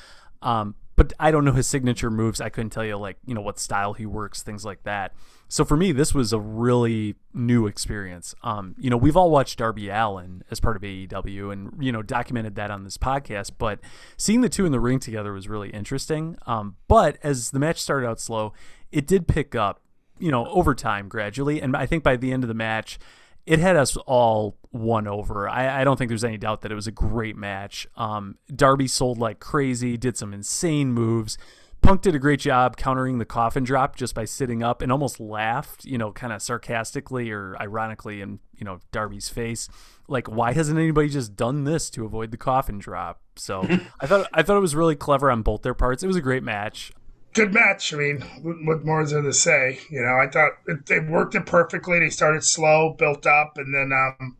Um, 0.42 0.74
but 0.96 1.12
I 1.20 1.30
don't 1.30 1.44
know 1.44 1.52
his 1.52 1.66
signature 1.66 2.10
moves. 2.10 2.40
I 2.40 2.48
couldn't 2.48 2.70
tell 2.70 2.84
you 2.84 2.96
like 2.96 3.18
you 3.26 3.34
know 3.34 3.42
what 3.42 3.58
style 3.58 3.92
he 3.92 4.06
works, 4.06 4.42
things 4.42 4.64
like 4.64 4.82
that. 4.84 5.12
So 5.48 5.64
for 5.64 5.76
me, 5.76 5.92
this 5.92 6.14
was 6.14 6.32
a 6.32 6.40
really 6.40 7.14
new 7.32 7.66
experience. 7.66 8.34
Um, 8.42 8.74
you 8.78 8.90
know, 8.90 8.96
we've 8.96 9.16
all 9.16 9.30
watched 9.30 9.58
Darby 9.58 9.90
Allin 9.90 10.42
as 10.50 10.58
part 10.58 10.74
of 10.74 10.82
AEW, 10.82 11.52
and 11.52 11.72
you 11.78 11.92
know 11.92 12.02
documented 12.02 12.54
that 12.56 12.70
on 12.70 12.84
this 12.84 12.96
podcast. 12.96 13.52
But 13.58 13.78
seeing 14.16 14.40
the 14.40 14.48
two 14.48 14.64
in 14.64 14.72
the 14.72 14.80
ring 14.80 14.98
together 14.98 15.32
was 15.32 15.48
really 15.48 15.68
interesting. 15.68 16.36
Um, 16.46 16.76
but 16.88 17.18
as 17.22 17.50
the 17.50 17.58
match 17.58 17.80
started 17.80 18.08
out 18.08 18.18
slow, 18.18 18.54
it 18.90 19.06
did 19.06 19.28
pick 19.28 19.54
up, 19.54 19.82
you 20.18 20.30
know, 20.30 20.46
over 20.46 20.74
time 20.74 21.08
gradually, 21.08 21.60
and 21.60 21.76
I 21.76 21.84
think 21.84 22.02
by 22.02 22.16
the 22.16 22.32
end 22.32 22.42
of 22.42 22.48
the 22.48 22.54
match 22.54 22.98
it 23.46 23.60
had 23.60 23.76
us 23.76 23.96
all 23.96 24.56
won 24.72 25.06
over. 25.06 25.48
I, 25.48 25.80
I, 25.80 25.84
don't 25.84 25.96
think 25.96 26.08
there's 26.08 26.24
any 26.24 26.36
doubt 26.36 26.62
that 26.62 26.72
it 26.72 26.74
was 26.74 26.88
a 26.88 26.92
great 26.92 27.36
match. 27.36 27.86
Um, 27.96 28.36
Darby 28.54 28.88
sold 28.88 29.18
like 29.18 29.38
crazy, 29.38 29.96
did 29.96 30.16
some 30.16 30.34
insane 30.34 30.92
moves. 30.92 31.38
Punk 31.80 32.02
did 32.02 32.14
a 32.14 32.18
great 32.18 32.40
job 32.40 32.76
countering 32.76 33.18
the 33.18 33.24
coffin 33.24 33.62
drop 33.62 33.94
just 33.94 34.14
by 34.14 34.24
sitting 34.24 34.62
up 34.62 34.82
and 34.82 34.90
almost 34.90 35.20
laughed, 35.20 35.84
you 35.84 35.96
know, 35.96 36.10
kind 36.10 36.32
of 36.32 36.42
sarcastically 36.42 37.30
or 37.30 37.56
ironically 37.60 38.20
in, 38.20 38.40
you 38.56 38.64
know, 38.64 38.80
Darby's 38.90 39.28
face. 39.28 39.68
Like, 40.08 40.28
why 40.28 40.52
hasn't 40.52 40.78
anybody 40.78 41.08
just 41.08 41.36
done 41.36 41.64
this 41.64 41.88
to 41.90 42.04
avoid 42.04 42.32
the 42.32 42.36
coffin 42.36 42.78
drop? 42.78 43.20
So 43.36 43.62
I 44.00 44.06
thought 44.06 44.28
I 44.32 44.42
thought 44.42 44.56
it 44.56 44.60
was 44.60 44.74
really 44.74 44.96
clever 44.96 45.30
on 45.30 45.42
both 45.42 45.62
their 45.62 45.74
parts. 45.74 46.02
It 46.02 46.08
was 46.08 46.16
a 46.16 46.20
great 46.20 46.42
match 46.42 46.92
good 47.36 47.52
match. 47.52 47.92
I 47.92 47.98
mean, 47.98 48.20
what 48.42 48.84
more 48.84 49.02
is 49.02 49.10
there 49.10 49.20
to 49.20 49.32
say? 49.32 49.78
You 49.90 50.00
know, 50.00 50.16
I 50.16 50.26
thought 50.26 50.52
it, 50.66 50.86
they 50.86 51.00
worked 51.00 51.34
it 51.34 51.44
perfectly. 51.44 52.00
They 52.00 52.08
started 52.08 52.42
slow, 52.42 52.94
built 52.98 53.26
up, 53.26 53.58
and 53.58 53.74
then 53.74 53.92
um, 53.92 54.36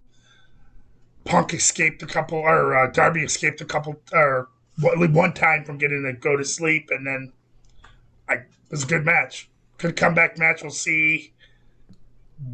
Punk 1.25 1.53
escaped 1.53 2.03
a 2.03 2.07
couple, 2.07 2.39
or 2.39 2.75
uh, 2.75 2.91
Darby 2.91 3.23
escaped 3.23 3.61
a 3.61 3.67
couple, 3.67 4.01
or 4.13 4.49
one 4.81 5.35
time 5.35 5.63
from 5.65 5.77
getting 5.77 6.05
to 6.05 6.15
go 6.15 6.37
to 6.37 6.45
sleep, 6.45 6.89
and 6.91 7.07
then 7.07 7.33
I 8.29 8.35
it 8.35 8.47
was 8.71 8.85
a 8.85 8.87
good 8.87 9.05
match. 9.05 9.51
Good 9.77 9.95
comeback 9.97 10.39
match. 10.39 10.63
We'll 10.63 10.71
see 10.71 11.35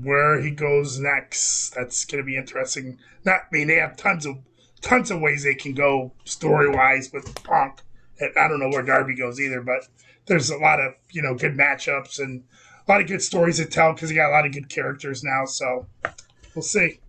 where 0.03 0.41
he 0.41 0.51
goes 0.51 0.99
next. 0.99 1.71
That's 1.71 2.05
going 2.05 2.23
to 2.23 2.27
be 2.27 2.37
interesting. 2.37 2.99
Not, 3.25 3.43
I 3.43 3.47
mean, 3.53 3.69
they 3.69 3.77
have 3.77 3.97
tons 3.97 4.27
of 4.27 4.39
tons 4.81 5.13
of 5.13 5.21
ways 5.21 5.45
they 5.45 5.55
can 5.55 5.73
go 5.73 6.13
story 6.25 6.69
wise 6.69 7.13
with 7.13 7.33
Punk. 7.45 7.81
I 8.21 8.49
don't 8.49 8.59
know 8.59 8.69
where 8.69 8.83
Darby 8.83 9.15
goes 9.15 9.41
either, 9.41 9.63
but 9.63 9.87
there's 10.27 10.51
a 10.51 10.57
lot 10.57 10.81
of 10.81 10.95
you 11.11 11.23
know 11.23 11.35
good 11.35 11.57
matchups 11.57 12.19
and 12.19 12.43
a 12.87 12.91
lot 12.91 13.01
of 13.01 13.07
good 13.07 13.23
stories 13.23 13.59
to 13.59 13.67
tell 13.67 13.93
because 13.93 14.11
you 14.11 14.17
got 14.17 14.31
a 14.31 14.33
lot 14.33 14.47
of 14.47 14.53
good 14.53 14.69
characters 14.69 15.23
now. 15.23 15.45
So 15.45 15.87
we'll 16.55 16.63
see. 16.63 17.01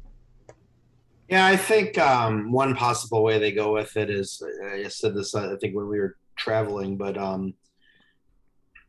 Yeah, 1.29 1.45
I 1.45 1.55
think 1.55 1.97
um, 1.97 2.51
one 2.51 2.75
possible 2.75 3.23
way 3.23 3.39
they 3.39 3.51
go 3.51 3.73
with 3.73 3.95
it 3.97 4.09
is 4.09 4.41
I 4.65 4.87
said 4.87 5.15
this 5.15 5.33
I 5.33 5.55
think 5.57 5.75
when 5.75 5.87
we 5.87 5.99
were 5.99 6.17
traveling, 6.35 6.97
but 6.97 7.17
um, 7.17 7.53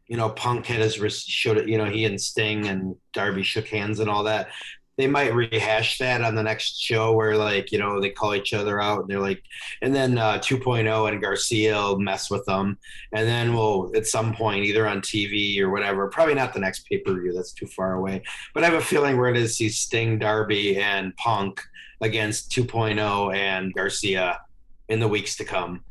you 0.06 0.16
know, 0.16 0.30
Punk 0.30 0.66
had 0.66 0.80
his 0.80 0.96
showed 1.22 1.56
it. 1.56 1.68
You 1.68 1.78
know, 1.78 1.86
he 1.86 2.04
and 2.04 2.20
Sting 2.20 2.66
and 2.66 2.96
Darby 3.12 3.42
shook 3.42 3.68
hands 3.68 4.00
and 4.00 4.10
all 4.10 4.24
that 4.24 4.48
they 4.96 5.06
might 5.06 5.34
rehash 5.34 5.98
that 5.98 6.22
on 6.22 6.34
the 6.34 6.42
next 6.42 6.80
show 6.80 7.12
where 7.12 7.36
like 7.36 7.72
you 7.72 7.78
know 7.78 8.00
they 8.00 8.10
call 8.10 8.34
each 8.34 8.54
other 8.54 8.80
out 8.80 9.00
and 9.00 9.08
they're 9.08 9.20
like 9.20 9.42
and 9.82 9.94
then 9.94 10.18
uh, 10.18 10.38
2.0 10.38 11.08
and 11.08 11.22
garcia 11.22 11.74
will 11.74 11.98
mess 11.98 12.30
with 12.30 12.44
them. 12.46 12.78
And 13.12 13.26
then 13.26 13.54
we'll 13.54 13.90
at 13.94 14.06
some 14.06 14.34
point 14.34 14.64
either 14.64 14.86
on 14.86 15.00
tv 15.00 15.58
or 15.60 15.70
whatever 15.70 16.08
probably 16.08 16.34
not 16.34 16.52
the 16.52 16.60
next 16.60 16.86
pay-per-view 16.88 17.32
that's 17.32 17.52
too 17.52 17.66
far 17.66 17.94
away 17.94 18.22
but 18.52 18.62
i 18.62 18.66
have 18.66 18.80
a 18.80 18.84
feeling 18.84 19.16
we're 19.16 19.32
going 19.32 19.44
to 19.44 19.48
see 19.48 19.68
sting 19.68 20.18
darby 20.18 20.78
and 20.78 21.14
punk 21.16 21.60
against 22.00 22.50
2.0 22.50 23.34
and 23.34 23.72
garcia 23.74 24.40
in 24.88 25.00
the 25.00 25.08
weeks 25.08 25.36
to 25.36 25.44
come. 25.44 25.82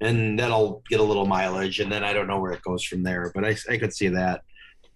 And 0.00 0.38
that'll 0.38 0.82
get 0.88 1.00
a 1.00 1.04
little 1.04 1.26
mileage 1.26 1.78
and 1.78 1.90
then 1.90 2.02
i 2.02 2.12
don't 2.12 2.26
know 2.26 2.40
where 2.40 2.52
it 2.52 2.62
goes 2.62 2.82
from 2.82 3.04
there 3.04 3.30
but 3.34 3.44
i, 3.44 3.56
I 3.70 3.76
could 3.78 3.94
see 3.94 4.08
that 4.08 4.42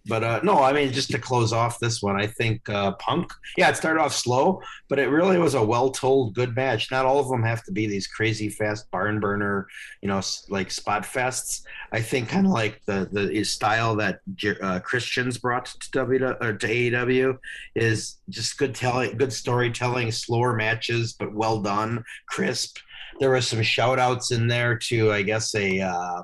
but 0.09 0.23
uh, 0.23 0.41
no, 0.43 0.63
I 0.63 0.73
mean, 0.73 0.93
just 0.93 1.11
to 1.11 1.19
close 1.19 1.53
off 1.53 1.79
this 1.79 2.03
one, 2.03 2.21
I 2.21 2.27
think 2.27 2.69
uh, 2.69 2.93
Punk, 2.93 3.33
yeah, 3.57 3.71
it 3.71 3.77
started 3.77 4.01
off 4.01 4.15
slow, 4.15 4.61
but 4.89 4.99
it 4.99 5.09
really 5.09 5.39
was 5.39 5.55
a 5.55 5.65
well 5.65 5.91
told, 5.91 6.35
good 6.35 6.55
match. 6.55 6.91
Not 6.91 7.05
all 7.05 7.19
of 7.19 7.29
them 7.29 7.43
have 7.43 7.65
to 7.65 7.73
be 7.73 7.87
these 7.87 8.07
crazy 8.07 8.49
fast 8.49 8.91
barn 8.91 9.21
burner, 9.21 9.67
you 10.03 10.09
know, 10.09 10.21
like 10.49 10.71
spot 10.71 11.03
fests. 11.03 11.63
I 11.93 12.01
think 12.01 12.29
kind 12.29 12.47
of 12.47 12.53
like 12.53 12.83
the 12.87 13.09
the 13.11 13.45
style 13.45 13.97
that 13.97 14.21
uh, 14.63 14.81
Christians 14.81 15.39
brought 15.39 15.67
to 15.67 15.91
W 15.93 16.25
or 16.41 16.53
to 16.53 16.67
AEW 16.67 17.39
is 17.75 18.19
just 18.29 18.59
good 18.59 18.75
telling, 18.75 19.17
good 19.17 19.33
storytelling, 19.33 20.13
slower 20.13 20.55
matches, 20.55 21.15
but 21.15 21.35
well 21.35 21.61
done, 21.61 22.05
crisp. 22.29 22.79
There 23.19 23.31
were 23.31 23.41
some 23.41 23.63
shout 23.63 23.99
outs 23.99 24.31
in 24.31 24.47
there 24.47 24.77
to, 24.77 25.11
I 25.11 25.23
guess, 25.23 25.55
a 25.55 25.81
uh, 25.81 26.23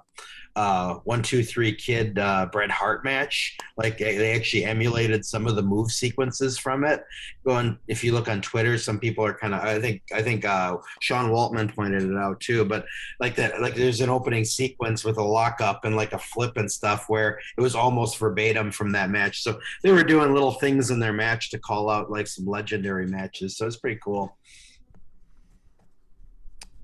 uh, 0.55 0.95
one 1.05 1.23
two 1.23 1.43
three 1.43 1.75
kid 1.75 2.19
uh, 2.19 2.47
Bret 2.53 2.71
Hart 2.71 3.05
match. 3.05 3.57
Like 3.77 3.99
they 3.99 4.35
actually 4.35 4.65
emulated 4.65 5.25
some 5.25 5.47
of 5.47 5.57
the 5.57 5.63
move 5.63 5.91
sequences 5.91 6.59
from 6.59 6.85
it. 6.85 7.05
Going 7.47 7.79
if 7.89 8.05
you 8.05 8.13
look 8.13 8.29
on 8.29 8.43
Twitter, 8.43 8.77
some 8.77 8.99
people 8.99 9.25
are 9.25 9.33
kind 9.33 9.55
of 9.55 9.61
I 9.61 9.81
think 9.81 10.03
I 10.13 10.23
think 10.23 10.45
uh, 10.45 10.77
Sean 11.01 11.31
Waltman 11.31 11.75
pointed 11.75 12.03
it 12.03 12.17
out 12.17 12.41
too. 12.41 12.65
But 12.65 12.85
like 13.19 13.35
that, 13.37 13.63
like 13.63 13.75
there's 13.75 14.01
an 14.01 14.11
opening 14.11 14.45
sequence 14.45 15.05
with 15.05 15.17
a 15.17 15.23
lockup 15.23 15.85
and 15.85 15.97
like 15.97 16.13
a 16.13 16.19
flip 16.19 16.57
and 16.57 16.71
stuff 16.71 17.07
where 17.09 17.41
it 17.57 17.61
was 17.61 17.75
almost 17.75 18.19
verbatim 18.19 18.71
from 18.71 18.93
that 18.93 19.11
match. 19.11 19.43
So 19.43 19.59
they 19.83 19.93
were 19.93 20.05
doing 20.05 20.35
little 20.35 20.53
things 20.53 20.91
in 20.91 21.01
their 21.01 21.15
match 21.15 21.51
to 21.51 21.59
call 21.59 21.89
out 21.89 22.11
like 22.11 22.27
some 22.27 22.47
legendary 22.47 23.07
matches. 23.07 23.57
So 23.57 23.67
it's 23.67 23.77
pretty 23.77 24.01
cool. 24.05 24.37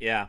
Yeah, 0.01 0.29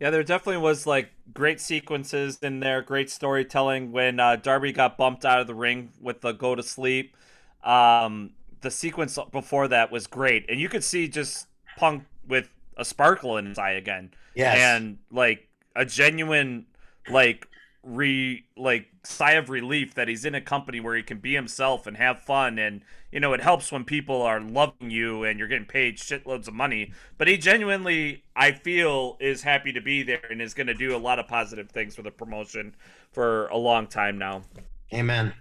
yeah, 0.00 0.10
there 0.10 0.22
definitely 0.22 0.62
was 0.62 0.86
like 0.86 1.10
great 1.34 1.60
sequences 1.60 2.38
in 2.42 2.60
there, 2.60 2.82
great 2.82 3.10
storytelling 3.10 3.90
when 3.92 4.20
uh, 4.20 4.36
Darby 4.36 4.72
got 4.72 4.96
bumped 4.96 5.24
out 5.24 5.40
of 5.40 5.46
the 5.46 5.54
ring 5.54 5.90
with 6.00 6.20
the 6.20 6.32
go 6.32 6.54
to 6.54 6.62
sleep. 6.62 7.16
Um, 7.64 8.30
the 8.60 8.70
sequence 8.70 9.18
before 9.32 9.68
that 9.68 9.90
was 9.90 10.06
great, 10.06 10.46
and 10.48 10.60
you 10.60 10.68
could 10.68 10.84
see 10.84 11.08
just 11.08 11.46
Punk 11.76 12.04
with 12.26 12.48
a 12.76 12.84
sparkle 12.84 13.36
in 13.36 13.46
his 13.46 13.58
eye 13.58 13.72
again. 13.72 14.10
Yes. 14.34 14.56
and 14.58 14.98
like 15.10 15.48
a 15.74 15.84
genuine 15.84 16.66
like 17.10 17.48
re 17.82 18.44
like 18.56 18.86
sigh 19.08 19.32
of 19.32 19.48
relief 19.48 19.94
that 19.94 20.06
he's 20.06 20.24
in 20.24 20.34
a 20.34 20.40
company 20.40 20.80
where 20.80 20.94
he 20.94 21.02
can 21.02 21.18
be 21.18 21.34
himself 21.34 21.86
and 21.86 21.96
have 21.96 22.20
fun. 22.20 22.58
And 22.58 22.82
you 23.10 23.20
know 23.20 23.32
it 23.32 23.40
helps 23.40 23.72
when 23.72 23.84
people 23.84 24.22
are 24.22 24.40
loving 24.40 24.90
you 24.90 25.24
and 25.24 25.38
you're 25.38 25.48
getting 25.48 25.66
paid 25.66 25.96
shitloads 25.96 26.48
of 26.48 26.54
money. 26.54 26.92
But 27.16 27.28
he 27.28 27.36
genuinely 27.38 28.24
i 28.36 28.52
feel 28.52 29.16
is 29.20 29.42
happy 29.42 29.72
to 29.72 29.80
be 29.80 30.02
there 30.02 30.24
and 30.30 30.42
is 30.42 30.54
going 30.54 30.66
to 30.66 30.74
do 30.74 30.94
a 30.94 30.98
lot 30.98 31.18
of 31.18 31.26
positive 31.26 31.70
things 31.70 31.96
for 31.96 32.02
the 32.02 32.10
promotion 32.10 32.74
for 33.10 33.46
a 33.48 33.56
long 33.56 33.86
time 33.86 34.18
now. 34.18 34.42
Amen. 34.92 35.34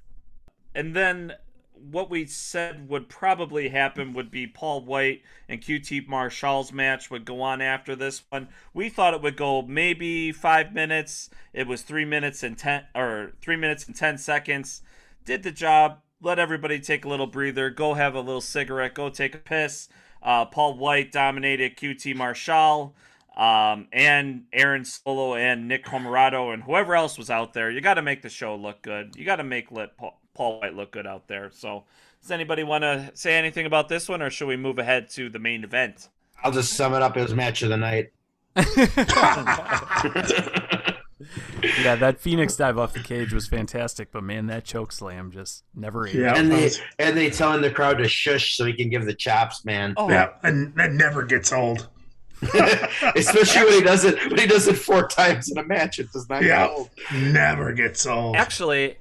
And 0.73 0.95
then 0.95 1.33
what 1.81 2.09
we 2.09 2.25
said 2.25 2.89
would 2.89 3.09
probably 3.09 3.69
happen 3.69 4.13
would 4.13 4.31
be 4.31 4.47
Paul 4.47 4.83
White 4.83 5.21
and 5.47 5.61
QT 5.61 6.07
Marshall's 6.07 6.71
match 6.71 7.09
would 7.09 7.25
go 7.25 7.41
on 7.41 7.61
after 7.61 7.95
this 7.95 8.23
one. 8.29 8.49
We 8.73 8.89
thought 8.89 9.13
it 9.13 9.21
would 9.21 9.37
go 9.37 9.61
maybe 9.61 10.31
five 10.31 10.73
minutes. 10.73 11.29
It 11.53 11.67
was 11.67 11.81
three 11.81 12.05
minutes 12.05 12.43
and 12.43 12.57
ten 12.57 12.85
or 12.95 13.33
three 13.41 13.55
minutes 13.55 13.85
and 13.85 13.95
ten 13.95 14.17
seconds. 14.17 14.81
Did 15.25 15.43
the 15.43 15.51
job. 15.51 15.99
let 16.21 16.39
everybody 16.39 16.79
take 16.79 17.05
a 17.05 17.09
little 17.09 17.27
breather. 17.27 17.69
Go 17.69 17.93
have 17.93 18.15
a 18.15 18.21
little 18.21 18.41
cigarette. 18.41 18.95
Go 18.95 19.09
take 19.09 19.35
a 19.35 19.39
piss. 19.39 19.89
Uh, 20.23 20.45
Paul 20.45 20.77
White 20.77 21.11
dominated 21.11 21.77
QT 21.77 22.15
Marshall 22.15 22.95
um, 23.37 23.87
and 23.93 24.45
Aaron 24.51 24.83
Solo 24.83 25.35
and 25.35 25.67
Nick 25.67 25.85
Comoroto 25.85 26.53
and 26.53 26.63
whoever 26.63 26.95
else 26.95 27.17
was 27.17 27.29
out 27.29 27.53
there. 27.53 27.69
You 27.69 27.81
got 27.81 27.93
to 27.93 28.01
make 28.01 28.23
the 28.23 28.29
show 28.29 28.55
look 28.55 28.81
good. 28.81 29.15
You 29.15 29.25
got 29.25 29.35
to 29.35 29.43
make 29.43 29.71
let 29.71 29.95
Paul, 29.95 30.19
Paul 30.37 30.59
White 30.61 30.75
look 30.75 30.91
good 30.91 31.07
out 31.07 31.27
there. 31.27 31.49
So, 31.51 31.83
does 32.21 32.31
anybody 32.31 32.63
want 32.63 32.83
to 32.83 33.11
say 33.15 33.35
anything 33.35 33.65
about 33.65 33.89
this 33.89 34.07
one, 34.07 34.21
or 34.21 34.29
should 34.29 34.47
we 34.47 34.55
move 34.55 34.77
ahead 34.79 35.09
to 35.11 35.29
the 35.29 35.39
main 35.39 35.63
event? 35.63 36.09
I'll 36.43 36.51
just 36.51 36.73
sum 36.73 36.93
it 36.93 37.01
up 37.01 37.17
as 37.17 37.33
match 37.33 37.63
of 37.63 37.69
the 37.69 37.77
night. 37.77 38.11
yeah, 41.83 41.95
that 41.95 42.19
Phoenix 42.19 42.55
dive 42.55 42.77
off 42.77 42.93
the 42.93 42.99
cage 43.01 43.33
was 43.33 43.47
fantastic, 43.47 44.11
but 44.11 44.23
man, 44.23 44.47
that 44.47 44.63
choke 44.63 44.91
slam 44.91 45.31
just 45.31 45.63
never 45.75 46.07
ate. 46.07 46.15
Yeah. 46.15 46.35
and 46.37 46.51
they 46.51 46.69
and 46.99 47.17
they 47.17 47.29
telling 47.29 47.61
the 47.61 47.71
crowd 47.71 47.97
to 47.97 48.07
shush 48.07 48.55
so 48.55 48.65
he 48.65 48.73
can 48.73 48.89
give 48.89 49.05
the 49.05 49.13
chops, 49.13 49.65
man. 49.65 49.93
Oh, 49.97 50.09
Yeah, 50.09 50.29
and 50.43 50.73
that 50.75 50.91
never 50.93 51.23
gets 51.23 51.51
old. 51.51 51.87
Especially 53.15 53.63
when 53.63 53.73
he 53.73 53.81
does 53.81 54.05
it 54.05 54.19
when 54.29 54.37
he 54.39 54.45
does 54.45 54.67
it 54.67 54.75
four 54.77 55.07
times 55.07 55.49
in 55.49 55.57
a 55.57 55.63
match. 55.63 55.97
It 55.99 56.11
does 56.11 56.29
not 56.29 56.43
Yeah. 56.43 56.67
get 56.67 56.69
old. 56.69 56.89
Never 57.13 57.73
gets 57.73 58.05
old. 58.05 58.35
Actually, 58.35 58.97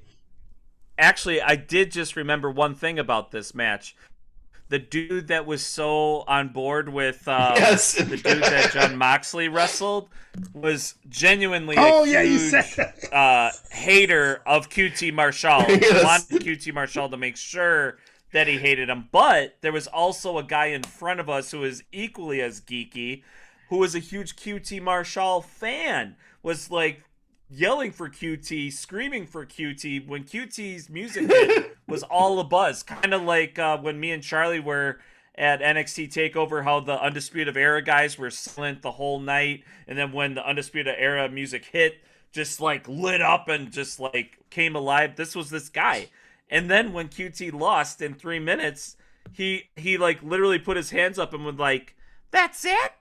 actually, 0.97 1.41
I 1.41 1.55
did 1.55 1.91
just 1.91 2.15
remember 2.15 2.49
one 2.51 2.75
thing 2.75 2.99
about 2.99 3.31
this 3.31 3.53
match. 3.55 3.95
The 4.69 4.79
dude 4.79 5.29
that 5.29 5.45
was 5.45 5.65
so 5.65 6.25
on 6.27 6.49
board 6.49 6.89
with 6.89 7.25
uh, 7.27 7.53
Yes. 7.57 7.93
the 7.93 8.17
dude 8.17 8.43
that 8.43 8.71
Jon 8.73 8.97
Moxley 8.97 9.47
wrestled 9.47 10.09
was 10.53 10.95
genuinely 11.07 11.75
Oh 11.77 12.03
a 12.03 12.07
yeah, 12.09 12.21
you 12.21 12.37
said 12.37 12.65
that. 12.75 13.13
uh, 13.13 13.51
hater 13.71 14.41
of 14.45 14.69
QT 14.69 15.13
Marshall. 15.13 15.63
Yes. 15.69 16.03
Wanted 16.03 16.45
QT 16.45 16.73
Marshall 16.73 17.07
to 17.09 17.15
make 17.17 17.37
sure 17.37 17.97
that 18.33 18.47
he 18.47 18.57
hated 18.57 18.89
him. 18.89 19.07
But 19.09 19.55
there 19.61 19.71
was 19.71 19.87
also 19.87 20.37
a 20.37 20.43
guy 20.43 20.65
in 20.67 20.83
front 20.83 21.21
of 21.21 21.29
us 21.29 21.49
who 21.51 21.59
was 21.59 21.81
equally 21.93 22.41
as 22.41 22.59
geeky, 22.59 23.23
who 23.69 23.77
was 23.77 23.95
a 23.95 23.99
huge 23.99 24.35
QT 24.35 24.81
Marshall 24.81 25.41
fan. 25.43 26.17
Was 26.43 26.69
like 26.69 27.03
yelling 27.49 27.91
for 27.91 28.09
QT, 28.09 28.71
screaming 28.73 29.25
for 29.25 29.45
QT 29.45 30.07
when 30.07 30.23
QT's 30.23 30.89
music 30.89 31.27
hit 31.31 31.77
was 31.87 32.03
all 32.03 32.39
a 32.39 32.43
buzz. 32.43 32.83
Kind 32.83 33.13
of 33.13 33.23
like 33.23 33.57
uh, 33.57 33.77
when 33.77 33.99
me 33.99 34.11
and 34.11 34.23
Charlie 34.23 34.59
were 34.59 34.99
at 35.35 35.61
NXT 35.61 36.11
Takeover, 36.11 36.63
how 36.63 36.79
the 36.79 37.01
Undisputed 37.01 37.55
Era 37.55 37.81
guys 37.81 38.17
were 38.17 38.31
silent 38.31 38.81
the 38.81 38.91
whole 38.91 39.19
night, 39.19 39.63
and 39.87 39.97
then 39.97 40.11
when 40.11 40.33
the 40.33 40.47
Undisputed 40.47 40.95
Era 40.97 41.29
music 41.29 41.65
hit, 41.65 41.99
just 42.31 42.59
like 42.59 42.87
lit 42.87 43.21
up 43.21 43.47
and 43.47 43.71
just 43.71 43.99
like 43.99 44.37
came 44.49 44.75
alive. 44.75 45.15
This 45.15 45.35
was 45.35 45.49
this 45.49 45.69
guy, 45.69 46.09
and 46.49 46.69
then 46.69 46.91
when 46.91 47.07
QT 47.09 47.53
lost 47.53 48.01
in 48.01 48.15
three 48.15 48.39
minutes, 48.39 48.97
he 49.31 49.69
he 49.75 49.97
like 49.97 50.21
literally 50.23 50.59
put 50.59 50.77
his 50.77 50.89
hands 50.89 51.19
up 51.19 51.33
and 51.33 51.45
was 51.45 51.55
like, 51.55 51.95
"That's 52.31 52.65
it." 52.65 52.96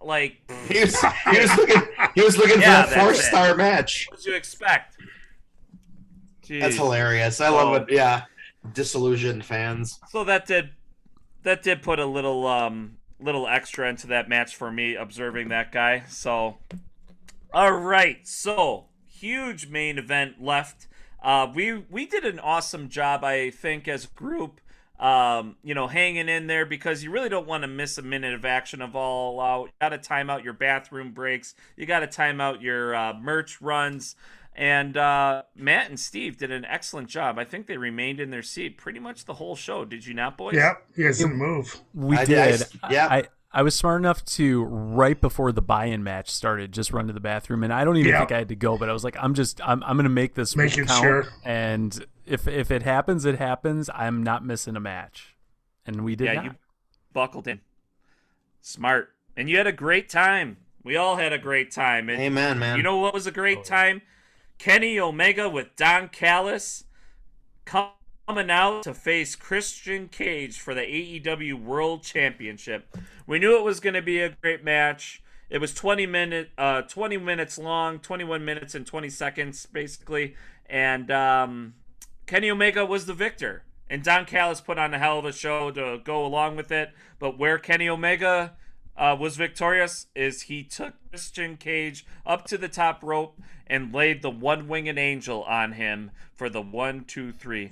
Like, 0.00 0.36
He 0.68 0.80
was, 0.80 1.00
he 1.30 1.40
was 1.40 1.56
looking 1.56 1.82
he 2.14 2.22
was 2.22 2.36
looking 2.38 2.60
Yeah, 2.60 2.84
for 2.84 2.94
a 2.94 3.00
four 3.00 3.14
star 3.14 3.54
match. 3.56 4.06
what 4.10 4.18
did 4.20 4.26
you 4.26 4.34
expect? 4.36 4.96
That's 6.48 6.76
hilarious. 6.76 7.40
I 7.40 7.48
Oh. 7.48 7.54
love 7.54 7.82
it. 7.88 7.94
Yeah. 7.94 8.22
Disillusioned 8.72 9.44
fans. 9.44 9.98
So 10.10 10.24
that 10.24 10.46
did 10.46 10.70
that 11.42 11.62
did 11.62 11.82
put 11.82 11.98
a 11.98 12.06
little 12.06 12.46
um 12.46 12.96
little 13.20 13.46
extra 13.48 13.88
into 13.88 14.06
that 14.08 14.28
match 14.28 14.54
for 14.56 14.70
me 14.70 14.94
observing 14.94 15.48
that 15.48 15.72
guy. 15.72 16.04
So 16.08 16.58
all 17.52 17.72
right, 17.72 18.26
so 18.26 18.86
huge 19.06 19.68
main 19.68 19.98
event 19.98 20.40
left. 20.42 20.86
Uh, 21.22 21.50
we 21.52 21.72
we 21.90 22.06
did 22.06 22.24
an 22.24 22.38
awesome 22.38 22.88
job, 22.88 23.24
I 23.24 23.50
think, 23.50 23.88
as 23.88 24.04
a 24.04 24.08
group. 24.08 24.60
Um, 25.00 25.54
you 25.62 25.74
know, 25.74 25.86
hanging 25.86 26.28
in 26.28 26.48
there 26.48 26.66
because 26.66 27.04
you 27.04 27.12
really 27.12 27.28
don't 27.28 27.46
want 27.46 27.62
to 27.62 27.68
miss 27.68 27.98
a 27.98 28.02
minute 28.02 28.34
of 28.34 28.44
action 28.44 28.82
of 28.82 28.96
all 28.96 29.40
out. 29.40 29.66
You 29.66 29.72
got 29.80 29.90
to 29.90 29.98
time 29.98 30.28
out 30.28 30.42
your 30.42 30.54
bathroom 30.54 31.12
breaks. 31.12 31.54
You 31.76 31.86
got 31.86 32.00
to 32.00 32.08
time 32.08 32.40
out 32.40 32.60
your 32.62 32.96
uh, 32.96 33.12
merch 33.14 33.60
runs. 33.60 34.16
And 34.56 34.96
uh, 34.96 35.42
Matt 35.54 35.88
and 35.88 36.00
Steve 36.00 36.36
did 36.36 36.50
an 36.50 36.64
excellent 36.64 37.08
job. 37.08 37.38
I 37.38 37.44
think 37.44 37.68
they 37.68 37.76
remained 37.76 38.18
in 38.18 38.30
their 38.30 38.42
seat 38.42 38.76
pretty 38.76 38.98
much 38.98 39.24
the 39.24 39.34
whole 39.34 39.54
show. 39.54 39.84
Did 39.84 40.04
you 40.04 40.14
not, 40.14 40.36
boys? 40.36 40.56
Yep, 40.56 40.82
he 40.96 41.04
doesn't 41.04 41.32
move. 41.36 41.80
We 41.94 42.16
I 42.16 42.24
did- 42.24 42.38
I 42.38 42.50
did. 42.50 42.60
s- 42.62 42.76
yeah. 42.90 43.06
I, 43.08 43.24
I 43.52 43.62
was 43.62 43.76
smart 43.76 44.00
enough 44.00 44.24
to 44.24 44.64
right 44.64 45.18
before 45.20 45.52
the 45.52 45.62
buy-in 45.62 46.02
match 46.02 46.28
started, 46.28 46.72
just 46.72 46.92
run 46.92 47.06
to 47.06 47.12
the 47.12 47.20
bathroom, 47.20 47.62
and 47.62 47.72
I 47.72 47.84
don't 47.84 47.96
even 47.98 48.10
Yeah. 48.10 48.18
think 48.18 48.32
I 48.32 48.38
had 48.38 48.48
to 48.48 48.56
go. 48.56 48.76
But 48.76 48.88
I 48.90 48.92
was 48.92 49.04
like, 49.04 49.16
I'm 49.20 49.34
just, 49.34 49.60
I'm, 49.66 49.80
I'm 49.84 49.96
gonna 49.96 50.08
make 50.08 50.34
this 50.34 50.56
Making 50.56 50.86
count, 50.86 51.02
sure. 51.02 51.26
and 51.44 52.04
if 52.28 52.46
if 52.46 52.70
it 52.70 52.82
happens, 52.82 53.24
it 53.24 53.38
happens. 53.38 53.90
I'm 53.94 54.22
not 54.22 54.44
missing 54.44 54.76
a 54.76 54.80
match, 54.80 55.36
and 55.86 56.04
we 56.04 56.16
did 56.16 56.26
yeah, 56.26 56.34
not. 56.34 56.44
you 56.44 56.50
buckled 57.12 57.48
in. 57.48 57.60
Smart. 58.60 59.12
And 59.36 59.48
you 59.48 59.56
had 59.56 59.66
a 59.66 59.72
great 59.72 60.08
time. 60.08 60.58
We 60.82 60.96
all 60.96 61.16
had 61.16 61.32
a 61.32 61.38
great 61.38 61.70
time. 61.70 62.08
And 62.08 62.20
Amen, 62.20 62.58
man. 62.58 62.76
You 62.76 62.82
know 62.82 62.96
what 62.96 63.14
was 63.14 63.26
a 63.26 63.30
great 63.30 63.64
time? 63.64 64.02
Kenny 64.58 64.98
Omega 64.98 65.48
with 65.48 65.76
Don 65.76 66.08
Callis 66.08 66.84
coming 67.64 68.50
out 68.50 68.82
to 68.82 68.94
face 68.94 69.36
Christian 69.36 70.08
Cage 70.08 70.58
for 70.58 70.74
the 70.74 70.80
AEW 70.80 71.62
World 71.62 72.02
Championship. 72.02 72.96
We 73.26 73.38
knew 73.38 73.56
it 73.56 73.64
was 73.64 73.80
going 73.80 73.94
to 73.94 74.02
be 74.02 74.20
a 74.20 74.30
great 74.30 74.64
match. 74.64 75.22
It 75.50 75.58
was 75.58 75.72
20 75.72 76.06
minute 76.06 76.50
uh 76.58 76.82
20 76.82 77.16
minutes 77.16 77.58
long, 77.58 78.00
21 78.00 78.44
minutes 78.44 78.74
and 78.74 78.86
20 78.86 79.08
seconds 79.08 79.66
basically. 79.66 80.34
And 80.66 81.10
um 81.10 81.74
Kenny 82.28 82.50
Omega 82.50 82.84
was 82.86 83.06
the 83.06 83.14
victor. 83.14 83.64
And 83.90 84.04
Don 84.04 84.26
Callis 84.26 84.60
put 84.60 84.78
on 84.78 84.92
a 84.92 84.98
hell 84.98 85.18
of 85.18 85.24
a 85.24 85.32
show 85.32 85.70
to 85.70 85.98
go 86.04 86.24
along 86.24 86.56
with 86.56 86.70
it. 86.70 86.90
But 87.18 87.38
where 87.38 87.58
Kenny 87.58 87.88
Omega 87.88 88.52
uh, 88.98 89.16
was 89.18 89.36
victorious 89.36 90.06
is 90.14 90.42
he 90.42 90.62
took 90.62 90.92
Christian 91.08 91.56
Cage 91.56 92.04
up 92.26 92.44
to 92.48 92.58
the 92.58 92.68
top 92.68 93.02
rope 93.02 93.40
and 93.66 93.92
laid 93.94 94.20
the 94.20 94.28
one 94.30 94.68
winged 94.68 94.98
angel 94.98 95.42
on 95.44 95.72
him 95.72 96.10
for 96.34 96.50
the 96.50 96.60
one, 96.60 97.04
two, 97.04 97.32
three. 97.32 97.70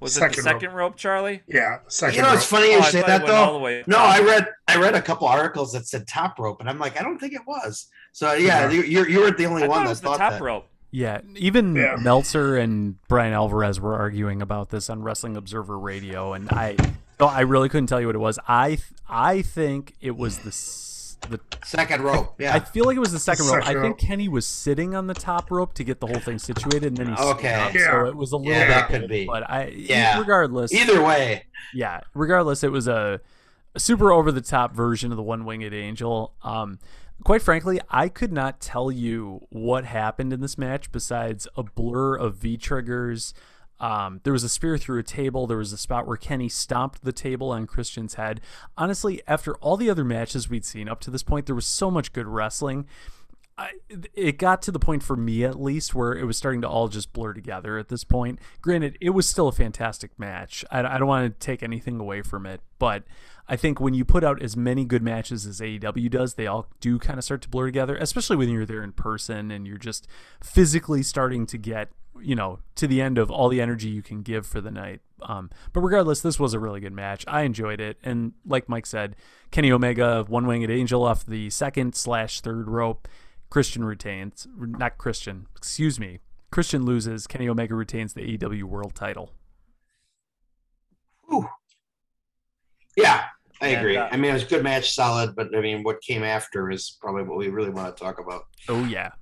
Was 0.00 0.16
it 0.16 0.20
the 0.20 0.26
rope. 0.26 0.34
second 0.36 0.72
rope, 0.72 0.96
Charlie? 0.96 1.42
Yeah, 1.46 1.78
second 1.88 2.16
You 2.16 2.22
know, 2.22 2.28
row. 2.28 2.34
it's 2.34 2.46
funny 2.46 2.68
Oh, 2.68 2.70
you 2.70 2.78
I 2.78 2.90
say 2.90 3.02
that 3.02 3.22
it 3.24 3.30
all 3.30 3.52
the 3.52 3.58
though. 3.58 3.64
way 3.64 3.84
No. 3.86 3.98
I 3.98 4.20
read 4.20 4.46
I 4.68 4.78
read 4.78 4.94
a 4.94 5.02
couple 5.02 5.26
articles 5.28 5.72
that 5.72 5.86
said 5.86 6.06
top 6.06 6.38
rope, 6.38 6.60
and 6.60 6.68
I'm 6.68 6.78
like, 6.78 6.98
I 6.98 7.02
don't 7.02 7.18
think 7.18 7.32
it 7.34 7.46
was. 7.46 7.86
So 8.12 8.32
yeah, 8.34 8.70
you 8.70 8.82
you, 8.82 9.04
you 9.06 9.20
weren't 9.20 9.36
the 9.38 9.46
only 9.46 9.64
I 9.64 9.66
one 9.68 9.76
thought 9.78 9.82
it 9.82 9.84
that 9.84 9.90
was 9.90 10.00
the 10.00 10.08
thought 10.08 10.18
top 10.18 10.32
that. 10.32 10.40
rope. 10.42 10.68
Yeah, 10.96 11.20
even 11.36 11.76
Yeah. 11.76 11.96
Meltzer 12.00 12.56
and 12.56 12.96
Bryan 13.06 13.34
Alvarez 13.34 13.78
were 13.78 13.94
arguing 13.96 14.40
about 14.40 14.70
this 14.70 14.88
on 14.88 15.02
Wrestling 15.02 15.36
Observer 15.36 15.78
Radio, 15.78 16.32
and 16.32 16.48
I, 16.50 16.74
no, 17.20 17.26
I 17.26 17.40
really 17.42 17.68
couldn't 17.68 17.88
tell 17.88 18.00
you 18.00 18.06
what 18.06 18.14
it 18.16 18.18
was. 18.20 18.38
I, 18.48 18.78
I 19.06 19.42
think 19.42 19.92
it 20.00 20.16
was 20.16 20.38
the, 20.38 21.28
the. 21.36 21.40
Second 21.66 22.00
rope. 22.02 22.36
Yeah. 22.38 22.54
I 22.54 22.60
feel 22.60 22.86
like 22.86 22.96
it 22.96 23.00
was 23.00 23.12
the 23.12 23.18
second 23.18 23.44
rope. 23.46 23.68
I 23.68 23.74
think. 23.74 23.98
Kenny 23.98 24.26
was 24.28 24.46
sitting 24.46 24.94
on 24.94 25.06
the 25.06 25.12
top 25.12 25.50
rope 25.50 25.74
to 25.74 25.84
get 25.84 26.00
the 26.00 26.06
whole 26.06 26.18
thing 26.20 26.38
situated, 26.38 26.84
and 26.84 26.96
then 26.96 27.08
he 27.08 27.16
stood 27.16 27.36
Okay. 27.36 27.52
up, 27.52 27.74
Yeah. 27.74 27.90
so 27.90 28.06
it 28.06 28.16
was 28.16 28.32
a 28.32 28.38
little 28.38 28.52
Yeah, 28.54 28.66
bit. 28.66 28.68
that 28.68 28.88
could 28.88 29.00
old, 29.02 29.10
be. 29.10 29.26
But 29.26 29.50
I, 29.50 29.66
Yeah. 29.76 30.18
regardless, 30.18 30.72
Either 30.72 31.02
way, 31.02 31.44
yeah, 31.74 32.00
regardless, 32.14 32.64
it 32.64 32.72
was 32.72 32.88
a, 32.88 33.20
a 33.74 33.80
super 33.80 34.12
over 34.12 34.32
the 34.32 34.40
top 34.40 34.72
version 34.74 35.10
of 35.10 35.16
the 35.18 35.22
one 35.22 35.44
winged 35.44 35.74
angel. 35.74 36.32
Um, 36.42 36.78
quite 37.26 37.42
frankly, 37.42 37.80
I 37.90 38.08
could 38.08 38.30
not 38.30 38.60
tell 38.60 38.88
you 38.88 39.48
what 39.50 39.84
happened 39.84 40.32
in 40.32 40.40
this 40.40 40.56
match 40.56 40.92
besides 40.92 41.48
a 41.56 41.64
blur 41.64 42.14
of 42.14 42.36
V 42.36 42.56
triggers. 42.56 43.34
Um, 43.80 44.20
there 44.22 44.32
was 44.32 44.44
a 44.44 44.48
spear 44.48 44.78
through 44.78 45.00
a 45.00 45.02
table. 45.02 45.48
There 45.48 45.58
was 45.58 45.72
a 45.72 45.76
spot 45.76 46.06
where 46.06 46.16
Kenny 46.16 46.48
stomped 46.48 47.02
the 47.02 47.10
table 47.10 47.50
on 47.50 47.66
Christian's 47.66 48.14
head. 48.14 48.40
Honestly, 48.78 49.22
after 49.26 49.56
all 49.56 49.76
the 49.76 49.90
other 49.90 50.04
matches 50.04 50.48
we'd 50.48 50.64
seen 50.64 50.88
up 50.88 51.00
to 51.00 51.10
this 51.10 51.24
point, 51.24 51.46
there 51.46 51.56
was 51.56 51.66
so 51.66 51.90
much 51.90 52.12
good 52.12 52.28
wrestling. 52.28 52.86
I, 53.58 53.70
it 54.14 54.38
got 54.38 54.62
to 54.62 54.70
the 54.70 54.78
point 54.78 55.02
for 55.02 55.16
me 55.16 55.42
at 55.42 55.60
least 55.60 55.96
where 55.96 56.12
it 56.12 56.26
was 56.26 56.36
starting 56.36 56.60
to 56.60 56.68
all 56.68 56.86
just 56.86 57.12
blur 57.12 57.32
together 57.32 57.76
at 57.76 57.88
this 57.88 58.04
point. 58.04 58.38
Granted, 58.60 58.98
it 59.00 59.10
was 59.10 59.28
still 59.28 59.48
a 59.48 59.52
fantastic 59.52 60.16
match. 60.16 60.64
I, 60.70 60.78
I 60.78 60.96
don't 60.96 61.08
want 61.08 61.40
to 61.40 61.44
take 61.44 61.64
anything 61.64 61.98
away 61.98 62.22
from 62.22 62.46
it, 62.46 62.60
but 62.78 63.02
I 63.48 63.56
think 63.56 63.80
when 63.80 63.94
you 63.94 64.04
put 64.04 64.24
out 64.24 64.42
as 64.42 64.56
many 64.56 64.84
good 64.84 65.02
matches 65.02 65.46
as 65.46 65.60
AEW 65.60 66.10
does, 66.10 66.34
they 66.34 66.46
all 66.46 66.66
do 66.80 66.98
kind 66.98 67.18
of 67.18 67.24
start 67.24 67.42
to 67.42 67.48
blur 67.48 67.66
together, 67.66 67.96
especially 67.96 68.36
when 68.36 68.48
you're 68.48 68.66
there 68.66 68.82
in 68.82 68.92
person 68.92 69.50
and 69.50 69.66
you're 69.66 69.78
just 69.78 70.08
physically 70.42 71.02
starting 71.02 71.46
to 71.46 71.58
get, 71.58 71.90
you 72.20 72.34
know, 72.34 72.58
to 72.74 72.86
the 72.88 73.00
end 73.00 73.18
of 73.18 73.30
all 73.30 73.48
the 73.48 73.60
energy 73.60 73.88
you 73.88 74.02
can 74.02 74.22
give 74.22 74.46
for 74.46 74.60
the 74.60 74.70
night. 74.70 75.00
Um, 75.22 75.50
but 75.72 75.80
regardless, 75.80 76.20
this 76.20 76.40
was 76.40 76.54
a 76.54 76.58
really 76.58 76.80
good 76.80 76.92
match. 76.92 77.24
I 77.28 77.42
enjoyed 77.42 77.80
it. 77.80 77.98
And 78.02 78.32
like 78.44 78.68
Mike 78.68 78.86
said, 78.86 79.14
Kenny 79.52 79.70
Omega, 79.70 80.24
one 80.26 80.46
winged 80.46 80.70
angel 80.70 81.04
off 81.04 81.24
the 81.24 81.48
second 81.50 81.94
slash 81.94 82.40
third 82.40 82.68
rope. 82.68 83.06
Christian 83.48 83.84
retains, 83.84 84.48
not 84.56 84.98
Christian, 84.98 85.46
excuse 85.56 86.00
me. 86.00 86.18
Christian 86.50 86.84
loses. 86.84 87.26
Kenny 87.26 87.48
Omega 87.48 87.74
retains 87.74 88.12
the 88.12 88.36
AEW 88.36 88.64
World 88.64 88.94
Title. 88.94 89.30
Ooh. 91.32 91.48
yeah, 92.96 93.24
I 93.60 93.68
And, 93.68 93.78
agree. 93.78 93.96
uh, 93.96 94.08
I 94.10 94.16
mean, 94.16 94.30
it 94.30 94.34
was 94.34 94.42
a 94.44 94.46
good 94.46 94.62
match, 94.62 94.92
solid, 94.94 95.34
but 95.34 95.54
I 95.56 95.60
mean, 95.60 95.82
what 95.82 96.00
came 96.02 96.22
after 96.22 96.70
is 96.70 96.96
probably 97.00 97.22
what 97.24 97.38
we 97.38 97.48
really 97.48 97.70
want 97.70 97.94
to 97.96 98.02
talk 98.04 98.18
about. 98.20 98.42
Oh 98.68 98.84
yeah, 98.84 99.12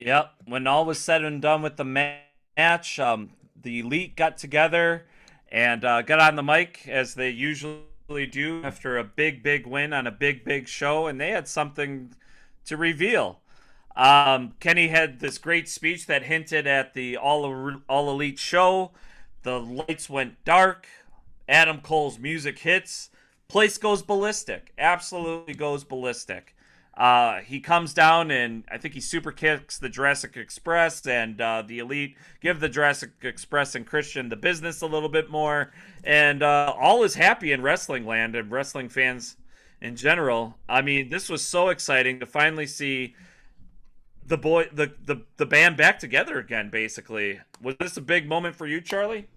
Yep. 0.00 0.30
When 0.46 0.66
all 0.66 0.84
was 0.84 0.98
said 0.98 1.24
and 1.24 1.40
done 1.40 1.62
with 1.62 1.76
the 1.76 1.84
ma- 1.84 2.16
match, 2.56 2.98
um, 2.98 3.30
the 3.60 3.80
elite 3.80 4.16
got 4.16 4.36
together 4.36 5.06
and 5.50 5.84
uh, 5.84 6.02
got 6.02 6.18
on 6.20 6.36
the 6.36 6.42
mic 6.42 6.88
as 6.88 7.14
they 7.14 7.30
usually 7.30 8.26
do 8.30 8.62
after 8.64 8.98
a 8.98 9.04
big, 9.04 9.42
big 9.42 9.66
win 9.66 9.92
on 9.92 10.06
a 10.06 10.10
big, 10.10 10.44
big 10.44 10.66
show, 10.66 11.06
and 11.06 11.20
they 11.20 11.30
had 11.30 11.46
something 11.46 12.14
to 12.64 12.76
reveal. 12.76 13.40
Um, 13.94 14.54
Kenny 14.58 14.88
had 14.88 15.20
this 15.20 15.38
great 15.38 15.68
speech 15.68 16.06
that 16.06 16.24
hinted 16.24 16.66
at 16.66 16.94
the 16.94 17.16
all 17.16 17.44
all 17.88 18.10
elite 18.10 18.38
show. 18.38 18.92
The 19.42 19.60
lights 19.60 20.08
went 20.08 20.42
dark. 20.44 20.86
Adam 21.48 21.80
Cole's 21.80 22.18
music 22.18 22.58
hits. 22.58 23.10
Place 23.48 23.78
goes 23.78 24.02
ballistic. 24.02 24.72
Absolutely 24.78 25.54
goes 25.54 25.84
ballistic. 25.84 26.54
Uh, 26.94 27.40
he 27.40 27.58
comes 27.58 27.94
down 27.94 28.30
and 28.30 28.64
I 28.70 28.76
think 28.76 28.92
he 28.92 29.00
super 29.00 29.32
kicks 29.32 29.78
the 29.78 29.88
Jurassic 29.88 30.36
Express 30.36 31.06
and 31.06 31.40
uh, 31.40 31.62
the 31.66 31.78
Elite 31.78 32.16
give 32.40 32.60
the 32.60 32.68
Jurassic 32.68 33.12
Express 33.22 33.74
and 33.74 33.86
Christian 33.86 34.28
the 34.28 34.36
business 34.36 34.82
a 34.82 34.86
little 34.86 35.08
bit 35.08 35.30
more, 35.30 35.72
and 36.04 36.42
uh, 36.42 36.74
all 36.78 37.02
is 37.02 37.14
happy 37.14 37.50
in 37.50 37.62
wrestling 37.62 38.04
land 38.04 38.36
and 38.36 38.50
wrestling 38.50 38.90
fans 38.90 39.36
in 39.80 39.96
general. 39.96 40.58
I 40.68 40.82
mean, 40.82 41.08
this 41.08 41.30
was 41.30 41.42
so 41.42 41.70
exciting 41.70 42.20
to 42.20 42.26
finally 42.26 42.66
see 42.66 43.14
the 44.26 44.36
boy 44.36 44.68
the 44.72 44.92
the 45.04 45.22
the 45.38 45.46
band 45.46 45.78
back 45.78 45.98
together 45.98 46.38
again. 46.38 46.68
Basically, 46.68 47.40
was 47.60 47.76
this 47.80 47.96
a 47.96 48.02
big 48.02 48.28
moment 48.28 48.54
for 48.54 48.66
you, 48.66 48.82
Charlie? 48.82 49.28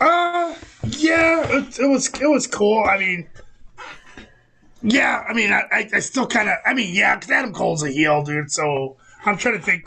Uh, 0.00 0.54
yeah, 0.86 1.44
it, 1.50 1.78
it 1.78 1.86
was 1.86 2.08
it 2.20 2.28
was 2.28 2.46
cool. 2.46 2.84
I 2.84 2.98
mean 2.98 3.28
yeah, 4.82 5.24
I 5.28 5.32
mean, 5.32 5.52
I, 5.52 5.88
I 5.92 5.98
still 5.98 6.26
kind 6.26 6.48
of, 6.48 6.56
I 6.64 6.72
mean, 6.72 6.94
yeah, 6.94 7.16
because 7.16 7.30
Adam 7.30 7.52
Cole's 7.52 7.82
a 7.82 7.90
heel, 7.90 8.22
dude. 8.22 8.50
So 8.50 8.96
I'm 9.24 9.36
trying 9.36 9.58
to 9.58 9.64
think. 9.64 9.84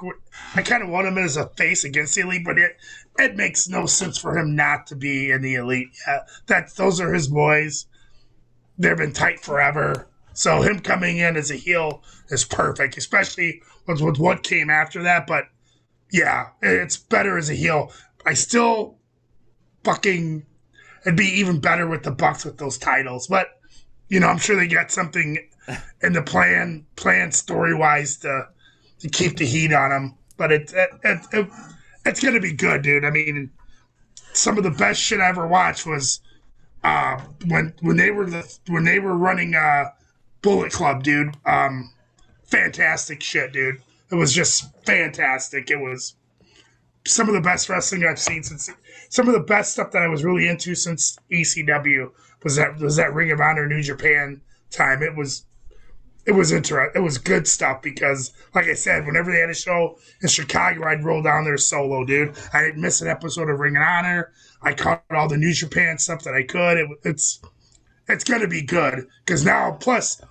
I 0.55 0.61
kind 0.61 0.83
of 0.83 0.89
want 0.89 1.07
him 1.07 1.17
as 1.17 1.37
a 1.37 1.47
face 1.49 1.83
against 1.83 2.15
the 2.15 2.21
elite, 2.21 2.43
but 2.43 2.57
it 2.57 2.75
it 3.17 3.35
makes 3.35 3.69
no 3.69 3.85
sense 3.85 4.17
for 4.17 4.37
him 4.37 4.55
not 4.55 4.87
to 4.87 4.95
be 4.95 5.31
in 5.31 5.41
the 5.41 5.55
elite. 5.55 5.89
Yeah, 6.05 6.19
that 6.47 6.75
those 6.75 6.99
are 6.99 7.13
his 7.13 7.29
boys. 7.29 7.85
They've 8.77 8.97
been 8.97 9.13
tight 9.13 9.39
forever. 9.39 10.07
So 10.33 10.61
him 10.61 10.79
coming 10.79 11.17
in 11.17 11.37
as 11.37 11.51
a 11.51 11.55
heel 11.55 12.03
is 12.29 12.45
perfect, 12.45 12.97
especially 12.97 13.61
with, 13.85 14.01
with 14.01 14.17
what 14.17 14.43
came 14.43 14.69
after 14.69 15.03
that. 15.03 15.27
But 15.27 15.45
yeah, 16.11 16.49
it's 16.61 16.97
better 16.97 17.37
as 17.37 17.49
a 17.49 17.53
heel. 17.53 17.91
I 18.25 18.33
still 18.33 18.97
fucking 19.83 20.45
it'd 21.05 21.17
be 21.17 21.25
even 21.25 21.59
better 21.59 21.87
with 21.87 22.03
the 22.03 22.11
Bucks 22.11 22.45
with 22.45 22.57
those 22.57 22.77
titles, 22.77 23.27
but 23.27 23.59
you 24.09 24.19
know, 24.19 24.27
I'm 24.27 24.37
sure 24.37 24.55
they 24.55 24.67
got 24.67 24.91
something 24.91 25.37
in 26.01 26.13
the 26.13 26.21
plan, 26.21 26.85
plan 26.95 27.31
story 27.31 27.73
wise 27.73 28.17
to 28.17 28.47
to 28.99 29.09
keep 29.09 29.37
the 29.37 29.45
heat 29.45 29.73
on 29.73 29.89
them. 29.89 30.15
But 30.37 30.51
it, 30.51 30.73
it, 30.73 30.89
it, 31.03 31.19
it 31.33 31.47
it's 32.05 32.19
gonna 32.19 32.39
be 32.39 32.53
good, 32.53 32.81
dude. 32.81 33.05
I 33.05 33.09
mean, 33.09 33.51
some 34.33 34.57
of 34.57 34.63
the 34.63 34.71
best 34.71 35.01
shit 35.01 35.19
I 35.19 35.29
ever 35.29 35.47
watched 35.47 35.85
was 35.85 36.19
uh, 36.83 37.21
when 37.47 37.73
when 37.81 37.97
they 37.97 38.11
were 38.11 38.29
the 38.29 38.59
when 38.67 38.83
they 38.83 38.99
were 38.99 39.17
running 39.17 39.55
uh, 39.55 39.85
Bullet 40.41 40.71
Club, 40.71 41.03
dude. 41.03 41.35
Um, 41.45 41.91
fantastic 42.43 43.21
shit, 43.23 43.53
dude. 43.53 43.81
It 44.11 44.15
was 44.15 44.33
just 44.33 44.65
fantastic. 44.85 45.71
It 45.71 45.77
was 45.77 46.15
some 47.05 47.27
of 47.27 47.33
the 47.33 47.41
best 47.41 47.69
wrestling 47.69 48.05
I've 48.05 48.19
seen 48.19 48.43
since 48.43 48.69
some 49.09 49.27
of 49.27 49.33
the 49.33 49.39
best 49.39 49.73
stuff 49.73 49.91
that 49.91 50.03
I 50.03 50.07
was 50.07 50.23
really 50.23 50.47
into 50.47 50.75
since 50.75 51.17
ECW 51.31 52.11
was 52.43 52.55
that 52.55 52.79
was 52.79 52.95
that 52.95 53.13
Ring 53.13 53.31
of 53.31 53.41
Honor 53.41 53.67
New 53.67 53.81
Japan 53.81 54.41
time. 54.69 55.01
It 55.03 55.15
was 55.15 55.45
it 56.25 56.31
was 56.31 56.51
interesting. 56.51 57.01
It 57.01 57.03
was 57.03 57.17
good 57.17 57.47
stuff 57.47 57.81
because, 57.81 58.31
like 58.53 58.67
I 58.67 58.73
said, 58.73 59.05
whenever 59.05 59.31
they 59.31 59.39
had 59.39 59.49
a 59.49 59.55
show 59.55 59.97
in 60.21 60.29
Chicago, 60.29 60.85
I'd 60.85 61.03
roll 61.03 61.23
down 61.23 61.45
there 61.45 61.57
solo, 61.57 62.05
dude. 62.05 62.37
I 62.53 62.61
didn't 62.61 62.81
miss 62.81 63.01
an 63.01 63.07
episode 63.07 63.49
of 63.49 63.59
Ring 63.59 63.75
of 63.75 63.83
Honor. 63.83 64.31
I 64.61 64.73
caught 64.73 65.03
all 65.09 65.27
the 65.27 65.37
New 65.37 65.53
Japan 65.53 65.97
stuff 65.97 66.23
that 66.23 66.35
I 66.35 66.43
could. 66.43 66.77
It, 66.77 66.89
it's 67.03 67.41
it's 68.07 68.23
gonna 68.23 68.47
be 68.47 68.61
good 68.61 69.07
because 69.25 69.43
now, 69.43 69.71
plus, 69.79 70.21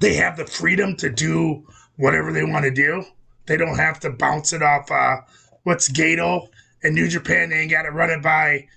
they 0.00 0.14
have 0.14 0.36
the 0.36 0.46
freedom 0.46 0.96
to 0.96 1.10
do 1.10 1.64
whatever 1.96 2.32
they 2.32 2.44
want 2.44 2.64
to 2.64 2.70
do. 2.70 3.04
They 3.46 3.56
don't 3.56 3.76
have 3.76 4.00
to 4.00 4.10
bounce 4.10 4.52
it 4.52 4.62
off. 4.62 4.90
Uh, 4.90 5.18
what's 5.64 5.90
Gedo 5.90 6.48
and 6.82 6.94
New 6.94 7.08
Japan? 7.08 7.50
They 7.50 7.60
ain't 7.60 7.70
got 7.70 7.82
to 7.82 7.90
run 7.90 8.10
it 8.10 8.22
by 8.22 8.68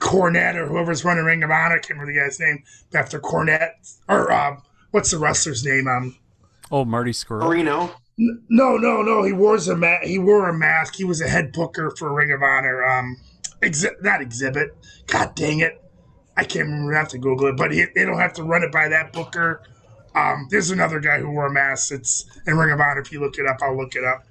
Cornette 0.00 0.56
or 0.56 0.66
whoever's 0.66 1.04
running 1.04 1.24
Ring 1.24 1.42
of 1.42 1.50
Honor. 1.50 1.76
I 1.76 1.78
can't 1.78 1.90
remember 1.98 2.12
the 2.12 2.18
guy's 2.18 2.40
name 2.40 2.62
after 2.94 3.20
Cornette 3.20 3.96
or 4.08 4.32
um, 4.32 4.62
what's 4.90 5.10
the 5.10 5.18
wrestler's 5.18 5.64
name? 5.64 5.86
Um, 5.86 6.16
oh, 6.70 6.84
Marty 6.84 7.12
Scurll. 7.12 7.40
Marino. 7.46 7.90
no, 8.16 8.76
no, 8.76 9.02
no. 9.02 9.22
He 9.22 9.32
wore 9.32 9.56
a 9.56 9.76
ma- 9.76 10.00
he 10.02 10.18
wore 10.18 10.48
a 10.48 10.52
mask. 10.54 10.96
He 10.96 11.04
was 11.04 11.20
a 11.20 11.28
head 11.28 11.52
booker 11.52 11.90
for 11.96 12.12
Ring 12.12 12.32
of 12.32 12.42
Honor. 12.42 12.84
Um, 12.84 13.16
exi- 13.62 14.02
not 14.02 14.20
exhibit. 14.20 14.76
God 15.06 15.34
dang 15.34 15.60
it, 15.60 15.80
I 16.36 16.44
can't 16.44 16.66
remember. 16.68 16.94
I 16.94 16.98
have 16.98 17.08
to 17.08 17.18
Google 17.18 17.48
it, 17.48 17.56
but 17.56 17.72
he, 17.72 17.84
they 17.94 18.04
don't 18.04 18.18
have 18.18 18.34
to 18.34 18.42
run 18.42 18.62
it 18.62 18.72
by 18.72 18.88
that 18.88 19.12
booker. 19.12 19.62
Um, 20.14 20.46
there's 20.50 20.70
another 20.70 21.00
guy 21.00 21.18
who 21.18 21.30
wore 21.30 21.46
a 21.46 21.52
mask. 21.52 21.92
It's 21.92 22.24
in 22.46 22.56
Ring 22.56 22.70
of 22.72 22.80
Honor. 22.80 23.00
If 23.00 23.10
you 23.10 23.20
look 23.20 23.38
it 23.38 23.46
up, 23.46 23.58
I'll 23.62 23.76
look 23.76 23.96
it 23.96 24.04
up. 24.04 24.24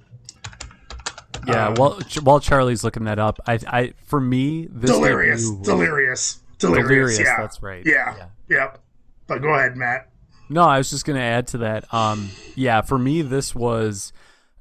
Yeah, 1.46 1.68
um, 1.68 1.74
while 1.74 2.00
while 2.22 2.40
Charlie's 2.40 2.84
looking 2.84 3.04
that 3.04 3.18
up, 3.18 3.40
I, 3.46 3.58
I 3.66 3.92
for 4.04 4.20
me, 4.20 4.66
this 4.70 4.90
delirious, 4.90 5.42
was, 5.42 5.58
delirious, 5.60 6.40
delirious, 6.58 6.88
delirious. 6.88 7.18
Yeah, 7.18 7.36
that's 7.38 7.62
right. 7.62 7.82
Yeah, 7.84 8.16
yeah, 8.16 8.26
yep. 8.48 8.78
But 9.26 9.42
go 9.42 9.54
ahead, 9.54 9.76
Matt. 9.76 10.10
No, 10.48 10.62
I 10.62 10.78
was 10.78 10.90
just 10.90 11.04
going 11.04 11.16
to 11.16 11.22
add 11.22 11.46
to 11.48 11.58
that. 11.58 11.92
Um, 11.92 12.30
yeah, 12.54 12.82
for 12.82 12.98
me, 12.98 13.22
this 13.22 13.54
was 13.54 14.12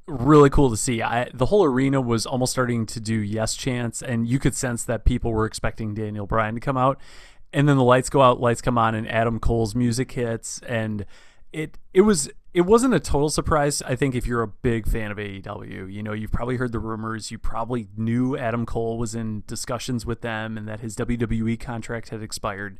really 0.07 0.49
cool 0.49 0.69
to 0.69 0.77
see. 0.77 1.01
I 1.01 1.29
the 1.33 1.47
whole 1.47 1.63
arena 1.63 2.01
was 2.01 2.25
almost 2.25 2.51
starting 2.51 2.85
to 2.87 2.99
do 2.99 3.15
yes 3.15 3.55
chants, 3.55 4.01
and 4.01 4.27
you 4.27 4.39
could 4.39 4.55
sense 4.55 4.83
that 4.85 5.05
people 5.05 5.31
were 5.31 5.45
expecting 5.45 5.93
Daniel 5.93 6.25
Bryan 6.25 6.55
to 6.55 6.61
come 6.61 6.77
out. 6.77 6.99
And 7.51 7.69
then 7.69 7.77
the 7.77 7.83
lights 7.83 8.09
go 8.09 8.21
out, 8.21 8.41
lights 8.41 8.61
come 8.61 8.79
on, 8.79 8.95
and 8.95 9.07
Adam 9.07 9.39
Cole's 9.39 9.75
music 9.75 10.11
hits, 10.13 10.59
and 10.67 11.05
it 11.53 11.77
it 11.93 12.01
was 12.01 12.29
it 12.53 12.61
wasn't 12.61 12.93
a 12.93 12.99
total 12.99 13.29
surprise. 13.29 13.81
I 13.83 13.95
think 13.95 14.15
if 14.15 14.27
you're 14.27 14.41
a 14.41 14.47
big 14.47 14.87
fan 14.87 15.11
of 15.11 15.17
AEW, 15.17 15.91
you 15.91 16.03
know, 16.03 16.13
you've 16.13 16.31
probably 16.31 16.57
heard 16.57 16.71
the 16.71 16.79
rumors. 16.79 17.31
You 17.31 17.37
probably 17.37 17.87
knew 17.97 18.37
Adam 18.37 18.65
Cole 18.65 18.97
was 18.97 19.15
in 19.15 19.43
discussions 19.47 20.05
with 20.05 20.21
them 20.21 20.57
and 20.57 20.67
that 20.67 20.79
his 20.79 20.95
WWE 20.95 21.59
contract 21.59 22.09
had 22.09 22.21
expired. 22.21 22.79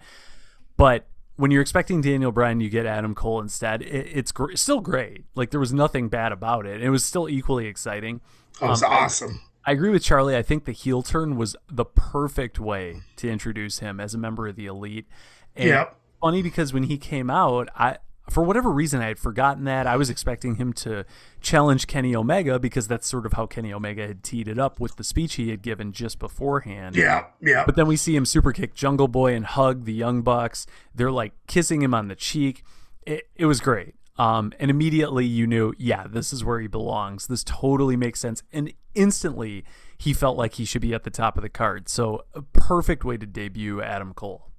But 0.78 1.08
when 1.38 1.50
you're 1.50 1.62
expecting 1.62 2.02
Daniel 2.02 2.32
Bryan, 2.32 2.60
you 2.60 2.70
get 2.70 2.86
Adam 2.86 3.16
Cole 3.16 3.40
instead. 3.40 3.82
It, 3.82 4.10
it's 4.14 4.32
gr- 4.32 4.56
still 4.56 4.80
great. 4.80 5.26
Like 5.34 5.50
there 5.50 5.60
was 5.60 5.74
nothing 5.74 6.08
bad 6.08 6.32
about 6.32 6.68
it. 6.68 6.82
It 6.84 6.90
was 6.90 7.04
still 7.04 7.28
equally 7.28 7.66
exciting. 7.66 8.22
It 8.62 8.68
was 8.68 8.84
um, 8.84 8.92
awesome. 8.92 9.42
I, 9.66 9.72
I 9.72 9.74
agree 9.74 9.90
with 9.90 10.04
Charlie. 10.04 10.36
I 10.36 10.44
think 10.44 10.66
the 10.66 10.72
heel 10.72 11.02
turn 11.02 11.36
was 11.36 11.56
the 11.72 11.86
perfect 11.86 12.60
way 12.60 13.02
to 13.16 13.30
introduce 13.30 13.80
him 13.80 14.00
as 14.00 14.14
a 14.14 14.20
member 14.20 14.48
of 14.48 14.56
the 14.56 14.68
elite. 14.68 15.08
And 15.56 15.70
yep. 15.70 15.96
funny 16.22 16.44
because 16.44 16.74
when 16.74 16.84
he 16.84 16.98
came 16.98 17.32
out, 17.32 17.70
I 17.76 17.98
for 18.30 18.44
whatever 18.44 18.72
reason, 18.72 19.02
I 19.02 19.08
had 19.08 19.20
forgotten 19.20 19.66
that. 19.66 19.86
I 19.86 19.98
was 19.98 20.10
expecting 20.10 20.56
him 20.56 20.72
to 20.74 21.06
challenge 21.42 21.88
Kenny 21.88 22.16
Omega 22.16 22.58
because 22.58 22.88
that's 22.88 23.08
sort 23.08 23.26
of 23.26 23.34
how 23.34 23.46
Kenny 23.46 23.74
Omega 23.74 24.08
had 24.08 24.24
teed 24.24 24.48
it 24.48 24.58
up 24.58 24.80
with 24.80 24.96
the 24.96 25.04
speech 25.04 25.36
he 25.36 25.50
had 25.50 25.62
given 25.62 25.92
just 25.92 26.20
beforehand. 26.20 26.96
Yeah, 26.96 27.26
yeah. 27.42 27.66
But 27.66 27.76
then 27.76 27.88
we 27.88 27.98
see 27.98 28.16
him 28.16 28.26
super 28.26 28.54
kick 28.54 28.74
Jungle 28.74 29.10
Boy 29.10 29.36
and 29.36 29.46
hug 29.46 29.84
the 29.86 29.94
Young 29.94 30.22
Bucks. 30.22 30.66
They're 30.96 31.12
like 31.12 31.34
kissing 31.48 31.82
him 31.82 31.94
on 31.94 32.08
the 32.08 32.16
cheek. 32.16 32.64
It, 33.06 33.28
it 33.36 33.46
was 33.46 33.60
great. 33.60 33.96
Um, 34.18 34.54
and 34.60 34.70
immediately 34.70 35.26
you 35.26 35.48
knew, 35.48 35.74
yeah, 35.78 36.06
this 36.08 36.32
is 36.32 36.46
where 36.46 36.60
he 36.60 36.68
belongs. 36.68 37.28
This 37.28 37.44
totally 37.44 37.98
makes 37.98 38.20
sense. 38.20 38.44
And 38.54 38.72
instantly 38.94 39.66
he 39.98 40.14
felt 40.14 40.38
like 40.38 40.54
he 40.54 40.66
should 40.66 40.82
be 40.82 40.94
at 40.94 41.04
the 41.04 41.10
top 41.10 41.36
of 41.36 41.42
the 41.42 41.50
card. 41.50 41.90
So, 41.90 42.24
a 42.34 42.42
perfect 42.42 43.04
way 43.04 43.18
to 43.18 43.26
debut 43.26 43.82
Adam 43.82 44.14
Cole. 44.14 44.53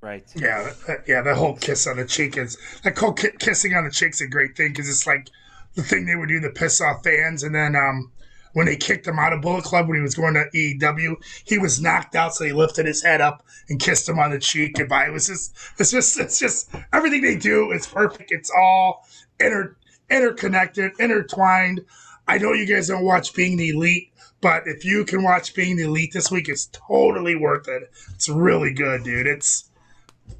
Right. 0.00 0.24
Yeah, 0.34 0.72
that, 0.86 1.04
yeah. 1.06 1.20
The 1.20 1.34
whole 1.34 1.56
kiss 1.56 1.86
on 1.86 1.96
the 1.96 2.06
cheek 2.06 2.38
is 2.38 2.56
that 2.84 2.96
whole 2.96 3.12
ki- 3.12 3.36
kissing 3.38 3.74
on 3.74 3.84
the 3.84 3.90
cheek's 3.90 4.20
a 4.20 4.26
great 4.26 4.56
thing 4.56 4.72
because 4.72 4.88
it's 4.88 5.06
like 5.06 5.28
the 5.74 5.82
thing 5.82 6.06
they 6.06 6.16
would 6.16 6.28
do 6.28 6.40
to 6.40 6.50
piss 6.50 6.80
off 6.80 7.04
fans. 7.04 7.42
And 7.42 7.54
then 7.54 7.76
um, 7.76 8.10
when 8.54 8.66
they 8.66 8.76
kicked 8.76 9.06
him 9.06 9.18
out 9.18 9.32
of 9.32 9.42
Bullet 9.42 9.64
Club 9.64 9.88
when 9.88 9.96
he 9.96 10.02
was 10.02 10.14
going 10.14 10.34
to 10.34 10.58
EW, 10.58 11.16
he 11.44 11.58
was 11.58 11.80
knocked 11.80 12.16
out, 12.16 12.34
so 12.34 12.44
he 12.44 12.52
lifted 12.52 12.86
his 12.86 13.02
head 13.02 13.20
up 13.20 13.44
and 13.68 13.78
kissed 13.78 14.08
him 14.08 14.18
on 14.18 14.30
the 14.30 14.38
cheek 14.38 14.74
goodbye. 14.74 15.06
It 15.06 15.12
was 15.12 15.26
just, 15.26 15.54
it's 15.78 15.90
just, 15.90 16.18
it's 16.18 16.38
just 16.38 16.70
everything 16.92 17.20
they 17.20 17.36
do 17.36 17.70
is 17.72 17.86
perfect. 17.86 18.32
It's 18.32 18.50
all 18.50 19.06
inter 19.38 19.76
interconnected, 20.08 20.92
intertwined. 20.98 21.82
I 22.26 22.38
know 22.38 22.52
you 22.52 22.66
guys 22.66 22.88
don't 22.88 23.04
watch 23.04 23.34
Being 23.34 23.56
the 23.56 23.68
Elite, 23.68 24.12
but 24.40 24.66
if 24.66 24.84
you 24.84 25.04
can 25.04 25.22
watch 25.22 25.54
Being 25.54 25.76
the 25.76 25.84
Elite 25.84 26.12
this 26.12 26.30
week, 26.30 26.48
it's 26.48 26.68
totally 26.72 27.36
worth 27.36 27.68
it. 27.68 27.90
It's 28.14 28.28
really 28.28 28.72
good, 28.72 29.04
dude. 29.04 29.28
It's 29.28 29.69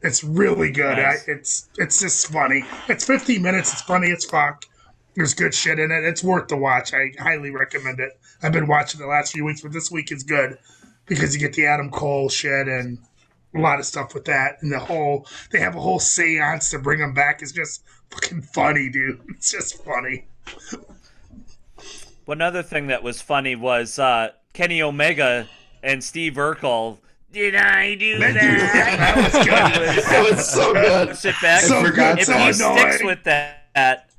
it's 0.03 0.25
really 0.25 0.71
good. 0.71 0.97
Nice. 0.97 1.29
I, 1.29 1.33
it's 1.33 1.69
it's 1.79 2.01
just 2.01 2.27
funny. 2.29 2.65
It's 2.89 3.05
15 3.05 3.43
minutes. 3.43 3.73
It's 3.73 3.83
funny 3.83 4.11
as 4.11 4.25
fuck. 4.25 4.65
There's 5.15 5.35
good 5.35 5.55
shit 5.55 5.79
in 5.79 5.91
it. 5.91 6.05
It's 6.05 6.23
worth 6.23 6.49
the 6.49 6.57
watch. 6.57 6.95
I 6.95 7.13
highly 7.19 7.51
recommend 7.51 8.01
it. 8.01 8.19
I've 8.43 8.53
been 8.53 8.67
watching 8.67 9.01
the 9.01 9.07
last 9.07 9.33
few 9.33 9.45
weeks, 9.45 9.61
but 9.61 9.73
this 9.73 9.91
week 9.91 10.13
is 10.13 10.23
good 10.23 10.57
because 11.07 11.35
you 11.35 11.41
get 11.41 11.53
the 11.53 11.67
Adam 11.67 11.91
Cole 11.91 12.29
shit 12.29 12.69
and 12.69 12.99
a 13.55 13.59
lot 13.59 13.81
of 13.81 13.85
stuff 13.85 14.15
with 14.15 14.25
that. 14.27 14.63
And 14.63 14.73
the 14.73 14.79
whole 14.79 15.27
they 15.51 15.59
have 15.59 15.75
a 15.75 15.81
whole 15.81 15.99
seance 15.99 16.71
to 16.71 16.79
bring 16.79 17.01
him 17.01 17.13
back 17.13 17.43
is 17.43 17.53
just 17.53 17.83
fucking 18.11 18.43
funny, 18.43 18.89
dude. 18.89 19.21
It's 19.31 19.51
just 19.51 19.85
funny. 19.85 20.27
One 22.25 22.41
other 22.41 22.63
thing 22.63 22.87
that 22.87 23.03
was 23.03 23.21
funny 23.21 23.57
was 23.57 23.99
uh, 23.99 24.31
Kenny 24.53 24.81
Omega 24.81 25.49
and 25.83 26.03
Steve 26.05 26.35
Urkel. 26.35 26.99
Did 27.33 27.55
I 27.55 27.95
do 27.95 28.19
that? 28.21 28.35
that 28.35 29.17
was 29.17 29.33
good. 29.33 30.05
That 30.11 30.31
was 30.31 30.49
so 30.49 30.73
good. 30.73 31.17
Sit 31.17 31.35
back. 31.41 31.63
So 31.63 31.85
forgot 31.85 32.19
if 32.19 32.27
so 32.27 32.33
he 32.33 32.53
that. 32.53 32.55
sticks 32.55 33.05
with 33.05 33.25
that, 33.25 34.11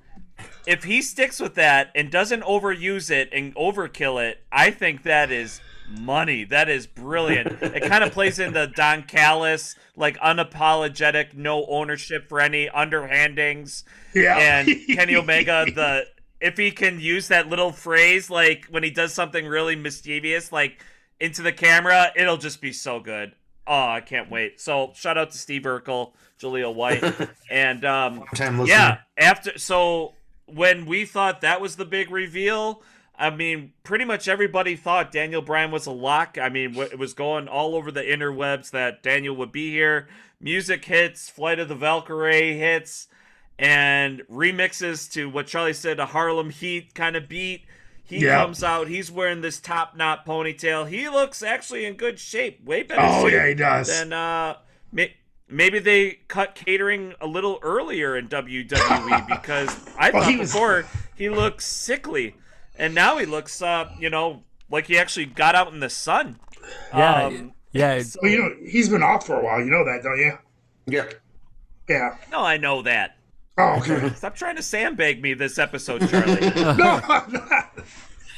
if 0.66 0.84
he 0.84 1.02
sticks 1.02 1.40
with 1.40 1.56
that 1.56 1.92
and 1.96 2.12
doesn't 2.12 2.44
overuse 2.44 3.10
it 3.10 3.30
and 3.34 3.54
overkill 3.56 4.24
it, 4.24 4.40
I 4.52 4.72
think 4.72 5.04
that 5.04 5.32
is 5.32 5.60
money. 6.00 6.44
That 6.46 6.70
is 6.70 6.88
brilliant. 6.88 7.62
it 7.62 7.84
kind 7.84 8.04
of 8.04 8.12
plays 8.14 8.40
into 8.40 8.68
Don 8.68 9.04
Callis, 9.04 9.76
like 9.96 10.18
unapologetic, 10.20 11.34
no 11.34 11.66
ownership 11.66 12.30
for 12.30 12.40
any 12.40 12.68
underhandings. 12.70 13.84
Yeah. 14.14 14.38
And 14.38 14.68
Kenny 14.88 15.16
Omega, 15.16 15.66
the 15.66 16.06
if 16.40 16.58
he 16.58 16.72
can 16.72 17.00
use 17.00 17.28
that 17.28 17.50
little 17.50 17.72
phrase, 17.72 18.30
like 18.30 18.66
when 18.70 18.84
he 18.84 18.90
does 18.90 19.14
something 19.14 19.46
really 19.46 19.76
mischievous, 19.76 20.52
like 20.52 20.84
into 21.22 21.42
the 21.42 21.54
camera, 21.54 22.12
it'll 22.16 22.38
just 22.38 22.62
be 22.62 22.74
so 22.74 23.00
good. 23.00 23.34
Oh, 23.68 23.88
I 23.88 24.02
can't 24.02 24.30
wait. 24.30 24.60
So 24.60 24.92
shout 24.96 25.18
out 25.18 25.32
to 25.32 25.38
Steve 25.38 25.62
Urkel, 25.62 26.14
Jaleel 26.40 26.74
White, 26.74 27.04
and 27.50 27.86
um, 27.86 28.24
yeah. 28.66 29.00
After 29.18 29.58
so 29.58 30.14
when 30.48 30.86
we 30.86 31.06
thought 31.06 31.42
that 31.42 31.62
was 31.62 31.76
the 31.76 31.86
big 31.86 32.10
reveal, 32.10 32.82
I 33.18 33.30
mean, 33.30 33.74
pretty 33.84 34.04
much 34.04 34.28
everybody 34.28 34.76
thought 34.76 35.12
Daniel 35.12 35.44
Bryan 35.44 35.70
was 35.70 35.86
a 35.86 35.92
lock. 35.92 36.38
I 36.42 36.50
mean, 36.50 36.76
it 36.76 36.98
was 36.98 37.14
going 37.14 37.48
all 37.48 37.76
over 37.76 37.92
the 37.92 38.02
interwebs 38.02 38.72
that 38.72 39.04
Daniel 39.04 39.36
would 39.36 39.52
be 39.52 39.70
here. 39.70 40.08
Music 40.40 40.84
hits, 40.84 41.30
Flight 41.30 41.60
of 41.60 41.70
the 41.70 41.76
Valkyrie 41.76 42.58
hits, 42.58 43.08
and 43.60 44.22
remixes 44.28 45.10
to 45.12 45.30
what 45.30 45.46
Charlie 45.46 45.74
said, 45.74 46.00
a 46.00 46.08
Harlem 46.08 46.50
Heat 46.50 46.96
kind 46.96 47.16
of 47.16 47.30
beat. 47.30 47.62
He 48.12 48.26
Yeah. 48.26 48.44
comes 48.44 48.62
out. 48.62 48.90
He's 48.90 49.10
wearing 49.10 49.40
this 49.40 49.60
top 49.62 49.96
knot 49.96 50.26
ponytail. 50.26 50.88
He 50.90 51.08
looks 51.08 51.42
actually 51.42 51.86
in 51.86 51.94
good 51.96 52.20
shape. 52.20 52.62
Way 52.66 52.84
better 52.84 53.02
Oh, 53.02 53.24
shape 53.24 53.34
yeah, 53.34 53.48
he 53.48 53.54
does. 53.56 53.88
than 53.88 54.12
uh, 54.12 54.58
may- 54.92 55.16
maybe 55.48 55.80
they 55.80 56.20
cut 56.28 56.54
catering 56.54 57.14
a 57.22 57.26
little 57.28 57.58
earlier 57.62 58.18
in 58.18 58.28
WWE 58.28 59.28
because 59.30 59.70
I 59.98 60.10
Well, 60.10 60.24
thought 60.24 60.30
he 60.32 60.38
was- 60.38 60.52
before 60.52 60.86
he 61.16 61.30
looked 61.30 61.64
sickly, 61.64 62.36
and 62.78 62.94
now 62.94 63.18
he 63.18 63.26
looks, 63.26 63.62
uh, 63.62 63.90
you 63.98 64.10
know, 64.10 64.44
like 64.70 64.88
he 64.88 64.98
actually 64.98 65.28
got 65.28 65.56
out 65.56 65.72
in 65.72 65.80
the 65.80 65.90
sun. 65.90 66.38
Yeah, 66.94 67.26
Um, 67.28 67.54
yeah. 67.72 67.94
it- 67.94 68.08
Well, 68.22 68.30
you 68.30 68.40
know, 68.40 68.56
he's 68.70 68.90
been 68.90 69.04
off 69.04 69.26
for 69.26 69.40
a 69.40 69.44
while. 69.44 69.60
You 69.60 69.72
know 69.72 69.86
that, 69.86 70.04
don't 70.04 70.20
you? 70.20 70.38
Yeah. 70.86 71.06
Yeah. 71.88 72.18
no, 72.30 72.42
I 72.42 72.58
know 72.58 72.82
that. 72.82 73.16
Oh, 73.58 73.80
okay. 73.80 74.14
Stop 74.16 74.36
trying 74.36 74.56
to 74.56 74.64
sandbag 74.64 75.22
me 75.22 75.34
this 75.34 75.58
episode, 75.58 76.08
Charlie. 76.10 76.40
no, 76.56 77.02
I'm 77.04 77.32
not. 77.32 77.74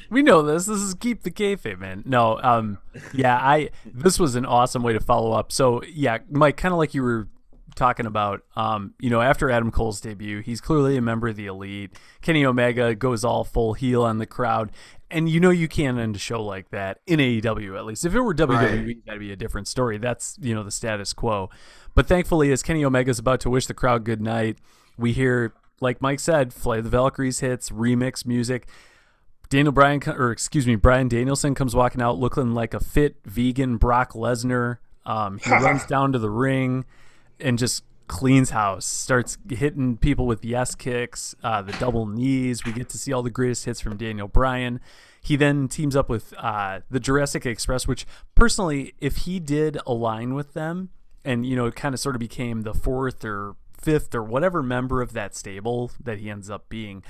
we 0.09 0.22
know 0.22 0.41
this. 0.41 0.66
This 0.66 0.80
is 0.80 0.93
keep 0.93 1.24
the 1.24 1.32
kayfabe, 1.32 1.80
man. 1.80 2.03
No, 2.05 2.39
um, 2.41 2.80
yeah, 3.14 3.38
I. 3.38 3.70
This 3.86 4.20
was 4.20 4.36
an 4.36 4.45
awesome 4.45 4.84
way 4.84 4.93
to 4.93 4.99
follow 4.99 5.32
up. 5.32 5.51
So 5.51 5.82
yeah, 5.84 6.20
Mike, 6.30 6.57
kind 6.57 6.74
of 6.74 6.78
like 6.78 6.93
you 6.93 7.03
were 7.03 7.28
talking 7.76 8.05
about. 8.05 8.41
Um, 8.55 8.93
you 8.99 9.09
know, 9.09 9.22
after 9.22 9.49
Adam 9.49 9.72
Cole's 9.72 10.01
debut, 10.01 10.41
he's 10.41 10.61
clearly 10.61 10.97
a 10.97 11.01
member 11.01 11.28
of 11.28 11.36
the 11.36 11.47
elite. 11.47 11.91
Kenny 12.22 12.45
Omega 12.45 12.95
goes 12.95 13.24
all 13.24 13.43
full 13.43 13.74
heel 13.74 14.03
on 14.03 14.18
the 14.18 14.26
crowd, 14.26 14.72
and 15.11 15.30
you 15.30 15.39
know 15.39 15.49
you 15.49 15.68
can't 15.68 15.99
end 15.99 16.16
a 16.16 16.20
show 16.20 16.43
like 16.43 16.70
that 16.72 16.99
in 17.05 17.20
AEW. 17.20 17.78
At 17.78 17.86
least 17.86 18.05
if 18.05 18.16
it 18.16 18.22
were 18.22 18.34
WWE, 18.34 19.05
that'd 19.05 19.20
be 19.20 19.32
a 19.32 19.36
different 19.36 19.68
story. 19.68 19.97
That's 19.97 20.38
you 20.41 20.55
know 20.55 20.64
the 20.64 20.72
status 20.72 21.14
quo. 21.14 21.49
But 21.95 22.07
thankfully, 22.07 22.51
as 22.51 22.64
Kenny 22.64 22.84
Omega's 22.84 23.20
about 23.20 23.39
to 23.41 23.49
wish 23.49 23.68
the 23.68 23.74
crowd 23.74 24.03
good 24.03 24.22
night, 24.22 24.57
we 24.97 25.13
hear, 25.13 25.53
like 25.79 26.01
Mike 26.01 26.19
said, 26.19 26.53
Flight 26.53 26.79
of 26.79 26.83
the 26.85 26.89
Valkyries 26.89 27.39
hits, 27.39 27.69
remix 27.69 28.25
music. 28.25 28.67
Daniel 29.49 29.71
Bryan, 29.71 30.01
or 30.07 30.31
excuse 30.31 30.65
me, 30.65 30.75
Bryan 30.75 31.07
Danielson 31.07 31.53
comes 31.53 31.75
walking 31.75 32.01
out 32.01 32.17
looking 32.17 32.53
like 32.53 32.73
a 32.73 32.79
fit 32.79 33.17
vegan 33.25 33.77
Brock 33.77 34.13
Lesnar. 34.13 34.77
Um, 35.05 35.37
he 35.37 35.51
runs 35.51 35.85
down 35.85 36.11
to 36.13 36.19
the 36.19 36.29
ring 36.29 36.85
and 37.39 37.59
just 37.59 37.83
cleans 38.07 38.49
house. 38.51 38.85
Starts 38.85 39.37
hitting 39.49 39.97
people 39.97 40.25
with 40.25 40.43
yes 40.43 40.75
kicks, 40.75 41.35
uh, 41.43 41.61
the 41.61 41.73
double 41.73 42.05
knees. 42.05 42.65
We 42.65 42.71
get 42.71 42.89
to 42.89 42.97
see 42.97 43.13
all 43.13 43.23
the 43.23 43.29
greatest 43.29 43.65
hits 43.65 43.79
from 43.79 43.97
Daniel 43.97 44.27
Bryan. 44.27 44.79
He 45.21 45.35
then 45.35 45.67
teams 45.67 45.95
up 45.95 46.09
with 46.09 46.33
uh, 46.37 46.81
the 46.89 46.99
Jurassic 46.99 47.45
Express, 47.45 47.87
which 47.87 48.05
personally, 48.35 48.93
if 48.99 49.17
he 49.17 49.39
did 49.39 49.77
align 49.87 50.33
with 50.33 50.53
them, 50.53 50.89
and 51.23 51.45
you 51.45 51.55
know, 51.55 51.65
it 51.65 51.75
kind 51.75 51.93
of 51.93 51.99
sort 51.99 52.15
of 52.15 52.19
became 52.19 52.61
the 52.61 52.73
fourth 52.73 53.23
or 53.23 53.55
fifth 53.84 54.15
or 54.15 54.23
whatever 54.23 54.63
member 54.63 55.01
of 55.01 55.13
that 55.13 55.36
stable 55.36 55.91
that 56.01 56.19
he 56.19 56.29
ends 56.29 56.49
up 56.49 56.69
being. 56.69 57.03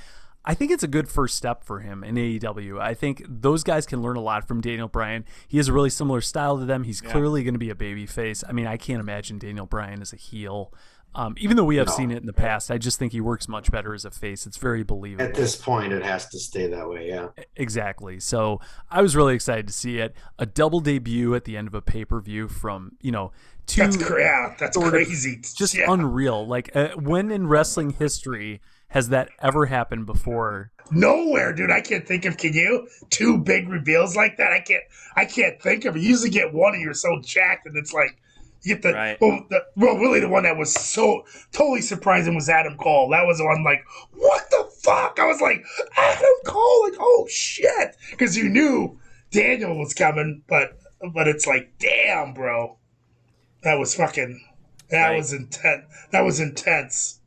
I 0.45 0.53
think 0.53 0.71
it's 0.71 0.83
a 0.83 0.89
good 0.89 1.07
first 1.07 1.35
step 1.35 1.63
for 1.63 1.79
him 1.79 2.03
in 2.03 2.15
AEW. 2.15 2.79
I 2.79 2.93
think 2.93 3.23
those 3.27 3.63
guys 3.63 3.85
can 3.85 4.01
learn 4.01 4.17
a 4.17 4.21
lot 4.21 4.45
from 4.45 4.59
Daniel 4.59 4.89
Bryan. 4.89 5.23
He 5.47 5.57
has 5.57 5.69
a 5.69 5.73
really 5.73 5.89
similar 5.89 6.19
style 6.19 6.59
to 6.59 6.65
them. 6.65 6.83
He's 6.83 6.99
clearly 6.99 7.43
going 7.43 7.53
to 7.53 7.59
be 7.59 7.69
a 7.69 7.75
baby 7.75 8.05
face. 8.05 8.43
I 8.47 8.51
mean, 8.51 8.67
I 8.67 8.75
can't 8.75 8.99
imagine 8.99 9.37
Daniel 9.39 9.65
Bryan 9.65 10.01
as 10.01 10.11
a 10.11 10.17
heel. 10.17 10.73
Um, 11.15 11.35
even 11.37 11.57
though 11.57 11.63
we 11.63 11.75
have 11.75 11.89
seen 11.89 12.09
it 12.09 12.17
in 12.17 12.25
the 12.25 12.33
past, 12.33 12.71
I 12.71 12.79
just 12.79 12.97
think 12.97 13.11
he 13.11 13.21
works 13.21 13.47
much 13.47 13.71
better 13.71 13.93
as 13.93 14.03
a 14.03 14.09
face. 14.09 14.47
It's 14.47 14.57
very 14.57 14.83
believable. 14.83 15.23
At 15.23 15.35
this 15.35 15.55
point, 15.55 15.93
it 15.93 16.03
has 16.03 16.27
to 16.29 16.39
stay 16.39 16.67
that 16.67 16.89
way. 16.89 17.07
Yeah. 17.07 17.29
Exactly. 17.55 18.19
So 18.19 18.59
I 18.89 19.01
was 19.03 19.15
really 19.15 19.35
excited 19.35 19.67
to 19.67 19.73
see 19.73 19.99
it. 19.99 20.15
A 20.39 20.47
double 20.47 20.79
debut 20.79 21.35
at 21.35 21.45
the 21.45 21.55
end 21.55 21.67
of 21.67 21.75
a 21.75 21.81
pay 21.81 22.03
per 22.03 22.19
view 22.19 22.47
from, 22.47 22.93
you 22.99 23.11
know, 23.11 23.31
two 23.67 23.81
That's 23.81 23.97
cra- 23.97 24.55
that's 24.59 24.75
sort 24.75 24.87
of 24.87 24.93
crazy. 24.93 25.39
just 25.41 25.75
yeah. 25.75 25.85
unreal. 25.87 26.45
Like 26.45 26.75
uh, 26.75 26.89
when 26.89 27.31
in 27.31 27.47
wrestling 27.47 27.91
history 27.91 28.61
has 28.93 29.09
that 29.09 29.29
ever 29.41 29.65
happened 29.65 30.05
before? 30.05 30.71
Nowhere, 30.91 31.51
dude. 31.53 31.71
I 31.71 31.81
can't 31.81 32.07
think 32.07 32.25
of. 32.25 32.37
Can 32.37 32.53
you 32.53 32.87
two 33.09 33.39
big 33.39 33.67
reveals 33.67 34.15
like 34.15 34.37
that? 34.37 34.51
I 34.51 34.59
can't. 34.59 34.83
I 35.15 35.25
can't 35.25 35.59
think 35.61 35.85
of. 35.85 35.95
it. 35.95 36.01
You 36.03 36.09
usually 36.09 36.29
get 36.29 36.53
one, 36.53 36.73
and 36.73 36.83
you're 36.83 36.93
so 36.93 37.19
jacked, 37.23 37.65
and 37.65 37.75
it's 37.75 37.93
like 37.93 38.21
you 38.61 38.75
get 38.75 38.83
the. 38.83 38.93
Right. 38.93 39.17
Well, 39.19 39.45
the, 39.49 39.63
well, 39.75 39.97
really, 39.97 40.19
the 40.19 40.29
one 40.29 40.43
that 40.43 40.57
was 40.57 40.73
so 40.73 41.23
totally 41.51 41.81
surprising 41.81 42.35
was 42.35 42.49
Adam 42.49 42.77
Cole. 42.77 43.09
That 43.09 43.25
was 43.25 43.39
the 43.39 43.45
one 43.45 43.63
like, 43.63 43.83
what 44.13 44.47
the 44.51 44.69
fuck? 44.83 45.17
I 45.19 45.25
was 45.25 45.41
like, 45.41 45.63
Adam 45.97 46.35
Cole, 46.45 46.83
like, 46.83 46.99
oh 46.99 47.27
shit, 47.29 47.95
because 48.11 48.37
you 48.37 48.47
knew 48.49 48.99
Daniel 49.31 49.79
was 49.79 49.93
coming, 49.93 50.43
but 50.47 50.77
but 51.13 51.27
it's 51.27 51.47
like, 51.47 51.73
damn, 51.79 52.33
bro, 52.33 52.77
that 53.63 53.75
was 53.79 53.95
fucking. 53.95 54.41
That 54.89 55.09
Right. 55.09 55.17
was 55.17 55.33
intense. 55.33 55.85
That 56.11 56.21
was 56.21 56.39
intense. 56.39 57.19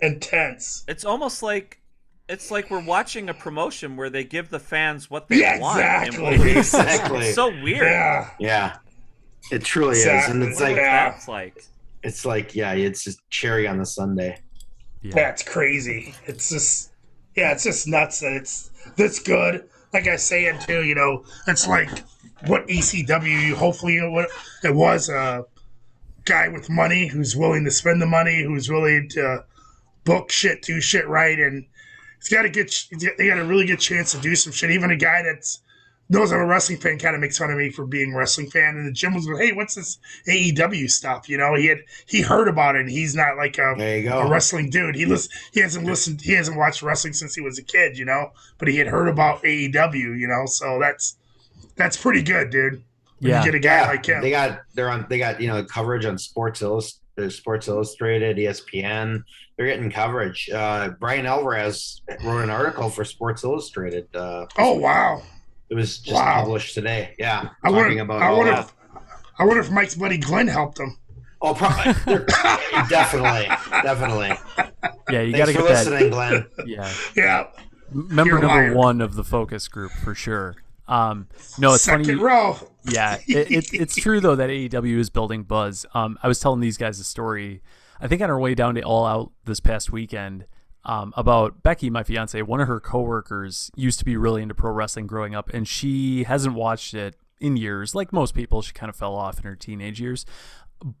Intense. 0.00 0.82
it's 0.88 1.04
almost 1.04 1.42
like 1.44 1.78
it's 2.28 2.50
like 2.50 2.70
we're 2.70 2.80
watching 2.84 3.28
a 3.28 3.34
promotion 3.34 3.96
where 3.96 4.10
they 4.10 4.24
give 4.24 4.50
the 4.50 4.58
fans 4.58 5.08
what 5.10 5.28
they 5.28 5.36
Yeah, 5.40 5.58
want. 5.60 5.78
exactly. 5.78 6.52
Exactly. 6.58 7.26
It's 7.26 7.34
so 7.36 7.48
weird. 7.62 7.82
Yeah. 7.82 8.30
Yeah. 8.40 8.76
It 9.52 9.64
truly 9.64 9.98
is, 9.98 10.28
and 10.28 10.42
it's 10.42 10.60
like 10.60 10.76
Yeah. 10.76 11.10
that's 11.10 11.28
like. 11.28 11.64
it's 12.02 12.24
like 12.24 12.54
yeah, 12.56 12.72
it's 12.72 13.04
just 13.04 13.20
cherry 13.30 13.66
on 13.68 13.78
the 13.78 13.86
Sunday. 13.86 14.38
Yeah. 15.02 15.12
That's 15.14 15.42
crazy. 15.42 16.14
It's 16.26 16.48
just, 16.48 16.90
yeah, 17.36 17.52
it's 17.52 17.64
just 17.64 17.86
nuts 17.86 18.20
that 18.20 18.32
it's 18.32 18.70
this 18.96 19.18
good. 19.20 19.68
Like 19.92 20.08
I 20.08 20.16
say 20.16 20.46
it 20.46 20.60
too, 20.62 20.82
you 20.84 20.94
know, 20.96 21.24
it's 21.46 21.68
like 21.68 21.90
what 22.46 22.66
ECW. 22.68 23.52
Hopefully, 23.54 23.98
it 23.98 24.28
it 24.64 24.74
was 24.74 25.08
a 25.08 25.44
guy 26.24 26.48
with 26.48 26.70
money 26.70 27.06
who's 27.06 27.36
willing 27.36 27.64
to 27.64 27.70
spend 27.70 28.00
the 28.00 28.06
money, 28.06 28.42
who's 28.42 28.68
willing 28.68 29.08
to 29.10 29.44
book 30.04 30.30
shit, 30.30 30.62
do 30.62 30.80
shit 30.80 31.06
right, 31.08 31.38
and 31.38 31.64
he's 32.18 32.28
got 32.28 32.44
a 32.44 32.50
good. 32.50 32.70
They 33.18 33.28
got 33.28 33.38
a 33.38 33.44
really 33.44 33.66
good 33.66 33.80
chance 33.80 34.12
to 34.12 34.18
do 34.18 34.34
some 34.36 34.52
shit. 34.52 34.70
Even 34.70 34.90
a 34.90 34.96
guy 34.96 35.22
that's 35.22 35.60
knows 36.08 36.30
I'm 36.30 36.40
a 36.40 36.46
wrestling 36.46 36.78
fan 36.78 36.98
kind 36.98 37.14
of 37.14 37.22
makes 37.22 37.38
fun 37.38 37.50
of 37.50 37.56
me 37.56 37.70
for 37.70 37.86
being 37.86 38.12
a 38.12 38.18
wrestling 38.18 38.50
fan. 38.50 38.76
And 38.76 38.86
the 38.86 38.92
gym 38.92 39.14
was 39.14 39.26
like, 39.26 39.40
"Hey, 39.42 39.52
what's 39.52 39.76
this 39.76 39.98
AEW 40.28 40.90
stuff?" 40.90 41.28
You 41.28 41.38
know, 41.38 41.54
he 41.54 41.66
had 41.66 41.78
he 42.06 42.20
heard 42.20 42.48
about 42.48 42.76
it. 42.76 42.82
and 42.82 42.90
He's 42.90 43.14
not 43.14 43.36
like 43.36 43.56
a 43.58 43.74
There 43.78 43.98
you 43.98 44.08
go. 44.08 44.18
a 44.20 44.28
wrestling 44.30 44.68
dude. 44.70 44.94
He 44.94 45.06
listen, 45.06 45.30
he 45.52 45.60
hasn't 45.60 45.86
listened, 45.86 46.20
he 46.20 46.32
hasn't 46.34 46.56
watched 46.58 46.82
wrestling 46.82 47.14
since 47.14 47.34
he 47.34 47.40
was 47.40 47.58
a 47.58 47.62
kid, 47.62 47.96
you 47.96 48.04
know. 48.04 48.32
But 48.58 48.68
he 48.68 48.76
had 48.76 48.88
heard 48.88 49.08
about 49.08 49.42
AEW, 49.42 50.18
you 50.18 50.26
know. 50.28 50.44
So 50.46 50.78
that's 50.78 51.16
that's 51.76 51.96
pretty 51.96 52.22
good, 52.22 52.50
dude. 52.50 52.82
When 53.22 53.30
Yeah. 53.30 53.38
you 53.40 53.52
get 53.52 53.54
a 53.54 53.60
guy 53.60 53.80
Yeah, 53.82 53.86
like 53.88 54.06
him. 54.06 54.20
they 54.20 54.30
got 54.30 54.60
they're 54.74 54.90
on 54.90 55.06
they 55.08 55.18
got 55.18 55.40
you 55.40 55.46
know 55.46 55.62
coverage 55.64 56.04
on 56.04 56.18
Sports 56.18 56.60
Illustrated, 56.60 57.32
Sports 57.32 57.68
Illustrated, 57.68 58.36
ESPN. 58.36 59.22
They're 59.56 59.66
getting 59.66 59.90
coverage. 59.90 60.50
Uh, 60.50 60.88
Bryan 60.98 61.26
Alvarez 61.26 62.02
wrote 62.24 62.42
an 62.42 62.50
article 62.50 62.88
for 62.90 63.04
Sports 63.04 63.44
Illustrated. 63.44 64.08
Uh, 64.14 64.46
oh 64.58 64.74
wow! 64.74 65.22
it 65.70 65.74
was 65.76 65.98
just 65.98 66.14
Wow. 66.16 66.40
published 66.42 66.74
today. 66.74 67.14
Yeah, 67.18 67.48
I 67.62 67.68
talking 67.70 67.76
wonder. 67.76 68.02
about 68.02 68.22
I 68.22 68.26
all 68.28 68.38
wonder. 68.38 68.52
that. 68.52 68.64
If, 68.66 68.72
I 69.38 69.44
wonder 69.44 69.60
if 69.60 69.70
Mike's 69.70 69.94
buddy 69.94 70.18
Glenn 70.18 70.48
helped 70.48 70.80
him. 70.80 70.96
Oh, 71.40 71.54
probably 71.54 71.92
definitely, 72.88 73.46
definitely. 73.82 74.32
Yeah, 75.10 75.20
you 75.22 75.36
got 75.36 75.46
to 75.46 75.52
for 75.52 75.58
get 75.62 75.68
that. 75.68 75.86
listening, 75.90 76.10
Glenn. 76.10 76.46
Yeah, 76.66 76.92
Yeah, 77.16 77.46
member 77.92 78.32
You're 78.32 78.40
number 78.40 78.46
liar. 78.68 78.74
one 78.74 79.00
of 79.00 79.14
the 79.14 79.24
focus 79.24 79.68
group 79.68 79.92
for 79.92 80.14
sure. 80.14 80.56
Um, 80.88 81.28
no, 81.58 81.74
it's 81.74 81.84
second 81.84 82.04
funny. 82.06 82.18
row. 82.18 82.56
Yeah, 82.84 83.18
it, 83.26 83.50
it, 83.50 83.74
it's 83.74 83.96
true 83.96 84.20
though 84.20 84.36
that 84.36 84.50
AEW 84.50 84.98
is 84.98 85.10
building 85.10 85.42
buzz. 85.42 85.86
Um, 85.94 86.18
I 86.22 86.28
was 86.28 86.40
telling 86.40 86.60
these 86.60 86.76
guys 86.76 86.98
a 86.98 87.04
story. 87.04 87.62
I 88.00 88.08
think 88.08 88.20
on 88.20 88.30
our 88.30 88.38
way 88.38 88.54
down 88.54 88.74
to 88.74 88.82
All 88.82 89.06
Out 89.06 89.32
this 89.44 89.60
past 89.60 89.92
weekend, 89.92 90.46
um, 90.84 91.12
about 91.16 91.62
Becky, 91.62 91.90
my 91.90 92.02
fiance. 92.02 92.40
One 92.42 92.60
of 92.60 92.68
her 92.68 92.80
coworkers 92.80 93.70
used 93.76 93.98
to 94.00 94.04
be 94.04 94.16
really 94.16 94.42
into 94.42 94.54
pro 94.54 94.72
wrestling 94.72 95.06
growing 95.06 95.34
up, 95.34 95.50
and 95.50 95.66
she 95.66 96.24
hasn't 96.24 96.54
watched 96.54 96.94
it 96.94 97.16
in 97.40 97.56
years. 97.56 97.94
Like 97.94 98.12
most 98.12 98.34
people, 98.34 98.62
she 98.62 98.72
kind 98.72 98.90
of 98.90 98.96
fell 98.96 99.14
off 99.14 99.38
in 99.38 99.44
her 99.44 99.56
teenage 99.56 100.00
years. 100.00 100.26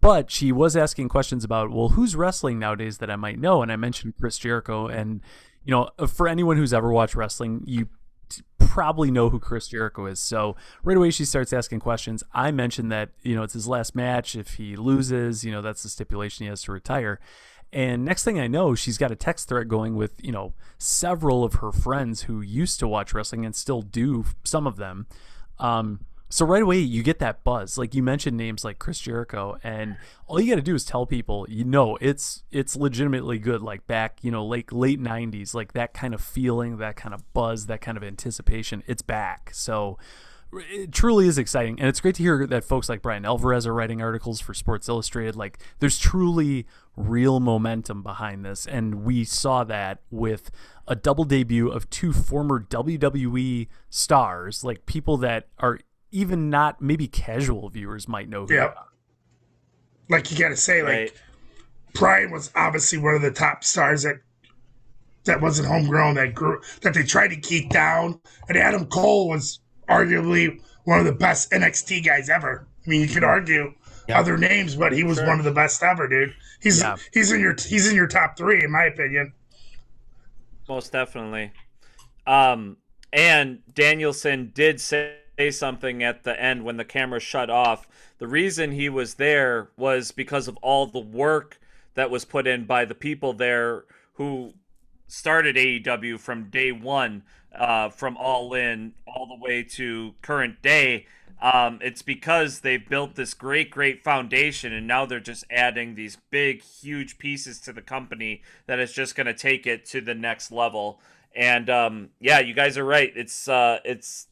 But 0.00 0.30
she 0.30 0.52
was 0.52 0.76
asking 0.76 1.08
questions 1.08 1.42
about, 1.42 1.72
well, 1.72 1.90
who's 1.90 2.14
wrestling 2.14 2.60
nowadays 2.60 2.98
that 2.98 3.10
I 3.10 3.16
might 3.16 3.40
know? 3.40 3.62
And 3.62 3.72
I 3.72 3.76
mentioned 3.76 4.14
Chris 4.20 4.38
Jericho. 4.38 4.86
And, 4.86 5.20
you 5.64 5.72
know, 5.72 5.88
for 6.06 6.28
anyone 6.28 6.56
who's 6.56 6.72
ever 6.72 6.92
watched 6.92 7.16
wrestling, 7.16 7.64
you 7.66 7.88
probably 8.72 9.10
know 9.10 9.28
who 9.28 9.38
Chris 9.38 9.68
Jericho 9.68 10.06
is. 10.06 10.18
So 10.18 10.56
right 10.82 10.96
away 10.96 11.10
she 11.10 11.26
starts 11.26 11.52
asking 11.52 11.80
questions. 11.80 12.24
I 12.32 12.50
mentioned 12.52 12.90
that, 12.90 13.10
you 13.22 13.36
know, 13.36 13.42
it's 13.42 13.52
his 13.52 13.68
last 13.68 13.94
match. 13.94 14.34
If 14.34 14.54
he 14.54 14.76
loses, 14.76 15.44
you 15.44 15.52
know, 15.52 15.60
that's 15.60 15.82
the 15.82 15.90
stipulation 15.90 16.44
he 16.44 16.48
has 16.48 16.62
to 16.62 16.72
retire. 16.72 17.20
And 17.70 18.02
next 18.02 18.24
thing 18.24 18.40
I 18.40 18.46
know, 18.46 18.74
she's 18.74 18.96
got 18.96 19.12
a 19.12 19.14
text 19.14 19.46
thread 19.46 19.68
going 19.68 19.94
with, 19.94 20.12
you 20.24 20.32
know, 20.32 20.54
several 20.78 21.44
of 21.44 21.54
her 21.54 21.70
friends 21.70 22.22
who 22.22 22.40
used 22.40 22.80
to 22.80 22.88
watch 22.88 23.12
wrestling 23.12 23.44
and 23.44 23.54
still 23.54 23.82
do, 23.82 24.24
some 24.42 24.66
of 24.66 24.76
them. 24.76 25.06
Um, 25.58 26.00
so 26.32 26.46
right 26.46 26.62
away 26.62 26.78
you 26.78 27.02
get 27.02 27.18
that 27.18 27.44
buzz. 27.44 27.76
Like 27.76 27.94
you 27.94 28.02
mentioned 28.02 28.38
names 28.38 28.64
like 28.64 28.78
Chris 28.78 28.98
Jericho, 28.98 29.58
and 29.62 29.98
all 30.26 30.40
you 30.40 30.50
got 30.50 30.56
to 30.56 30.62
do 30.62 30.74
is 30.74 30.82
tell 30.82 31.04
people, 31.04 31.44
you 31.46 31.62
know, 31.62 31.98
it's 32.00 32.42
it's 32.50 32.74
legitimately 32.74 33.38
good. 33.38 33.60
Like 33.60 33.86
back, 33.86 34.16
you 34.22 34.30
know, 34.30 34.42
like 34.42 34.72
late 34.72 34.98
'90s, 34.98 35.52
like 35.52 35.74
that 35.74 35.92
kind 35.92 36.14
of 36.14 36.22
feeling, 36.22 36.78
that 36.78 36.96
kind 36.96 37.14
of 37.14 37.30
buzz, 37.34 37.66
that 37.66 37.82
kind 37.82 37.98
of 37.98 38.02
anticipation. 38.02 38.82
It's 38.86 39.02
back. 39.02 39.50
So 39.52 39.98
it 40.54 40.90
truly 40.90 41.26
is 41.26 41.36
exciting, 41.36 41.78
and 41.78 41.86
it's 41.86 42.00
great 42.00 42.14
to 42.14 42.22
hear 42.22 42.46
that 42.46 42.64
folks 42.64 42.88
like 42.88 43.02
Bryan 43.02 43.26
Alvarez 43.26 43.66
are 43.66 43.74
writing 43.74 44.00
articles 44.00 44.40
for 44.40 44.54
Sports 44.54 44.88
Illustrated. 44.88 45.36
Like 45.36 45.58
there's 45.80 45.98
truly 45.98 46.66
real 46.96 47.40
momentum 47.40 48.02
behind 48.02 48.42
this, 48.42 48.64
and 48.64 49.04
we 49.04 49.24
saw 49.24 49.64
that 49.64 49.98
with 50.10 50.50
a 50.88 50.96
double 50.96 51.24
debut 51.24 51.68
of 51.68 51.90
two 51.90 52.14
former 52.14 52.58
WWE 52.58 53.68
stars, 53.90 54.64
like 54.64 54.86
people 54.86 55.18
that 55.18 55.48
are 55.58 55.78
even 56.12 56.50
not 56.50 56.80
maybe 56.80 57.08
casual 57.08 57.68
viewers 57.70 58.06
might 58.06 58.28
know 58.28 58.46
who 58.46 58.54
yeah. 58.54 58.72
Like 60.08 60.30
you 60.30 60.38
gotta 60.38 60.56
say, 60.56 60.82
like 60.82 60.92
right. 60.92 61.12
Bryan 61.94 62.30
was 62.30 62.50
obviously 62.54 62.98
one 62.98 63.14
of 63.14 63.22
the 63.22 63.30
top 63.30 63.64
stars 63.64 64.02
that 64.02 64.16
that 65.24 65.40
wasn't 65.40 65.68
homegrown 65.68 66.14
that 66.16 66.34
grew 66.34 66.60
that 66.82 66.94
they 66.94 67.02
tried 67.02 67.28
to 67.28 67.36
keep 67.36 67.70
down. 67.70 68.20
And 68.48 68.58
Adam 68.58 68.86
Cole 68.86 69.28
was 69.28 69.60
arguably 69.88 70.60
one 70.84 70.98
of 70.98 71.06
the 71.06 71.12
best 71.12 71.50
NXT 71.50 72.04
guys 72.04 72.28
ever. 72.28 72.66
I 72.84 72.90
mean, 72.90 73.00
you 73.00 73.08
could 73.08 73.24
argue 73.24 73.72
yeah. 74.08 74.18
other 74.18 74.36
names, 74.36 74.74
but 74.74 74.92
he 74.92 75.04
was 75.04 75.18
sure. 75.18 75.26
one 75.26 75.38
of 75.38 75.44
the 75.44 75.52
best 75.52 75.82
ever, 75.82 76.08
dude. 76.08 76.34
He's 76.60 76.80
yeah. 76.80 76.96
he's 77.12 77.32
in 77.32 77.40
your 77.40 77.54
he's 77.58 77.88
in 77.88 77.96
your 77.96 78.08
top 78.08 78.36
three, 78.36 78.62
in 78.62 78.70
my 78.70 78.84
opinion. 78.84 79.32
Most 80.68 80.92
definitely. 80.92 81.52
Um, 82.26 82.76
and 83.12 83.60
Danielson 83.74 84.52
did 84.54 84.80
say 84.80 85.16
say 85.38 85.50
something 85.50 86.02
at 86.02 86.24
the 86.24 86.40
end 86.40 86.64
when 86.64 86.76
the 86.76 86.84
camera 86.84 87.20
shut 87.20 87.50
off. 87.50 87.88
The 88.18 88.26
reason 88.26 88.72
he 88.72 88.88
was 88.88 89.14
there 89.14 89.70
was 89.76 90.12
because 90.12 90.48
of 90.48 90.56
all 90.58 90.86
the 90.86 91.00
work 91.00 91.60
that 91.94 92.10
was 92.10 92.24
put 92.24 92.46
in 92.46 92.64
by 92.64 92.84
the 92.84 92.94
people 92.94 93.32
there 93.32 93.84
who 94.14 94.54
started 95.06 95.56
AEW 95.56 96.18
from 96.18 96.50
day 96.50 96.72
one, 96.72 97.22
uh, 97.54 97.90
from 97.90 98.16
All 98.16 98.54
In 98.54 98.94
all 99.06 99.26
the 99.26 99.42
way 99.42 99.62
to 99.62 100.14
current 100.22 100.62
day. 100.62 101.06
Um, 101.40 101.80
it's 101.82 102.02
because 102.02 102.60
they've 102.60 102.88
built 102.88 103.16
this 103.16 103.34
great, 103.34 103.70
great 103.70 104.04
foundation, 104.04 104.72
and 104.72 104.86
now 104.86 105.06
they're 105.06 105.18
just 105.18 105.44
adding 105.50 105.96
these 105.96 106.16
big, 106.30 106.62
huge 106.62 107.18
pieces 107.18 107.58
to 107.62 107.72
the 107.72 107.82
company 107.82 108.42
that 108.66 108.78
is 108.78 108.92
just 108.92 109.16
going 109.16 109.26
to 109.26 109.34
take 109.34 109.66
it 109.66 109.84
to 109.86 110.00
the 110.00 110.14
next 110.14 110.52
level. 110.52 111.00
And 111.34 111.68
um, 111.68 112.10
yeah, 112.20 112.38
you 112.38 112.54
guys 112.54 112.78
are 112.78 112.84
right. 112.84 113.12
It's 113.16 113.48
uh, 113.48 113.78
it's 113.84 114.28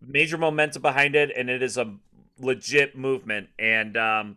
major 0.00 0.38
momentum 0.38 0.82
behind 0.82 1.14
it, 1.14 1.30
and 1.36 1.50
it 1.50 1.62
is 1.62 1.76
a 1.76 1.94
legit 2.38 2.96
movement. 2.96 3.48
And 3.58 3.96
um, 3.96 4.36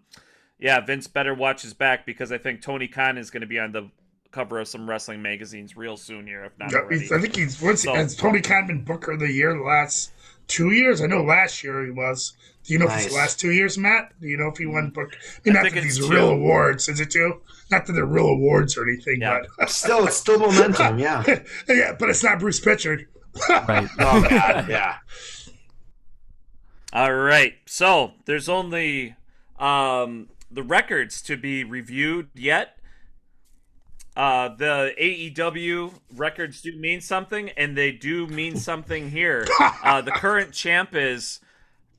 yeah, 0.59 0.80
Vince 0.80 1.07
better 1.07 1.34
watch 1.34 1.61
his 1.61 1.74
back 1.74 2.05
because 2.05 2.32
I 2.32 2.38
think 2.38 2.61
Tony 2.61 2.88
Khan 2.88 3.18
is 3.18 3.32
going 3.32 3.41
to 3.41 3.47
be 3.47 3.59
on 3.59 3.72
the 3.72 3.89
cover 4.32 4.59
of 4.59 4.68
some 4.68 4.89
wrestling 4.89 5.22
magazines 5.22 5.78
real 5.78 5.95
soon 5.95 6.28
here, 6.28 6.43
if 6.43 6.57
not 6.57 6.72
yeah, 6.72 6.80
already. 6.80 7.05
I 7.14 7.20
think 7.20 7.36
he's 7.36 7.61
what's 7.61 7.84
so, 7.84 7.93
has 7.93 8.16
Tony 8.16 8.41
Khan 8.41 8.68
been 8.68 8.84
Booker 8.84 9.11
of 9.11 9.20
the 9.20 9.32
Year 9.32 9.53
the 9.53 9.64
last 9.64 10.11
two 10.47 10.72
years? 10.72 11.01
I 11.01 11.07
know 11.07 11.24
last 11.24 11.64
year 11.64 11.86
he 11.86 11.91
was. 11.91 12.34
Do 12.64 12.74
you 12.74 12.80
know 12.80 12.86
nice. 12.86 13.01
if 13.01 13.05
it's 13.05 13.14
the 13.14 13.20
last 13.20 13.39
two 13.39 13.51
years, 13.51 13.78
Matt? 13.78 14.14
Do 14.22 14.28
you 14.28 14.38
know 14.38 14.47
if 14.47 14.57
he 14.57 14.66
won 14.66 14.89
Book? 14.89 15.11
I 15.14 15.49
mean, 15.49 15.57
I 15.57 15.64
not 15.64 15.74
that 15.74 15.84
these 15.84 15.97
two. 15.97 16.09
real 16.09 16.30
awards, 16.30 16.88
is 16.88 16.99
it 16.99 17.11
two? 17.11 17.41
Not 17.70 17.86
that 17.86 17.93
they're 17.93 18.05
real 18.05 18.28
awards 18.28 18.78
or 18.78 18.88
anything, 18.88 19.22
yeah. 19.22 19.41
but 19.57 19.70
still, 19.70 20.05
it's 20.07 20.16
still 20.18 20.39
momentum, 20.39 20.97
yeah. 20.97 21.24
yeah, 21.68 21.93
but 21.97 22.09
it's 22.09 22.24
not 22.24 22.39
Bruce 22.39 22.59
Pritchard. 22.59 23.07
right. 23.49 23.89
Oh 23.99 24.26
God, 24.30 24.70
yeah. 24.70 24.97
All 26.94 27.14
right. 27.16 27.56
So 27.66 28.12
there's 28.26 28.48
only 28.48 29.16
um, 29.58 30.30
the 30.52 30.62
records 30.62 31.24
to 31.24 31.36
be 31.36 31.64
reviewed 31.64 32.30
yet. 32.36 32.78
Uh, 34.16 34.50
the 34.50 34.94
AEW 35.02 35.91
records 36.16 36.62
do 36.62 36.78
mean 36.78 37.02
something, 37.02 37.50
and 37.58 37.76
they 37.76 37.91
do 37.91 38.28
mean 38.28 38.58
something 38.58 39.10
here. 39.10 39.48
Uh, 39.84 40.02
the 40.02 40.12
current 40.12 40.54
champ 40.54 40.91
is 40.94 41.41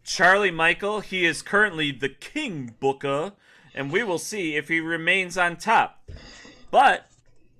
Charlie 0.05 0.51
Michael. 0.51 1.01
He 1.01 1.27
is 1.27 1.43
currently 1.43 1.93
the 1.93 2.09
King 2.09 2.75
Booker, 2.81 3.33
and 3.75 3.93
we 3.93 4.03
will 4.03 4.19
see 4.19 4.57
if 4.57 4.69
he 4.69 4.81
remains 4.81 5.37
on 5.37 5.57
top. 5.57 6.09
But 6.71 7.07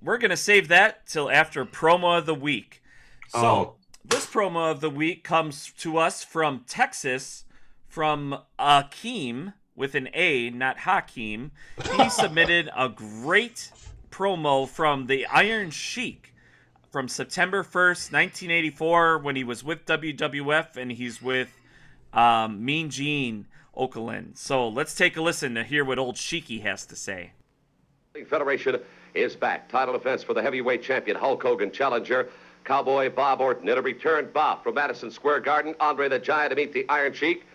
we're 0.01 0.17
gonna 0.17 0.35
save 0.35 0.67
that 0.69 1.05
till 1.05 1.29
after 1.29 1.63
promo 1.63 2.17
of 2.17 2.25
the 2.25 2.33
week. 2.33 2.81
So 3.29 3.39
oh. 3.39 3.75
This 4.07 4.27
promo 4.27 4.69
of 4.69 4.81
the 4.81 4.89
week 4.89 5.23
comes 5.23 5.71
to 5.79 5.97
us 5.97 6.23
from 6.23 6.63
Texas 6.67 7.45
from 7.87 8.37
Akeem 8.59 9.53
with 9.75 9.95
an 9.95 10.09
A, 10.13 10.51
not 10.51 10.77
Hakeem. 10.77 11.51
He 11.97 12.09
submitted 12.11 12.69
a 12.77 12.87
great 12.87 13.71
promo 14.11 14.67
from 14.69 15.07
the 15.07 15.25
Iron 15.25 15.71
Sheik 15.71 16.35
from 16.91 17.07
September 17.07 17.63
1st, 17.63 18.13
1984, 18.13 19.17
when 19.19 19.35
he 19.35 19.43
was 19.43 19.63
with 19.63 19.85
WWF 19.85 20.77
and 20.77 20.91
he's 20.91 21.19
with 21.19 21.49
um, 22.13 22.63
Mean 22.63 22.91
Gene 22.91 23.47
Okerlund. 23.75 24.37
So 24.37 24.67
let's 24.67 24.93
take 24.93 25.17
a 25.17 25.21
listen 25.21 25.55
to 25.55 25.63
hear 25.63 25.83
what 25.83 25.97
old 25.97 26.15
Sheiky 26.15 26.61
has 26.61 26.85
to 26.85 26.95
say. 26.95 27.31
Federation 28.27 28.79
is 29.15 29.35
back. 29.35 29.67
Title 29.67 29.93
defense 29.93 30.21
for 30.21 30.35
the 30.35 30.43
heavyweight 30.43 30.83
champion 30.83 31.17
Hulk 31.17 31.41
Hogan 31.41 31.71
challenger 31.71 32.29
Cowboy 32.65 33.11
Bob 33.11 33.41
Orton. 33.41 33.69
In 33.69 33.77
a 33.77 33.81
return 33.81 34.29
bout 34.33 34.63
from 34.63 34.73
Madison 34.73 35.11
Square 35.11 35.41
Garden, 35.41 35.75
Andre 35.79 36.09
the 36.09 36.17
Giant 36.17 36.49
to 36.49 36.55
meet 36.55 36.73
the 36.73 36.85
Iron 36.89 37.13
Sheik. 37.13 37.45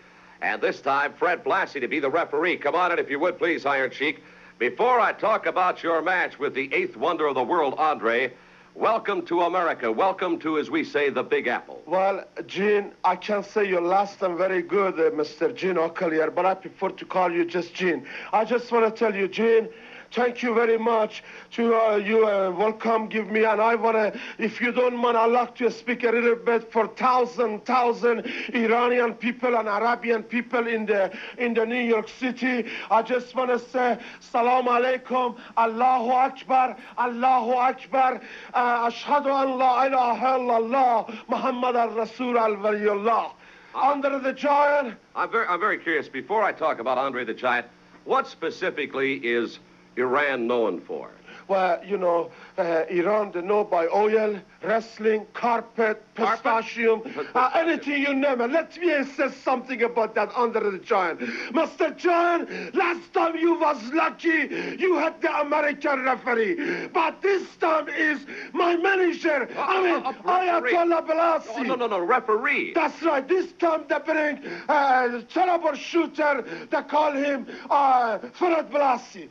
And 0.41 0.63
this 0.63 0.81
time, 0.81 1.13
Fred 1.19 1.45
Blassie 1.45 1.81
to 1.81 1.89
be 1.89 1.99
the 1.99 2.09
referee. 2.09 2.57
Come 2.59 2.77
on 2.77 2.93
in, 2.93 2.99
if 2.99 3.11
you 3.11 3.19
would, 3.19 3.37
please, 3.37 3.67
Iron 3.67 3.91
Sheik. 3.91 4.23
Before 4.59 5.01
I 5.01 5.13
talk 5.13 5.47
about 5.47 5.83
your 5.83 6.01
match 6.01 6.39
with 6.39 6.55
the 6.55 6.73
eighth 6.73 6.97
wonder 6.97 7.27
of 7.27 7.35
the 7.35 7.43
world, 7.43 7.75
Andre, 7.77 8.33
welcome 8.75 9.27
to 9.27 9.41
America. 9.43 9.91
Welcome 9.91 10.39
to, 10.41 10.59
as 10.59 10.71
we 10.71 10.85
say, 10.85 11.11
the 11.11 11.25
Big 11.25 11.49
Apple. 11.49 11.83
Well, 11.87 12.25
Gene, 12.47 12.93
I 13.03 13.17
can 13.17 13.43
say 13.43 13.69
your 13.69 13.81
last 13.83 14.21
time 14.21 14.39
very 14.39 14.63
good, 14.63 14.95
uh, 14.95 15.11
Mr. 15.11 15.53
Gene 15.53 15.75
Okerlund, 15.75 16.37
but 16.37 16.47
I 16.47 16.55
prefer 16.55 16.91
to 16.91 17.05
call 17.05 17.33
you 17.33 17.45
just 17.45 17.75
Gene. 17.75 18.07
I 18.33 18.45
just 18.45 18.71
want 18.71 18.85
to 18.87 18.97
tell 18.97 19.15
you, 19.15 19.27
Gene, 19.27 19.69
Thank 20.13 20.43
you 20.43 20.55
very 20.55 20.77
much 20.77 21.23
to 21.53 21.77
uh, 21.77 21.95
you. 21.95 22.27
Uh, 22.27 22.51
welcome, 22.51 23.07
give 23.07 23.31
me, 23.31 23.45
and 23.45 23.61
I 23.61 23.77
wanna, 23.77 24.13
if 24.39 24.61
you 24.61 24.73
don't 24.73 24.97
mind, 24.97 25.17
I'd 25.17 25.27
like 25.31 25.55
to 25.57 25.71
speak 25.71 26.03
a 26.03 26.11
little 26.11 26.35
bit 26.35 26.73
for 26.73 26.89
thousand, 26.89 27.65
thousand 27.65 28.27
Iranian 28.53 29.15
people 29.15 29.57
and 29.57 29.69
Arabian 29.69 30.25
people 30.25 30.67
in 30.67 30.85
the 30.87 31.17
in 31.39 31.55
the 31.55 31.65
New 31.65 31.81
York 31.81 32.09
City. 32.09 32.67
I 32.91 33.03
just 33.03 33.37
wanna 33.37 33.61
say, 33.61 33.99
Salam 34.19 34.67
alaikum, 34.67 35.39
Allahu 35.57 36.11
Akbar, 36.11 36.77
Allahu 36.99 37.53
Akbar, 37.53 38.21
uh, 38.53 38.91
Ashhadu 38.91 39.27
an 39.27 39.59
la 39.59 39.85
ilaha 39.85 40.39
illallah, 40.39 41.29
Muhammad 41.29 41.77
al-Rasul 41.77 42.37
al-Waliyullah. 42.37 43.31
Andre 43.77 44.19
the 44.19 44.33
Giant. 44.33 44.97
I'm 45.15 45.31
very, 45.31 45.47
I'm 45.47 45.61
very 45.61 45.79
curious. 45.79 46.09
Before 46.09 46.43
I 46.43 46.51
talk 46.51 46.81
about 46.81 46.99
Andre 46.99 47.25
the 47.25 47.35
Giant, 47.35 47.69
what 48.05 48.27
specifically 48.27 49.15
is 49.19 49.61
Iran 50.01 50.47
known 50.47 50.81
for? 50.81 51.11
Well, 51.51 51.85
you 51.85 51.99
know, 51.99 52.31
uh, 52.59 52.85
Iran, 52.89 53.33
they 53.33 53.43
know 53.43 53.65
by 53.65 53.89
oil, 53.89 54.39
wrestling, 54.63 55.27
carpet, 55.35 56.01
pistachio, 56.15 57.03
uh, 57.35 57.51
anything 57.55 58.03
you 58.03 58.15
name 58.15 58.41
it. 58.41 58.53
Let 58.53 58.79
me 58.79 59.03
say 59.17 59.33
something 59.43 59.83
about 59.83 60.15
that 60.15 60.31
Andre 60.37 60.71
the 60.71 60.79
Giant. 60.79 61.19
Mr. 61.19 61.97
Giant, 61.97 62.73
last 62.73 63.13
time 63.13 63.35
you 63.35 63.59
was 63.59 63.83
lucky, 63.93 64.47
you 64.79 64.97
had 64.99 65.21
the 65.21 65.41
American 65.41 66.05
referee. 66.05 66.87
But 66.95 67.21
this 67.21 67.45
time 67.57 67.89
is 67.89 68.25
my 68.53 68.77
manager. 68.77 69.49
Uh, 69.57 69.61
I 69.61 69.83
mean, 69.83 70.07
uh, 70.07 70.13
Ayatollah 70.13 71.05
Blassie. 71.05 71.49
Oh, 71.57 71.63
no, 71.65 71.75
no, 71.75 71.89
no, 71.89 71.99
referee. 71.99 72.75
That's 72.75 73.03
right. 73.03 73.27
This 73.27 73.51
time 73.59 73.87
they 73.89 73.99
bring 73.99 74.39
uh, 74.69 75.23
terrible 75.29 75.75
shooter. 75.75 76.45
They 76.71 76.83
call 76.83 77.11
him 77.13 77.49
uh, 77.69 78.19
Blassie. 78.39 79.29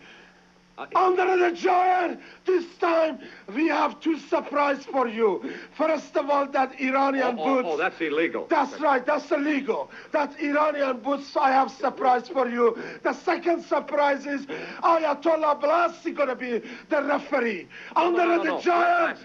Andre 0.95 1.38
the 1.38 1.51
Giant, 1.55 2.19
this 2.45 2.65
time 2.77 3.19
we 3.53 3.67
have 3.67 3.99
two 3.99 4.17
surprise 4.17 4.86
for 4.86 5.07
you. 5.07 5.51
First 5.77 6.15
of 6.15 6.30
all, 6.30 6.47
that 6.47 6.80
Iranian 6.80 7.38
Oh, 7.39 7.43
oh, 7.43 7.55
boots. 7.55 7.67
oh, 7.71 7.77
that's 7.77 7.99
illegal. 8.01 8.47
That's 8.49 8.80
right, 8.80 9.05
that's 9.05 9.30
illegal. 9.32 9.91
That 10.11 10.39
Iranian 10.39 10.99
boots, 10.99 11.36
I 11.36 11.51
have 11.51 11.71
surprise 11.71 12.27
for 12.30 12.47
you. 12.47 12.77
The 13.03 13.13
second 13.13 13.63
surprise 13.63 14.25
is 14.25 14.45
Ayatollah 14.84 15.59
Blassie 15.61 16.15
gonna 16.15 16.36
be 16.36 16.61
the 16.89 17.03
referee. 17.03 17.67
Under 17.95 18.25
no, 18.25 18.43
no, 18.43 18.55
the 18.57 18.61
Giant. 18.61 19.19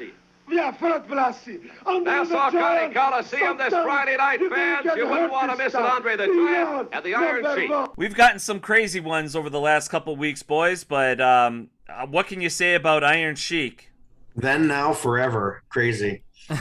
Blassie. 0.48 0.54
Yeah, 0.54 0.72
Fred 0.72 1.06
Blassie. 1.06 1.70
Andre 1.86 2.12
Nassau 2.12 2.50
the 2.50 2.58
County 2.58 2.58
Giant. 2.58 2.94
Coliseum 2.94 3.58
this 3.58 3.72
Friday 3.72 4.16
night, 4.16 4.40
you 4.40 4.50
fans. 4.50 4.86
You 4.96 5.08
wouldn't 5.08 5.32
want 5.32 5.50
to 5.50 5.56
miss 5.56 5.74
it. 5.74 5.80
Andre 5.80 6.16
the 6.16 6.24
Iran, 6.24 6.46
Giant 6.46 6.88
at 6.94 7.04
the 7.04 7.14
Iron 7.14 7.42
number 7.42 7.60
Sheik. 7.60 7.96
We've 7.96 8.14
gotten 8.14 8.38
some 8.38 8.60
crazy 8.60 9.00
ones 9.00 9.34
over 9.36 9.50
the 9.50 9.60
last 9.60 9.88
couple 9.88 10.14
weeks, 10.16 10.42
boys, 10.42 10.84
but 10.84 11.20
um, 11.20 11.70
uh, 11.88 12.06
what 12.06 12.26
can 12.26 12.40
you 12.40 12.50
say 12.50 12.74
about 12.74 13.02
Iron 13.04 13.36
Sheik? 13.36 13.90
Then, 14.36 14.66
now, 14.66 14.92
forever. 14.92 15.62
Crazy. 15.68 16.22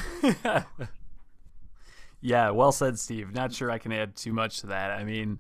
Yeah, 2.26 2.52
well 2.52 2.72
said, 2.72 2.98
Steve. 2.98 3.34
Not 3.34 3.54
sure 3.54 3.70
I 3.70 3.78
can 3.78 3.92
add 3.92 4.16
too 4.16 4.32
much 4.32 4.62
to 4.62 4.68
that. 4.68 4.92
I 4.92 5.04
mean, 5.04 5.40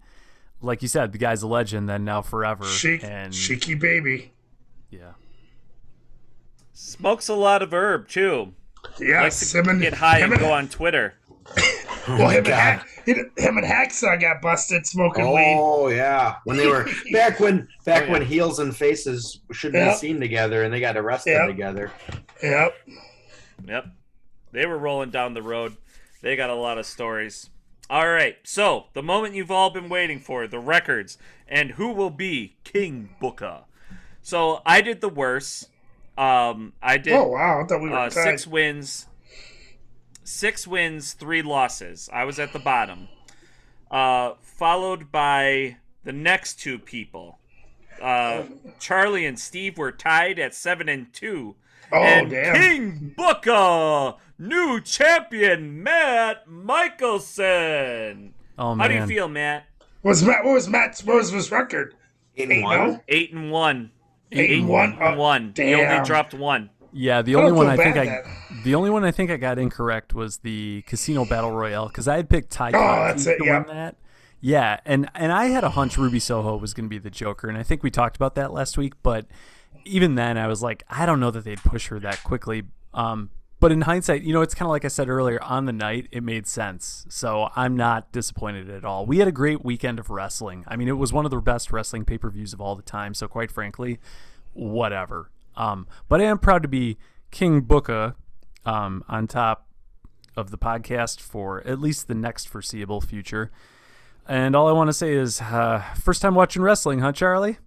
like 0.62 0.82
you 0.82 0.89
said, 0.89 1.14
the 1.14 1.18
guy's 1.18 1.41
a 1.41 1.48
legend, 1.48 1.88
then 1.88 2.04
now 2.04 2.22
forever. 2.22 2.66
Sheik, 2.66 3.06
and 3.06 3.32
cheeky 3.32 3.74
baby. 3.74 4.34
yeah, 4.91 5.14
Smokes 6.74 7.28
a 7.30 7.34
lot 7.36 7.62
of 7.62 7.74
herb 7.74 8.08
too. 8.08 8.54
Yeah, 9.00 9.22
Likes 9.22 9.52
to 9.52 9.60
him 9.60 9.70
and 9.70 9.82
get 9.82 9.94
high 9.94 10.18
him 10.18 10.32
and 10.32 10.34
and, 10.34 10.42
go 10.42 10.52
on 10.52 10.68
Twitter. 10.68 11.16
Oh 12.06 12.18
well, 12.18 12.30
him 12.32 12.38
and, 12.40 12.46
God. 12.48 12.54
Hack, 12.56 12.88
him 13.06 13.58
and 13.58 13.66
Hacksaw 13.66 14.20
got 14.20 14.42
busted 14.42 14.86
smoking 14.86 15.24
oh, 15.24 15.36
weed. 15.36 15.56
Oh 15.58 15.88
yeah, 15.88 16.36
when 16.44 16.58
they 16.58 16.68
were 16.68 16.86
back 17.14 17.40
when 17.40 17.66
back 17.86 18.04
Oh, 18.04 18.06
yeah. 18.08 18.12
when 18.12 18.26
heels 18.26 18.60
and 18.60 18.76
faces 18.76 19.40
shouldn't 19.54 19.82
Yep. 19.86 19.94
be 19.94 19.98
seen 20.00 20.20
together, 20.20 20.64
and 20.64 20.74
they 20.74 20.82
got 20.82 20.98
arrested 20.98 21.32
Yep. 21.32 21.48
together. 21.48 21.92
Yep. 22.42 22.76
Yep. 23.68 23.86
They 24.52 24.66
were 24.66 24.78
rolling 24.78 25.12
down 25.12 25.34
the 25.34 25.42
road. 25.42 25.78
They 26.22 26.36
got 26.36 26.50
a 26.50 26.56
lot 26.56 26.78
of 26.78 26.86
stories. 26.86 27.50
All 27.90 28.10
right. 28.10 28.36
So, 28.44 28.88
the 28.94 29.04
moment 29.04 29.36
you've 29.36 29.52
all 29.52 29.70
been 29.70 29.88
waiting 29.88 30.20
for, 30.20 30.46
the 30.46 30.60
records 30.60 31.18
and 31.48 31.72
who 31.72 31.92
will 31.94 32.10
be 32.10 32.58
King 32.66 33.16
Booker. 33.22 33.62
So, 34.22 34.62
I 34.66 34.82
did 34.82 35.00
the 35.00 35.08
worst. 35.10 35.70
Um, 36.18 36.74
I 36.82 36.97
did 36.97 37.14
Oh 37.14 37.30
wow, 37.30 37.61
I 37.61 37.66
thought 37.66 37.82
we 37.82 37.89
were 37.89 37.97
uh, 37.97 38.09
six 38.09 38.45
wins, 38.45 39.07
six 40.24 40.68
wins, 40.68 41.14
three 41.14 41.41
losses. 41.41 42.09
I 42.14 42.26
was 42.26 42.39
at 42.39 42.53
the 42.53 42.59
bottom. 42.59 43.07
Uh, 43.89 44.34
followed 44.41 45.11
by 45.11 45.78
the 46.03 46.11
next 46.11 46.59
two 46.59 46.80
people. 46.80 47.39
Uh, 48.01 48.43
Charlie 48.80 49.26
and 49.26 49.39
Steve 49.39 49.78
were 49.78 49.91
tied 49.91 50.39
at 50.39 50.53
seven 50.53 50.89
and 50.89 51.14
two. 51.14 51.55
Oh 51.91 51.97
and 51.97 52.30
damn. 52.30 52.55
King 52.55 53.14
Booker, 53.16 54.16
new 54.39 54.82
champion 54.82 55.84
Matt 55.84 56.47
Michelson. 56.47 58.34
Oh 58.57 58.76
man, 58.76 58.80
How 58.80 58.88
do 58.88 58.99
you 58.99 59.07
feel, 59.07 59.28
Matt? 59.28 59.66
Was 60.01 60.24
Matt? 60.24 60.43
What 60.43 60.53
was 60.53 60.68
Matt's? 60.68 61.03
What 61.03 61.18
was 61.18 61.32
his 61.32 61.51
record? 61.51 61.95
Eight 62.36 62.49
Eight 62.49 62.57
and 62.57 62.64
one. 62.64 63.01
Eight 63.07 63.34
and 63.34 63.51
one. 63.51 63.91
Eight 64.40 64.60
and 64.60 64.68
one. 64.68 64.94
and 64.94 65.16
Oh, 65.16 65.18
one. 65.18 65.48
He 65.48 65.52
damn. 65.54 65.92
only 65.92 66.06
dropped 66.06 66.34
one. 66.34 66.70
Yeah, 66.92 67.22
the 67.24 67.36
I 67.36 67.40
only 67.40 67.52
one 67.54 67.68
I 67.68 67.76
think 67.76 67.96
bad 67.96 68.08
I 68.08 68.22
then. 68.22 68.62
the 68.64 68.76
only 68.76 68.90
one 68.92 69.04
I 69.04 69.12
think 69.12 69.32
I 69.32 69.38
got 69.38 69.58
incorrect 69.58 70.14
was 70.14 70.38
the 70.40 70.84
Casino 70.86 71.26
Battle 71.26 71.52
Royale 71.52 71.88
because 71.88 72.08
I 72.08 72.18
had 72.18 72.30
picked 72.30 72.52
Tay 72.52 72.68
Oh, 72.68 72.72
Conti 72.72 73.08
that's 73.08 73.26
it, 73.26 73.38
to 73.40 73.46
yeah. 73.46 73.58
win 73.66 73.76
that. 73.76 73.96
Yeah, 74.42 74.80
and 74.86 75.10
and 75.16 75.32
I 75.32 75.46
had 75.46 75.64
a 75.64 75.70
hunch 75.72 75.98
Ruby 75.98 76.20
Soho 76.20 76.56
was 76.58 76.74
going 76.74 76.86
to 76.86 76.90
be 76.90 77.00
the 77.00 77.10
Joker, 77.10 77.48
and 77.48 77.58
I 77.58 77.64
think 77.64 77.82
we 77.82 77.90
talked 77.90 78.16
about 78.16 78.36
that 78.36 78.52
last 78.54 78.78
week. 78.78 78.94
But 79.02 79.26
even 79.86 80.16
then, 80.16 80.38
I 80.38 80.48
was 80.48 80.62
like, 80.62 80.84
I 80.90 81.06
don't 81.06 81.20
know 81.20 81.32
that 81.32 81.46
they'd 81.46 81.64
push 81.64 81.88
her 81.88 82.00
that 82.02 82.24
quickly. 82.24 82.64
Um, 82.94 83.30
but 83.64 83.72
in 83.72 83.80
hindsight, 83.80 84.24
you 84.24 84.34
know, 84.34 84.41
it's 84.41 84.53
kind 84.53 84.68
of 84.68 84.72
like 84.72 84.84
I 84.84 84.89
said 84.89 85.07
earlier 85.07 85.41
on 85.41 85.64
the 85.64 85.72
night, 85.72 86.09
it 86.11 86.22
made 86.22 86.47
sense. 86.47 87.05
So 87.07 87.47
I'm 87.55 87.78
not 87.78 88.11
disappointed 88.11 88.70
at 88.70 88.84
all. 88.84 89.05
We 89.05 89.20
had 89.20 89.28
a 89.30 89.32
great 89.32 89.64
weekend 89.64 89.99
of 89.99 90.09
wrestling. 90.09 90.66
I 90.68 90.76
mean, 90.76 90.89
it 90.89 90.97
was 90.97 91.14
one 91.14 91.24
of 91.24 91.32
the 91.32 91.39
best 91.39 91.72
wrestling 91.72 92.03
pay 92.03 92.18
per 92.18 92.30
views 92.30 92.51
of 92.51 92.59
all 92.59 92.76
the 92.76 92.82
time. 92.82 93.14
So 93.14 93.30
quite 93.30 93.53
frankly, 93.53 93.99
whatever. 94.51 95.32
Um, 95.55 95.88
but 96.09 96.20
I 96.20 96.26
am 96.26 96.39
proud 96.39 96.61
to 96.64 96.68
be 96.68 96.97
King 97.32 97.61
Booker 97.61 98.18
um, 98.66 99.01
on 99.07 99.28
top 99.28 99.66
of 100.36 100.51
the 100.51 100.57
podcast 100.57 101.22
for 101.22 101.66
at 101.66 101.80
least 101.80 102.09
the 102.09 102.16
next 102.16 102.49
foreseeable 102.49 102.99
future. 102.99 103.49
And 104.28 104.57
all 104.57 104.68
I 104.68 104.74
want 104.74 104.89
to 104.89 104.93
say 104.93 105.14
is, 105.14 105.39
uh, 105.39 105.82
first 106.01 106.22
time 106.22 106.36
watching 106.36 106.64
wrestling, 106.64 106.99
huh, 106.99 107.14
Charlie? 107.14 107.59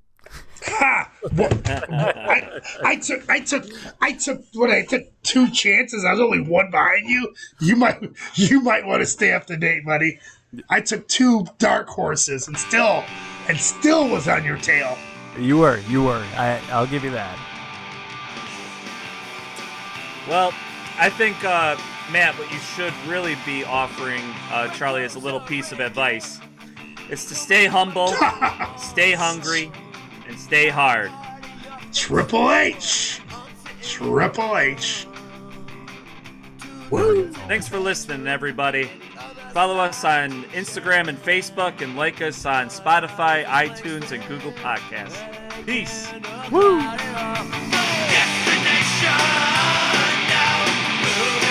Ha! 0.65 1.11
Well, 1.35 1.51
I, 1.67 2.61
I 2.85 2.97
took, 2.97 3.29
I 3.29 3.41
took, 3.41 3.65
I 4.01 4.13
took. 4.13 4.43
What 4.55 4.71
I 4.71 4.85
took 4.85 5.05
two 5.23 5.51
chances. 5.51 6.05
I 6.05 6.13
was 6.13 6.21
only 6.21 6.41
one 6.41 6.71
behind 6.71 7.09
you. 7.09 7.35
You 7.61 7.77
might, 7.77 7.99
you 8.35 8.61
might 8.61 8.87
want 8.87 9.01
to 9.01 9.07
stay 9.07 9.33
up 9.33 9.47
to 9.47 9.57
date, 9.57 9.85
buddy. 9.85 10.19
I 10.71 10.81
took 10.81 11.07
two 11.09 11.47
dark 11.59 11.89
horses 11.89 12.49
and 12.49 12.57
still, 12.57 13.05
and 13.49 13.59
still 13.59 14.09
was 14.09 14.29
on 14.29 14.45
your 14.45 14.59
tail. 14.59 14.97
You 15.39 15.59
were, 15.59 15.79
you 15.89 16.03
were. 16.03 16.25
I, 16.37 16.61
I'll 16.71 16.87
give 16.87 17.05
you 17.05 17.11
that. 17.11 17.39
Well, 20.29 20.53
I 20.99 21.11
think, 21.11 21.45
uh, 21.45 21.77
Matt, 22.11 22.39
what 22.39 22.51
you 22.51 22.59
should 22.59 22.95
really 23.07 23.37
be 23.45 23.65
offering 23.65 24.23
uh, 24.51 24.69
Charlie 24.69 25.05
as 25.05 25.15
a 25.15 25.19
little 25.19 25.41
piece 25.41 25.73
of 25.73 25.81
advice 25.81 26.41
is 27.11 27.27
to 27.27 27.35
stay 27.35 27.67
humble, 27.67 28.09
stay 28.79 29.13
hungry, 29.13 29.71
and 30.27 30.39
stay 30.39 30.69
hard. 30.69 31.11
Triple 31.93 32.53
H, 32.53 33.21
Triple 33.83 34.57
H. 34.57 35.07
Woo. 36.91 37.33
Thanks 37.49 37.69
for 37.69 37.79
listening, 37.79 38.27
everybody. 38.27 38.91
Follow 39.53 39.79
us 39.79 40.05
on 40.05 40.45
Instagram 40.53 41.09
and 41.09 41.19
Facebook, 41.19 41.81
and 41.81 41.97
like 41.97 42.21
us 42.21 42.45
on 42.45 42.67
Spotify, 42.67 43.45
iTunes, 43.47 44.13
and 44.13 44.23
Google 44.29 44.53
Podcasts. 44.53 45.17
Peace. 45.65 46.11
Destination 46.13 46.37
now. 50.29 50.67
Move 51.03 51.46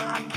man. 0.00 0.29